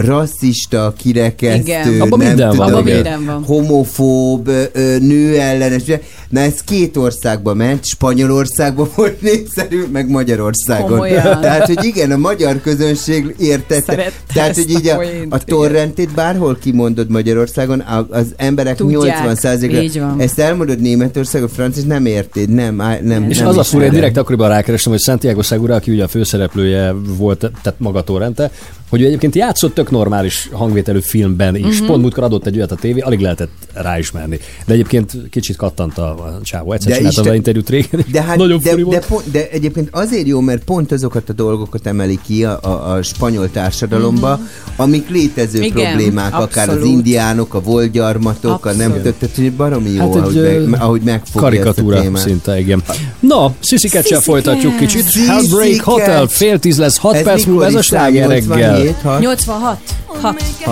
[0.00, 2.00] rasszista, kirekesztő, Igen.
[2.00, 3.42] Abban nem minden tudom, minden van.
[3.44, 5.82] homofób, ö, nőellenes.
[6.28, 10.88] Na ez két országba ment, Spanyolországban volt népszerű, meg Magyarországon.
[10.90, 11.40] Komolyan.
[11.40, 13.82] Tehát, hogy igen, a magyar közönség értette.
[13.86, 19.26] Szerette Tehát, hogy így a a, a torrentét bárhol kimondod Magyarországon, a- az emberek Tudják,
[19.26, 20.20] 80%-a így van.
[20.20, 23.92] ezt elmondod Németországon, francia, nem érted, nem, á- nem, És nem az a ismered.
[23.92, 28.50] direkt akkoriban rákerestem, hogy Santiago Segura, aki ugye a főszereplője volt, tehát maga Torrente,
[28.90, 31.76] hogy ő egyébként játszott tök normális hangvételű filmben is.
[31.76, 31.86] Mm-hmm.
[31.86, 34.38] Pont múltkor adott egy olyat a tévé, alig lehetett ráismerni.
[34.66, 36.72] De egyébként kicsit kattant a, csávó.
[36.72, 40.26] Egyszer De csináltam vele interjút régen, De, hát, nagyon de, de, pont, de egyébként azért
[40.26, 44.44] jó, mert pont azokat a dolgokat emeli ki a, a, a spanyol társadalomba, mm-hmm.
[44.76, 46.96] amik létező Igen, problémák, akár az abszolút.
[46.96, 49.14] indiánok, a volgyarmatok, a nem Abszolút.
[49.18, 52.22] tehát hogy baromi jó, Hát egy, ahogy, meg, ahogy megfogja ezt a Karikatúra témát.
[52.22, 52.82] szinte, igen.
[53.20, 55.10] Na, Catch-el folytatjuk kicsit.
[55.10, 58.79] Sissy Heartbreak Hotel, fél tíz lesz, hat Ez perc múlva, ez a sláger reggel.
[58.80, 59.80] 7, 86.
[60.22, 60.70] 6.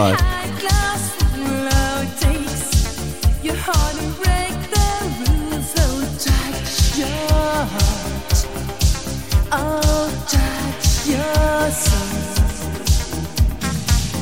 [11.75, 11.99] 6.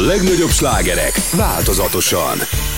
[0.00, 2.69] legnagyobb slágerek változatosan.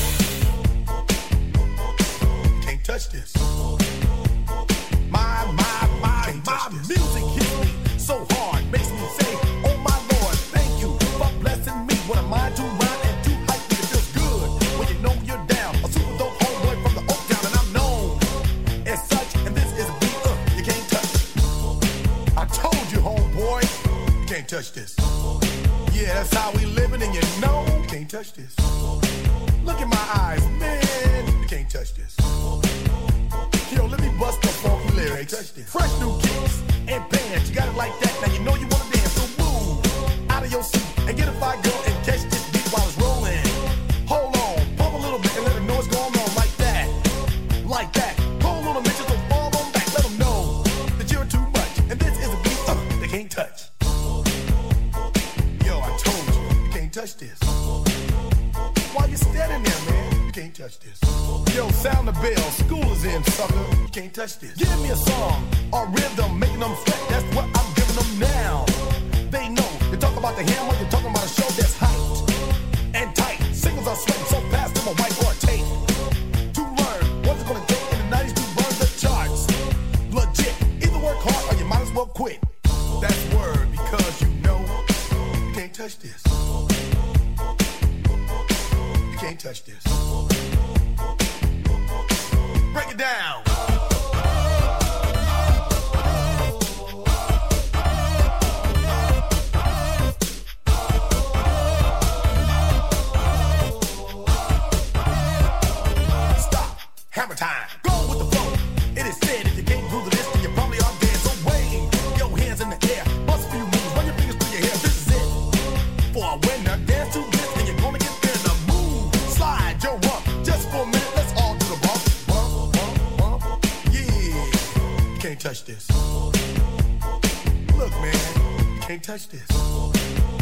[129.13, 129.47] touch this.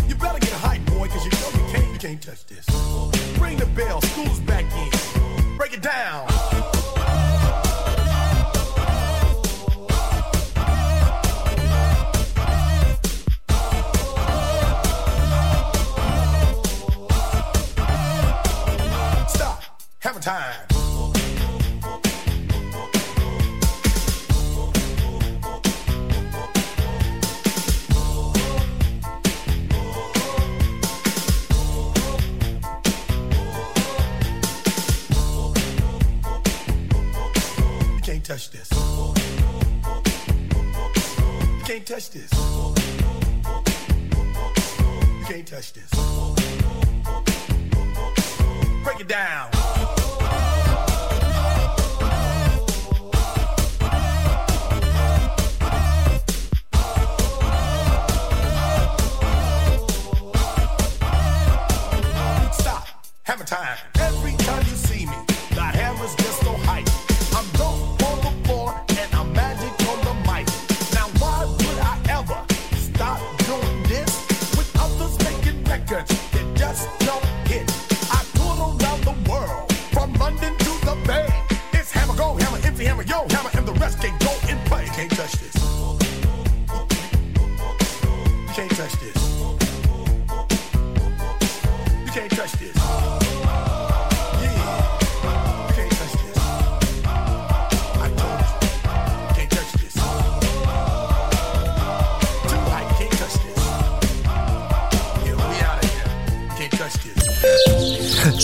[0.09, 2.50] You better get a hype, boy, cause you know you can't, you can't touch this.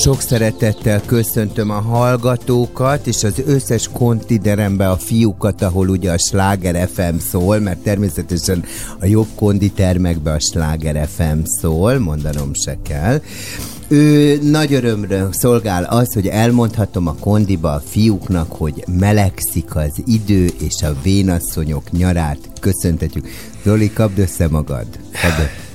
[0.07, 6.89] Sok szeretettel köszöntöm a hallgatókat, és az összes kontiderembe a fiúkat, ahol ugye a Sláger
[6.89, 8.65] FM szól, mert természetesen
[9.01, 13.21] a jobb konditermekbe a Sláger FM szól, mondanom se kell.
[13.89, 20.51] Ő nagy örömre szolgál az, hogy elmondhatom a kondiba a fiúknak, hogy melegszik az idő,
[20.59, 23.29] és a vénasszonyok nyarát köszöntetjük.
[23.65, 24.87] Zoli, kapd össze magad.
[25.23, 25.66] Kapd.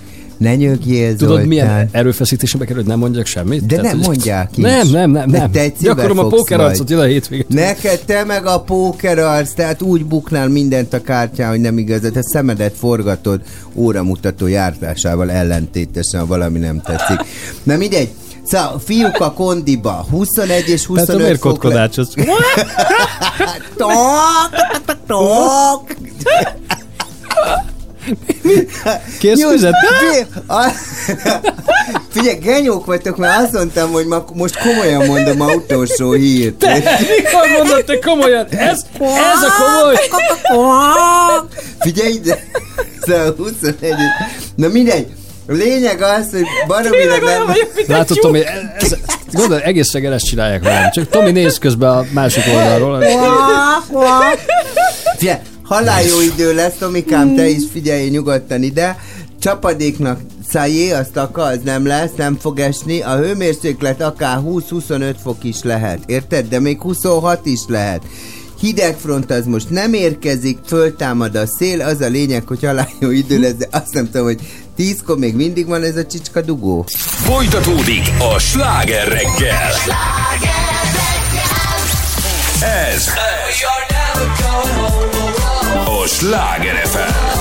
[0.41, 1.47] Ne nyögjél, Tudod, Zoltán.
[1.47, 3.65] milyen erőfeszítésembe kerül, hogy nem mondjak semmit?
[3.65, 4.63] De nem mondják is.
[4.63, 5.29] Nem, nem, nem.
[5.29, 5.51] Nem.
[5.51, 7.45] te egy Gyakorlom a pókerarcot jön a hétvégén.
[7.49, 12.21] Neked te meg a pókerarc, tehát úgy buknál mindent a kártyán, hogy nem igaz, te
[12.21, 13.41] szemedet forgatod
[13.75, 17.19] óramutató jártásával ellentétesen, valami nem tetszik.
[17.63, 18.09] Na mindegy,
[18.43, 21.89] Szóval fiúk a kondiba, 21 és 25 Tehát miért fok le-?
[23.77, 23.91] Tok,
[24.85, 25.83] tok, tok.
[29.19, 29.73] Kész füzet?
[32.09, 36.53] Figyelj, genyók vagytok, mert azt mondtam, hogy ma, most komolyan mondom a utolsó hírt.
[36.53, 38.45] Te, mikor mondod te komolyan?
[38.49, 39.95] Ez, ez a komoly?
[41.80, 42.43] Figyelj ide!
[43.01, 43.93] Szóval 21
[44.55, 45.07] Na mindegy.
[45.47, 47.55] A lényeg az, hogy baromira nem...
[47.88, 48.45] Látod, Tomi,
[48.77, 48.95] ez,
[49.31, 50.91] gondolod, egész reggel ezt csinálják velem.
[50.91, 53.03] Csak Tomi néz közben a másik oldalról.
[55.17, 55.39] Figyelj,
[55.72, 58.98] halál jó idő lesz, Tomikám, te is figyelj nyugodtan ide.
[59.40, 60.19] Csapadéknak
[60.50, 63.01] szájé, azt akar, az nem lesz, nem fog esni.
[63.01, 66.48] A hőmérséklet akár 20-25 fok is lehet, érted?
[66.48, 68.01] De még 26 is lehet.
[68.59, 73.40] Hidegfront az most nem érkezik, föltámad a szél, az a lényeg, hogy halál jó idő
[73.40, 74.40] lesz, de azt nem tudom, hogy
[74.77, 76.85] 10-kor még mindig van ez a csicska dugó.
[76.98, 79.72] Folytatódik a sláger reggel.
[82.61, 83.32] Ez a
[86.07, 87.40] Sláger FM.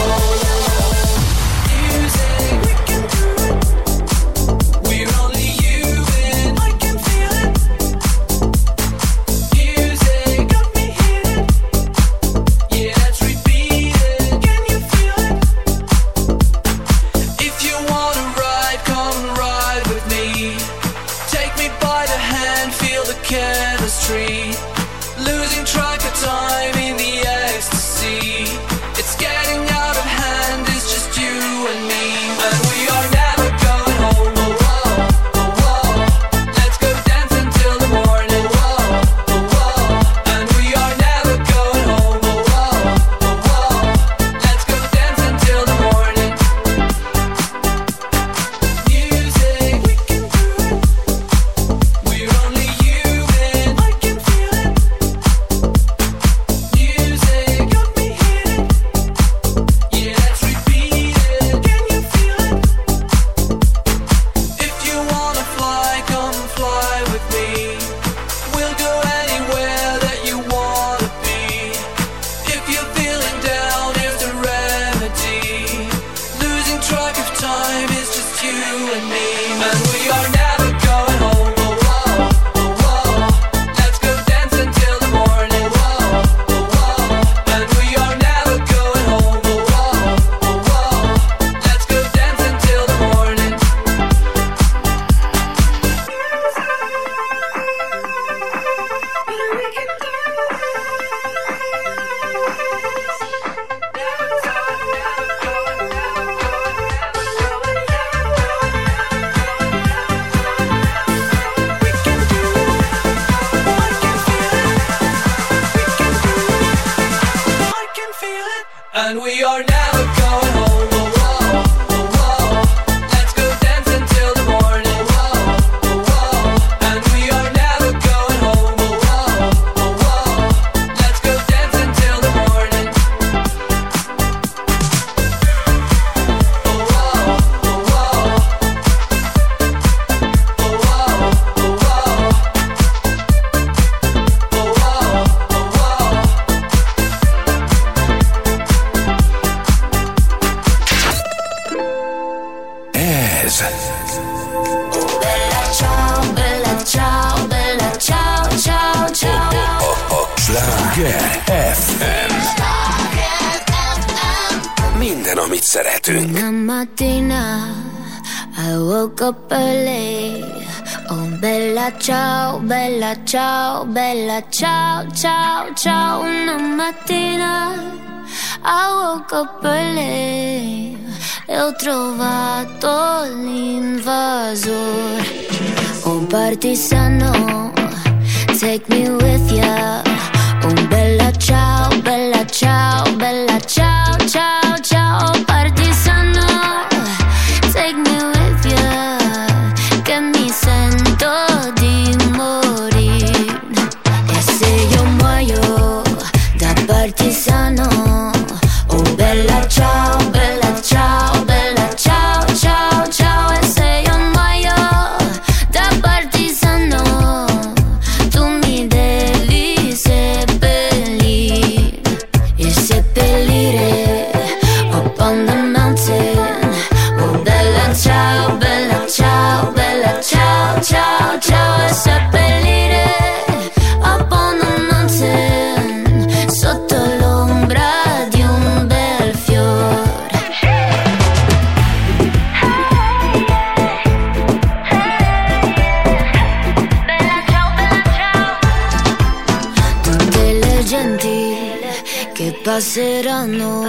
[252.81, 253.85] Passeranno.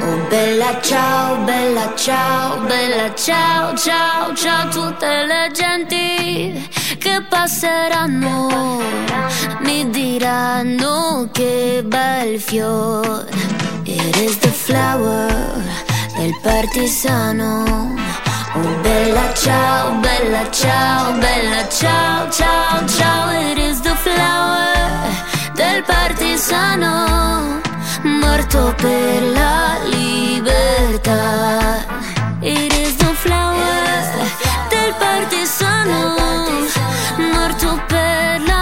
[0.00, 8.80] Oh bella ciao, bella ciao, bella ciao, ciao, ciao, tutte le genti che passeranno
[9.60, 13.28] mi diranno che bel fiore.
[13.84, 15.62] It is the flower
[16.16, 17.94] del partigiano.
[18.54, 27.22] Oh bella ciao, bella ciao, bella ciao, ciao, ciao, it is the flower del partigiano
[28.04, 31.20] morto per la libertà.
[32.40, 34.10] Is the flower
[34.68, 36.16] del partigiano
[37.32, 38.61] morto per la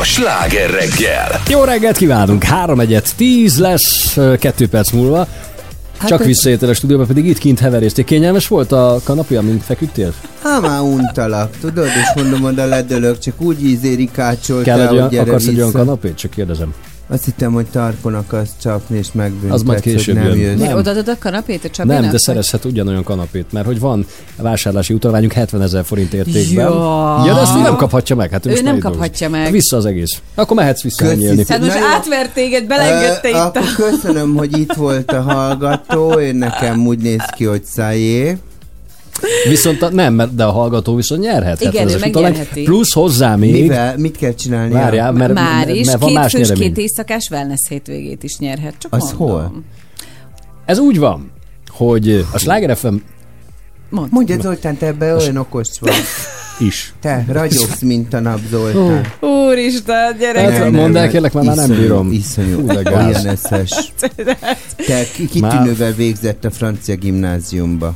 [0.00, 1.42] a Sláger reggel.
[1.48, 2.42] Jó reggelt kívánunk!
[2.44, 5.26] 3 egyet 10 lesz 2 perc múlva.
[5.98, 8.04] Hát Csak ez- visszaértél a stúdióba, pedig itt kint heverézték.
[8.04, 10.12] Kényelmes volt a kanapé, amin feküdtél?
[10.42, 15.46] Hát már untalak, tudod, és mondom, oda ledölök, csak úgy ízérikácsoltál, Kell egy olyan, akarsz
[15.46, 15.78] egy olyan vissza.
[15.78, 16.14] kanapét?
[16.16, 16.74] Csak kérdezem.
[17.12, 20.36] Azt hittem, hogy tarkon akarsz csapni, és megbüntetsz, Az majd hogy később nem jön.
[20.36, 20.58] jössz.
[20.60, 20.76] Nem.
[20.76, 22.00] Odaadod a kanapét a Csabinak?
[22.00, 24.06] Nem, de szerezhet ugyanolyan kanapét, mert hogy van
[24.36, 26.64] vásárlási utalványunk 70 ezer forint értékben.
[26.70, 27.22] Ja.
[27.26, 28.30] ja, de azt ő nem kaphatja meg.
[28.30, 29.52] Hát ő, Ő nem kaphatja meg.
[29.52, 30.20] Vissza az egész.
[30.34, 31.44] Akkor mehetsz vissza nyílni.
[31.48, 33.46] Hát most átvert téged, belengedte itt a...
[33.46, 38.36] Akkor köszönöm, hogy itt volt a hallgató, én nekem úgy néz ki, hogy szájé.
[39.48, 41.60] Viszont a, nem, mert- de a hallgató viszont nyerhet.
[41.60, 42.62] Igen, 70 ő megnyerheti.
[42.62, 43.52] Plusz hozzá még.
[43.52, 43.96] Mivel?
[43.98, 44.72] Mit kell csinálni?
[44.72, 46.68] Várjál, mert, Már is, mert van két más fős, nyeremény.
[46.68, 48.74] két éjszakás wellness hétvégét is nyerhet.
[48.78, 49.28] Csak Az mondom.
[49.28, 49.62] hol?
[50.66, 51.30] Ez úgy van,
[51.68, 52.94] hogy a Sláger FM
[53.88, 55.92] Mondja Zoltán, te ebbe olyan okos vagy.
[56.60, 56.94] is.
[57.00, 59.06] Te ragyogsz, mint a nap, Zoltán.
[59.20, 60.50] Úristen, gyerek!
[60.50, 62.12] Hát, mondd el, kérlek, már, már nem bírom.
[62.12, 63.92] Iszonyú, olyan eszes.
[64.86, 67.94] Te ki- kitűnővel végzett a francia gimnáziumba.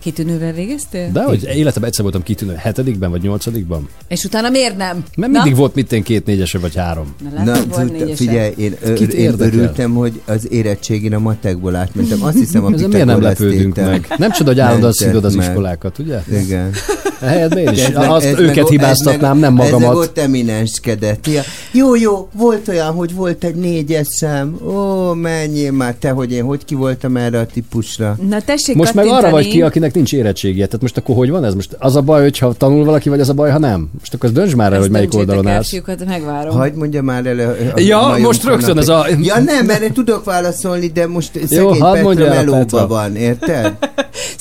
[0.00, 1.10] Kitűnővel végeztél?
[1.12, 3.88] De hogy életemben egyszer voltam kitűnő, hetedikben vagy nyolcadikban?
[4.08, 5.04] És utána miért nem?
[5.16, 7.14] Mert mindig volt mitten két négyese vagy három.
[7.34, 12.22] Na, Na, volt figyelj, én, ö- Kit én örültem, hogy az érettségén a matekból átmentem.
[12.22, 14.14] Azt hiszem, a miért nem lepődünk meg?
[14.18, 16.22] Nem csoda, hogy állandóan szidod az iskolákat, ugye?
[16.30, 16.70] Igen.
[17.20, 17.84] Helyett én is.
[17.84, 20.04] Ez Azt ez őket meg- hibáztatnám, ez nem meg- Ez meg magamat.
[20.04, 21.26] ott eminenskedett.
[21.26, 21.42] Ja.
[21.72, 24.56] Jó, jó, volt olyan, hogy volt egy négyesem.
[24.66, 28.16] Ó, menjél már, te, hogy én hogy ki voltam erre a típusra.
[28.28, 30.66] Na tessék Most meg arra vagy ki, akinek nincs érettségje.
[30.66, 31.54] Tehát most akkor hogy van ez?
[31.54, 33.90] Most az a baj, hogyha tanul valaki, vagy az a baj, ha nem?
[33.98, 35.74] Most akkor azt döntsd már el, Ezt hogy melyik oldalon el, állsz.
[36.06, 36.56] megvárom.
[36.56, 37.72] Hagyd mondja már elő.
[37.76, 41.46] a Ja, majom most rögtön ez a- Ja nem, mert tudok válaszolni, de most Jó,
[41.46, 42.86] szegény hadd Petra el, melóba Petra.
[42.86, 43.72] van, érted?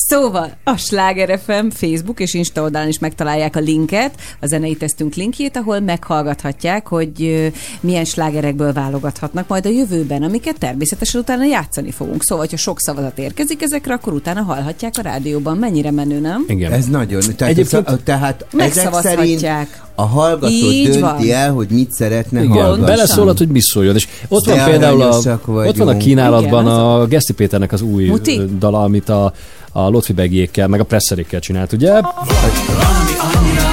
[0.09, 5.13] Szóval a Sláger FM Facebook és Insta oldalon is megtalálják a linket, a zenei tesztünk
[5.15, 7.49] linkjét, ahol meghallgathatják, hogy
[7.79, 12.23] milyen slágerekből válogathatnak majd a jövőben, amiket természetesen utána játszani fogunk.
[12.23, 15.57] Szóval, ha sok szavazat érkezik ezekre, akkor utána hallhatják a rádióban.
[15.57, 16.43] Mennyire menő, nem?
[16.47, 16.71] Igen.
[16.71, 17.21] Ez nagyon.
[17.21, 19.45] Tehát, Egyébként- Egyébként, tehát ezek szerint
[19.95, 21.29] a hallgató Így dönti van.
[21.29, 22.85] el, hogy mit szeretne Igen, hallgatni.
[22.85, 23.95] beleszólhat, hogy mi szóljon.
[23.95, 27.81] És ott De van például a, ott van a kínálatban Igen, a Geszti Péternek az
[27.81, 28.41] új Muti?
[28.59, 29.33] dala, amit a,
[29.71, 31.91] a Lotfi Begiékkel, meg a Presserékkel csinált, ugye?
[31.91, 33.69] Valami annyira,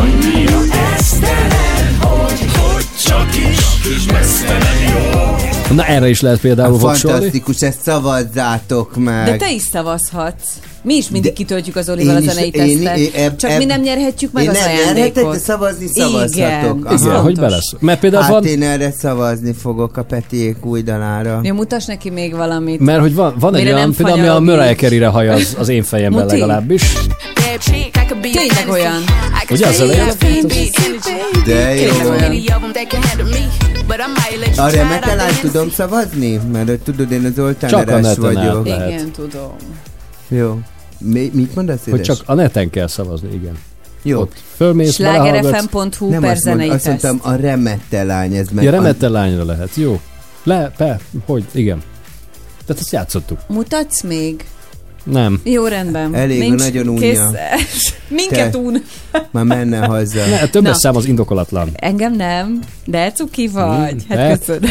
[0.00, 0.60] annyira
[0.96, 3.58] esztelen, hogy, hogy csak is,
[3.96, 5.74] is messze nem jó.
[5.74, 7.16] Na erre is lehet például voksolni.
[7.16, 9.24] Fantasztikus, ezt szavazzátok meg.
[9.24, 10.48] De te is szavazhatsz.
[10.88, 12.52] Mi is mindig kitöltjük az Olival a Én zenei én-
[12.82, 12.96] tesztet.
[12.98, 15.32] én- eb- Csak eb- mi nem nyerhetjük meg Én az nem ajándékot.
[15.32, 16.32] de szavazni szavazhatok.
[16.34, 17.78] Igen, Igen, hogy beleszól.
[17.82, 21.40] Mert például Hát van, én erre szavazni fogok a Petiék új dalára.
[21.42, 22.80] Jó, mutass neki még valamit.
[22.80, 24.76] mert hogy van, van egy olyan, nem például ami a Mariah.
[24.76, 26.32] Carey-re hajaz az én fejemben Muti?
[26.34, 26.82] legalábbis.
[28.20, 29.02] Tényleg olyan.
[29.50, 30.06] Ugye az elején?
[31.46, 32.10] De jó.
[34.56, 36.40] A remeten át tudom szavazni?
[36.52, 37.38] Mert tudod, én az
[38.06, 38.66] át vagyok.
[38.66, 38.88] lehet.
[38.88, 39.52] Igen, tudom.
[40.28, 40.58] Jó.
[40.98, 42.06] Mi, mit mondasz, Hogy édes?
[42.06, 43.58] csak a neten kell szavazni, igen.
[44.02, 44.20] Jó.
[44.20, 47.02] Ott fölmész, Nem per azt, mond, zenei azt teszt.
[47.02, 48.64] mondtam, a remette lány, ez meg...
[48.64, 50.00] Ja, remette lányra lehet, jó.
[50.42, 51.82] Le, pe, hogy, igen.
[52.66, 53.38] Tehát ezt játszottuk.
[53.46, 54.44] Mutatsz még?
[55.04, 55.40] Nem.
[55.44, 56.14] Jó, rendben.
[56.14, 57.00] Elég, Nincs nagyon unja.
[57.00, 58.58] kész- Minket Te.
[58.58, 58.84] un.
[59.30, 60.26] Már menne haza.
[60.30, 60.78] Ne, többes Na.
[60.78, 61.68] szám az indokolatlan.
[61.74, 63.94] Engem nem, de cuki vagy.
[64.08, 64.70] Hát Ne- köszönöm.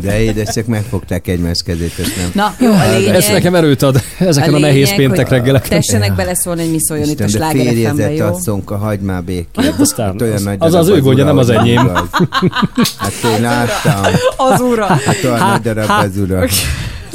[0.00, 2.30] De édes, csak megfogták egymás kezét, ezt nem.
[2.34, 3.32] Na, jó, a Ez lényeg.
[3.32, 5.68] nekem erőt ad ezeken a, nehéz péntek hogy reggeleken.
[5.70, 8.26] Tessenek beleszólni, hogy mi szóljon itt a Isten, de sláger FM-be, férjezett jó?
[8.34, 9.64] asszonka, hagyd már békén.
[9.64, 11.90] Hát aztán Hát olyan az- nagy az darab az ő gondja, nem az enyém.
[12.98, 14.12] Hát én láttam.
[14.36, 14.86] Az ura.
[14.86, 16.44] Hát olyan nagy darab az ura.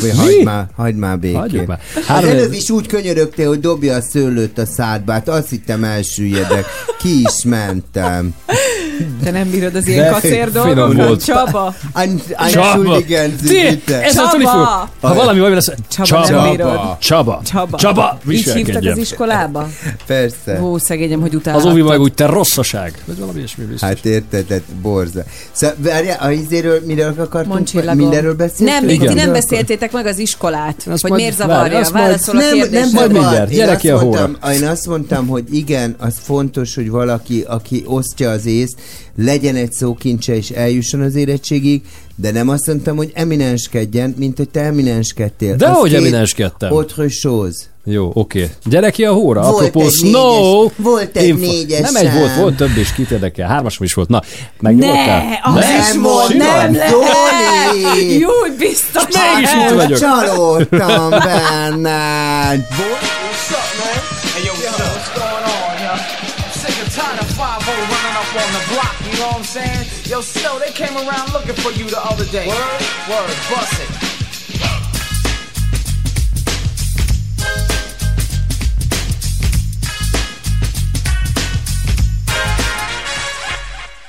[0.02, 1.40] Vagy hagyd már, hagyd már békén.
[1.40, 1.80] Hagyjuk már.
[1.96, 5.84] Az Három előbb is úgy könyörögtél, hogy dobja a szőlőt a szádba, hát azt hittem
[5.84, 6.66] elsüllyedek.
[7.00, 8.34] Ki is mentem.
[9.24, 11.24] Te nem bírod az ilyen kacér dolgokat.
[11.24, 11.76] Csaba.
[12.52, 13.00] Csaba!
[14.02, 14.42] Ez a fog.
[15.02, 16.98] Ha valami baj lesz, Csaba, bírod.
[17.00, 17.78] Csaba, Csaba.
[17.78, 19.70] Csaba, Így hívtak az iskolába?
[20.06, 20.58] Persze.
[20.58, 21.72] Hú, szegényem, hogy Az utálhattad.
[21.72, 23.04] óvi meg úgy, te rosszaság.
[23.06, 23.88] Vagy valami ilyesmi biztos.
[23.90, 25.24] Hát érted, tehát borza.
[25.52, 27.70] Szóval, várjál, a izéről miről akartunk?
[27.94, 28.70] Mindenről beszéltünk?
[28.70, 31.80] Nem, még ti nem beszéltétek meg az iskolát, Azt hogy majd- miért várj, zavarja.
[31.80, 32.80] majd- Válaszol a nem, kérdésre.
[32.80, 33.22] nem Majd szabad.
[33.22, 34.20] mindjárt, gyere azt ki a hóra.
[34.28, 38.76] mondtam, Én azt mondtam, hogy igen, az fontos, hogy valaki, aki osztja az észt,
[39.18, 41.82] legyen egy szókincse és eljusson az érettségig,
[42.16, 45.56] de nem azt mondtam, hogy eminenskedjen, mint hogy te eminenskedtél.
[45.56, 46.74] De Az hogy eminenskedtem?
[46.74, 47.58] Autre chose.
[47.86, 48.50] Jó, oké.
[48.66, 49.42] Gyere ki a hóra.
[49.42, 50.58] Volt Apropó egy Snow.
[50.62, 53.48] négyes- volt egy Info- négyes Nem egy volt, volt több is, kit érdekel.
[53.48, 54.10] Hármasom is volt.
[54.10, 54.22] Na,
[54.60, 55.24] megnyugodtál?
[55.24, 55.78] Ne, az Ne?
[55.78, 56.72] is volt, Simán.
[56.72, 58.20] nem lehet.
[58.20, 59.04] Jó, biztos.
[59.04, 60.00] Mégis itt vagyok.
[60.00, 62.68] Csalódtam benned.
[62.70, 64.00] What's up, man?
[64.34, 64.88] Hey, yo, what's, up?
[64.96, 65.94] what's going on, yo?
[65.94, 69.48] I'm sick and tired of 5 running up on the block, you know what I'm
[69.58, 69.84] saying?
[70.12, 72.48] Yo, Snow, they came around looking for you the other day.
[72.48, 72.82] Word?
[73.12, 74.03] Word, bust it.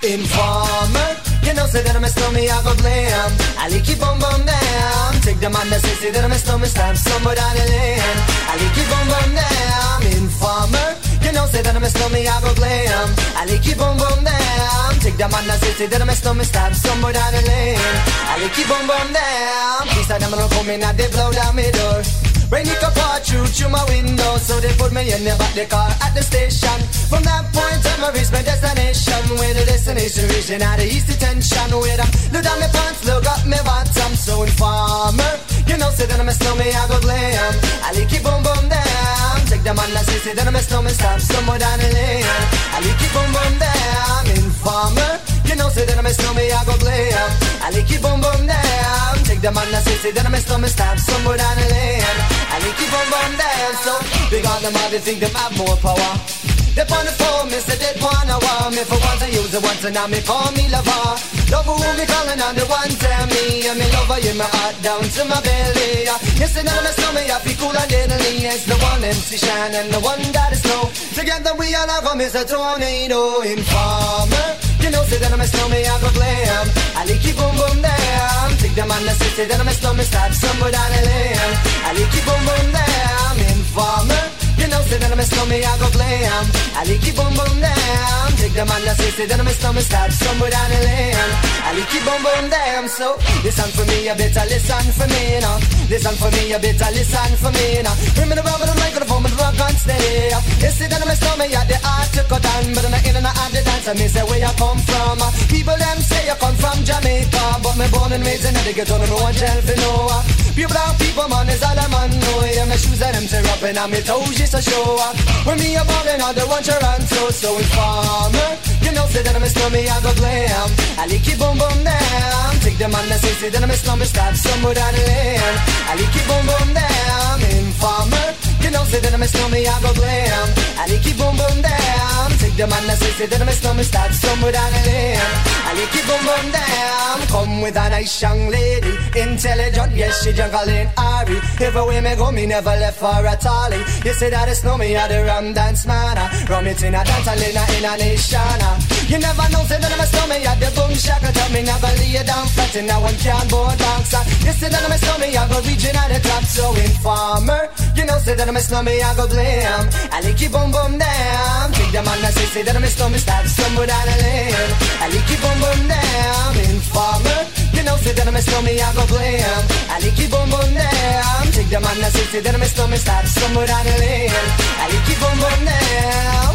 [0.05, 3.33] Informer, you know, say that I'm a stormy, I go blam.
[3.57, 5.17] I like you bum bum down.
[5.25, 8.19] Take the man that say, say that I'm a stormy, stab somewhere down the lane.
[8.45, 10.05] I like you down.
[10.13, 10.89] Informer,
[11.25, 13.09] you know, say that I'm a stormy, I go blam.
[13.33, 14.93] I like you bum bum down.
[15.01, 17.81] Take the man that say, say that I'm a stormy, stab somewhere down the lane.
[18.29, 19.89] I like you down.
[19.89, 22.34] Please, I never come in, and they blow down my door.
[22.51, 25.65] Rain it up through through my window So they put me in the back the
[25.65, 26.77] car at the station.
[27.09, 29.21] From that point on I reached my destination.
[29.41, 33.25] Where the destination region out of east detention Where I look down my pants, look
[33.25, 34.13] up my bottom.
[34.15, 35.35] So informer,
[35.67, 37.53] you know say that I'm a snowman I go glam.
[37.83, 40.61] I like it boom boom down Take the man that say, say that I'm a
[40.61, 42.29] snowman Stop somewhere down the lane.
[42.77, 45.13] I like it boom boom down Informer,
[45.49, 47.29] you know say that I'm a snowman I go glam.
[47.65, 50.41] I like it boom boom down Take the man that say, say that I'm a
[50.45, 53.95] snowman Stop somewhere down the lane It boom boom down So
[54.31, 57.63] big on them all they think them have more power they on the phone, me
[57.63, 60.51] say they wanna want me for once I use it once and now me call
[60.59, 61.07] me lover.
[61.55, 64.75] Love who me calling on the one tell me I'm me lover in my heart
[64.83, 66.11] down to my belly.
[66.35, 68.43] Yes, and my stomach I feel cool and deadly.
[68.51, 70.91] It's the one MC Shine and the one that is slow.
[71.15, 72.43] Together we all have a Mr.
[72.43, 74.64] Tornado Informer.
[74.85, 76.69] You know, say that I'm a snowman, I go glam.
[76.93, 78.51] I like it boom boom down.
[78.61, 81.53] Take the man that say, say that I'm a snowman, stop somewhere down the lane.
[81.89, 83.33] I like it boom boom down.
[83.57, 84.44] Informer.
[84.65, 86.45] You know, say that I'm a snowman, I go glam.
[86.73, 88.33] I like it boom boom down.
[88.41, 91.33] Take the man that say, say that I'm a snowman, stop somewhere down the lane.
[91.69, 92.89] I like it boom boom down.
[92.89, 95.61] So listen for me, you better listen for me now.
[95.93, 97.93] Listen for me, you better listen for me now.
[98.17, 100.33] Bring me the rubber, the microphone, the rock on steady.
[100.33, 103.21] You say that I'm a snowman, yeah, the art to cut down, but I'm in
[103.21, 103.85] and out of the dance.
[103.85, 105.21] I me say where you come from.
[105.53, 108.97] People them say you come from Jamaica, but me born and raised in the ghetto,
[108.97, 110.25] no one tell for no.
[110.57, 112.49] Pure brown people, man, is all a man know.
[112.49, 115.19] Yeah, my shoes and them tear up and on my toes to show off.
[115.47, 118.51] When me a ballin', all the one Toronto, so informer.
[118.87, 120.69] You know, say that I'm a snowmy, I go glam.
[120.99, 122.51] I lick it boom boom down.
[122.63, 125.57] Take the man that say, say that I'm a snowmy, stop somewhere down the lane.
[125.91, 127.37] I lick it boom boom down.
[127.59, 128.54] Informer.
[128.65, 130.49] You know, say that I'm a snowmy, I go glam.
[130.81, 132.33] I lick it boom boom down.
[132.41, 135.21] Take the man that say, say that I'm a snowmy, stop somewhere down the lane.
[135.69, 137.17] I lick it boom boom down.
[137.29, 141.37] Come with a nice young lady, intelligent, yes, she juggling Ari.
[141.61, 143.85] Everywhere me go, me never left for a tally.
[144.01, 146.17] You say that it's no me, I the rum dance man.
[146.17, 146.33] Ah.
[146.49, 148.41] Rum it in a dance, and in a, in a nation.
[148.65, 148.81] Ah.
[149.13, 151.33] You never know, say that I'm a snowman, at the boom shackle.
[151.37, 154.17] Tell me never lay down flat in a one cardboard box.
[154.17, 154.25] Ah.
[154.41, 157.69] You say that I'm a snowman, I go reaching at the top, so informer.
[157.93, 159.85] You know, say that I'm a snowman, I go blame.
[160.15, 161.73] I lick you boom boom down.
[161.75, 164.71] Take the man that say, say that I'm a snowman, start somewhere down the lane.
[165.03, 166.55] I lick you boom boom down.
[166.71, 167.51] Informer.
[167.75, 169.43] You know, say that I'm a snowman, I go blame.
[169.91, 171.51] I lick you boom boom down.
[171.51, 174.31] Take the man that say, say that I'm a snowman, start somewhere down the lane.
[174.31, 176.55] I lick you boom boom down.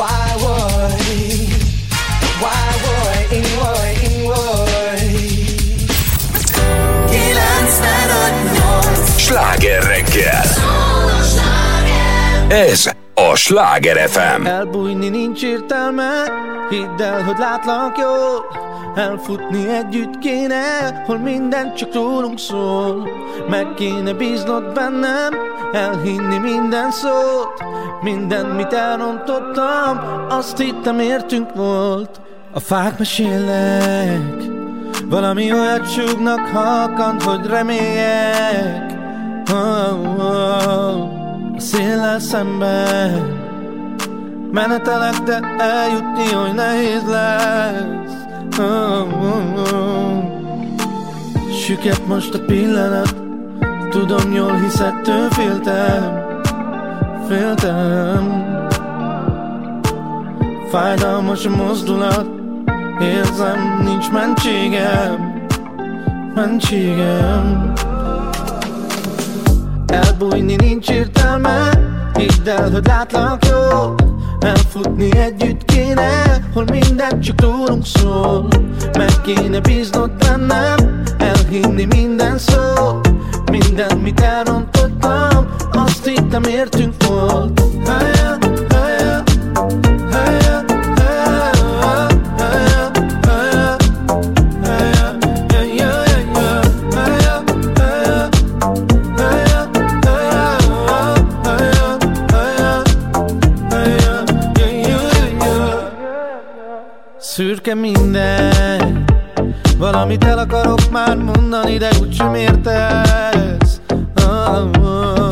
[0.00, 0.96] Why would?
[2.40, 3.36] Why would?
[3.36, 4.00] In would?
[4.00, 4.18] In
[9.28, 10.87] Sláger reggel.
[12.48, 14.46] Ez a Sláger FM.
[14.46, 16.10] Elbújni nincs értelme,
[16.70, 18.46] hidd el, hogy látlak jól
[18.98, 23.08] Elfutni együtt kéne, hol minden csak rólunk szól.
[23.48, 25.34] Meg kéne bíznod bennem,
[25.72, 27.64] elhinni minden szót.
[28.02, 32.20] Minden, mit elrontottam, azt hittem értünk volt.
[32.52, 34.42] A fák mesélnek,
[35.04, 38.92] valami olyat súgnak halkan, hogy reméljek.
[39.50, 41.17] Oh, oh,
[41.58, 43.38] A széllel szemben
[44.52, 48.12] Menetelek, de eljutni oly nehéz lesz.
[48.58, 50.22] Oh, oh, oh.
[51.52, 53.14] Süket most a pillanat.
[53.90, 56.26] Tudom jól hiszed, től féltem
[57.28, 58.44] Féltem.
[60.68, 62.26] Fájdalmas a mozdulat.
[63.00, 65.46] Érzem, nincs mentségem.
[66.34, 67.72] Mentségem
[69.88, 71.70] Elbújni nincs értelme
[72.14, 73.94] Hidd el, hogy látlak jól
[74.40, 78.48] Elfutni együtt kéne Hol minden csak rólunk szól.
[78.98, 83.00] Meg kéne bíznod bennem Elhinni minden szó
[83.50, 87.60] Minden, mit elrontottam Azt hittem értünk volt.
[87.86, 88.47] Helye,
[110.08, 113.80] Valamit el akarok már mondani, de úgysem értesz
[114.26, 115.28] oh, oh.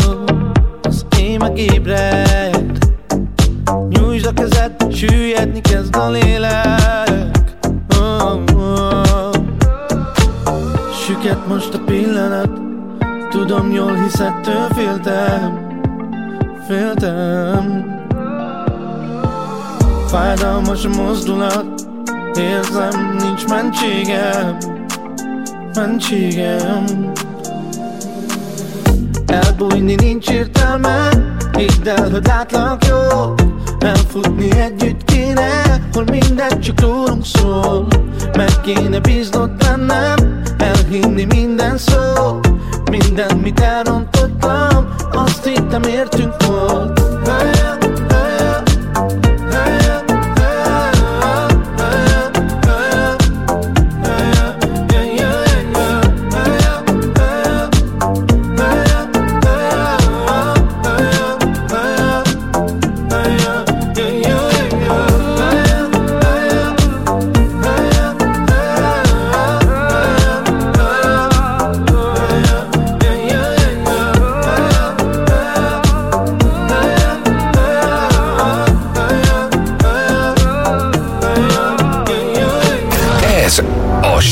[0.83, 2.79] Az én meg ébred
[3.89, 7.57] Nyújtsd a kezed, süllyedni kezd a lélek
[7.99, 9.31] oh, oh.
[11.05, 12.51] Süket most a pillanat
[13.31, 15.71] Tudom jól hiszed, től féltem
[16.67, 17.95] Féltem
[20.07, 21.76] Fájdalmas a mozdulat
[22.39, 24.57] Érzem, nincs mentségem
[25.75, 27.13] Mentségem.
[29.27, 31.09] Elbújni nincs értelme
[31.57, 33.35] Hidd el, hogy látlak jól
[33.79, 37.87] Elfutni együtt kéne Hol minden csak rólunk szól.
[38.37, 42.41] Meg kéne bíznod bennem Elhinni minden szó.
[42.91, 47.01] Minden, mit elrontottam Azt hittem értünk volt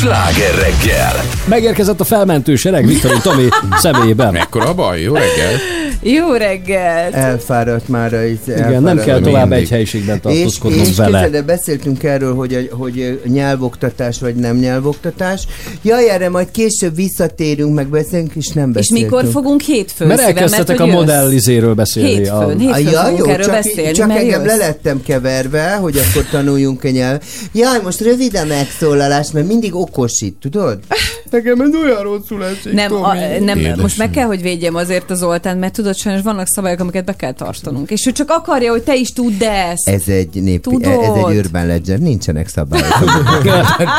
[0.05, 1.13] Sláger reggel.
[1.49, 4.33] Megérkezett a felmentő sereg Viktorin Tomi személyében.
[4.33, 5.01] Mekkora a baj?
[5.01, 5.84] Jó reggel!
[6.07, 7.15] Jó reggelt!
[7.15, 11.19] Elfáradt már az Igen, nem kell tovább egy helyiségben tartózkodnom és, és vele.
[11.33, 15.47] el, beszéltünk erről, hogy, a- hogy nyelvoktatás vagy nem nyelvoktatás.
[15.83, 19.11] Jaj, erre majd később visszatérünk, meg beszélünk, és nem És beszéltünk.
[19.11, 21.01] mikor fogunk hétfőn Mert elkezdtetek a hogy jössz?
[21.01, 22.09] modellizéről beszélni.
[22.09, 22.49] Hétfőn, a...
[22.49, 24.51] hétfőn Ah, ja, jó, erről csak, beszélni, csak mert engem jössz.
[24.59, 27.21] le lettem keverve, hogy akkor tanuljunk nyelv.
[27.53, 30.79] Jaj, most rövid a megszólalás, mert mindig okosít, tudod?
[31.35, 35.19] Nekem ez olyan rosszul esik, Nem, a, nem most meg kell, hogy védjem azért az
[35.19, 37.91] Zoltán, mert tudod, sajnos vannak szabályok, amiket be kell tartanunk.
[37.91, 39.89] És ő csak akarja, hogy te is tudd ezt.
[39.89, 40.83] Ez egy népi, Tudod.
[41.03, 42.87] ez egy urban legend, nincsenek szabályok.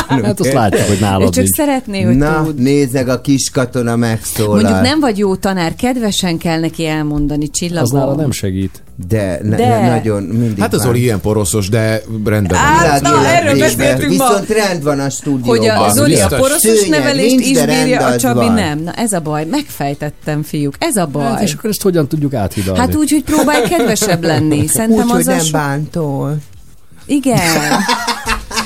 [0.08, 1.56] Hát azt látjuk, hogy nálad Ő csak nincs.
[1.56, 2.62] szeretné, hogy Na, tudd.
[2.62, 4.54] nézzek, a kis katona megszólal.
[4.62, 7.84] Mondjuk nem vagy jó tanár, kedvesen kell neki elmondani, csillagom.
[7.84, 8.84] Az nála nem segít.
[9.08, 9.68] De, ne, De.
[9.68, 10.90] Ne, nagyon mindig Hát az van.
[10.90, 12.90] Oli ilyen poroszos, de rendben van.
[12.90, 14.28] Á, na, Világ erről beszéltünk ma.
[14.28, 15.58] Viszont rend van a stúdióban.
[15.58, 18.54] Hogy a Zoli a poroszos nevelést nincs, is bírja, a Csabi van.
[18.54, 18.80] nem.
[18.80, 21.24] Na ez a baj, megfejtettem, fiúk, ez a baj.
[21.24, 22.80] Hát, és akkor ezt hogyan tudjuk áthidalni?
[22.80, 24.68] Hát úgy, hogy próbálj kedvesebb lenni.
[24.68, 26.38] Szerintem Úgy, hogy az a nem so- bántol.
[27.06, 27.40] Igen.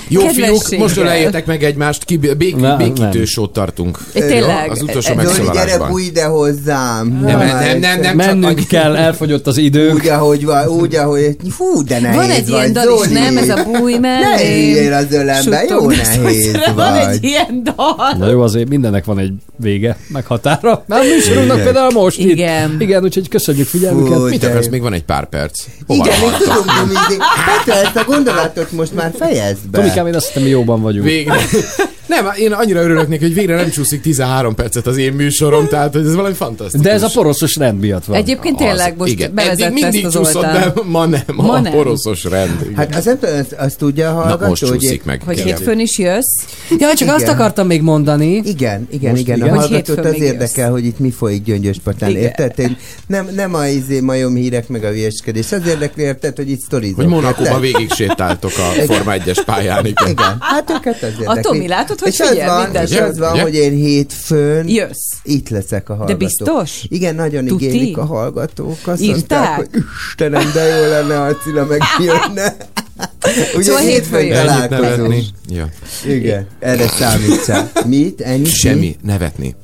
[0.07, 3.99] Jó fiúk, most öleljetek meg egymást, ki, bék, Nem, békítő sót tartunk.
[4.13, 4.65] É, tényleg.
[4.65, 4.71] Jó?
[4.71, 5.89] Az utolsó Zoli, gyere, megszólalásban.
[5.89, 7.19] bújj ide hozzám.
[7.23, 9.93] Nem, nem, nem, nem, Mennünk csak kell, elfogyott az időnk.
[9.93, 11.35] Úgy, ahogy van, úgy, ahogy...
[11.49, 13.37] Fú, de nehéz Van egy vagy, ilyen dal is, nem?
[13.37, 14.51] Ez a búj Ne mellém.
[14.53, 18.15] üljél az ölembe, jó nehéz Van egy ilyen dal.
[18.17, 20.83] Na jó, azért mindennek van egy vége, meg határa.
[20.87, 22.71] Már műsorunknak például most Igen.
[22.71, 22.81] itt.
[22.81, 24.29] Igen, úgyhogy köszönjük figyelmüket.
[24.29, 24.67] Mit akarsz?
[24.67, 25.63] Még van egy pár perc.
[25.87, 27.23] Hova Igen, még tudom, hogy mindig.
[27.65, 29.77] Petra, ezt a gondolatot most már fejezd be.
[29.79, 31.05] Tomikám, én azt hiszem, mi jóban vagyunk.
[31.05, 31.35] Végre.
[32.09, 35.93] Nem, én annyira örülök neki, hogy végre nem csúszik 13 percet az én műsorom, tehát
[35.93, 36.85] hogy ez valami fantasztikus.
[36.85, 38.17] De ez a poroszos rend miatt van.
[38.17, 39.33] Egyébként tényleg most igen.
[39.33, 41.71] bevezette Eddig mindig ezt csúszott, de ma nem, ma, a nem.
[41.71, 42.57] poroszos rend.
[42.61, 42.75] Igen.
[42.75, 45.21] Hát azt nem tudom, azt, azt tudja a hallgató, most csúszik meg.
[45.25, 46.35] Hogy hétfőn is jössz.
[46.69, 47.13] Ja, csak Igen.
[47.13, 48.41] azt akartam még mondani.
[48.45, 49.37] Igen, igen, Most igen.
[49.37, 49.49] igen?
[49.49, 50.31] A Hogy hallgatót az még jössz.
[50.31, 52.53] érdekel, hogy itt mi folyik Gyöngyöspatán, érted?
[52.59, 55.51] Én nem, nem a izé majom hírek meg a vieskedés.
[55.51, 56.95] Az érdekli, érted, hogy itt sztorizok.
[56.95, 59.85] Hogy Monakóban végig sétáltok a Forma 1-es pályán.
[59.85, 60.09] Igen.
[60.09, 61.39] Igen, hát őket az érdekli.
[61.39, 61.67] A Tomi,
[62.01, 62.89] látod, hogy és az figyel van, mindent.
[62.89, 65.11] és az van, hogy én hétfőn Jössz.
[65.23, 66.17] itt leszek a hallgatók.
[66.19, 66.85] biztos?
[66.87, 67.65] Igen, nagyon Tuti?
[67.65, 68.77] igénylik a hallgatók.
[68.85, 69.39] Azt Írták?
[69.39, 72.55] mondták, hogy Istenem, de jó lenne, ha Cilla megjönne.
[73.55, 75.13] Ugye Szóval hétfőn találkozunk.
[75.49, 75.69] Ja.
[76.07, 77.71] Igen, erre számítsál.
[77.85, 78.21] Mit?
[78.21, 78.45] Ennyi?
[78.45, 79.55] Semmi, nevetni.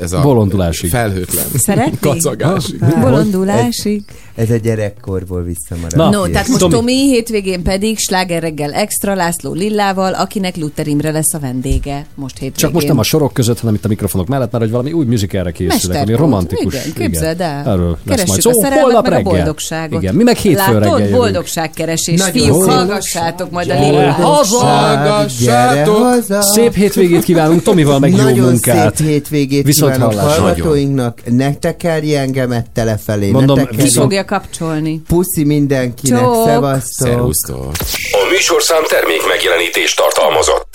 [0.00, 0.90] Ez a Bolondulásig.
[0.90, 1.44] felhőtlen.
[1.56, 1.98] Szeretni?
[2.10, 2.78] Kacagásig.
[3.00, 4.02] Bolondulásig.
[4.34, 5.96] Ez a gyerekkorból visszamarad.
[5.96, 6.72] Na, No, tehát most Tomi.
[6.74, 12.34] Tomi hétvégén pedig Sláger reggel extra László Lillával, akinek Luther Imre lesz a vendége most
[12.34, 12.56] hétvégén.
[12.56, 15.04] Csak most nem a sorok között, hanem itt a mikrofonok mellett, mert hogy valami új
[15.04, 16.74] musicalre készülnek, ami romantikus.
[16.74, 17.64] Igen, képzeld el.
[17.66, 18.52] Erről lesz Keressük majd a szó.
[18.60, 19.32] szerelmet, Holnap meg a reggel.
[19.32, 20.02] boldogságot.
[20.02, 20.82] Igen, mi meg hétfőn Látod?
[20.82, 21.16] reggel jövünk.
[21.16, 22.18] Boldogságkeresés.
[22.18, 24.14] Nagyon Fiúk, hallgassátok majd a Lillát.
[24.14, 26.42] Hallgassátok!
[26.42, 28.96] Szép hétvégét kívánunk, Tomival meg jó Nagyon munkát.
[28.96, 31.20] szép hétvégét Viszont kívánok hallgatóinknak.
[31.30, 33.30] Ne tekerj engemet telefelé.
[33.30, 33.94] Mondom, ne Ki tekerj.
[33.94, 35.00] fogja kapcsolni?
[35.08, 36.20] Puszi mindenkinek.
[36.20, 36.44] Csók.
[36.46, 37.08] Szevasztok.
[37.08, 37.70] Szerusztok.
[38.12, 40.66] A műsorszám termék megjelenítést tartalmazott.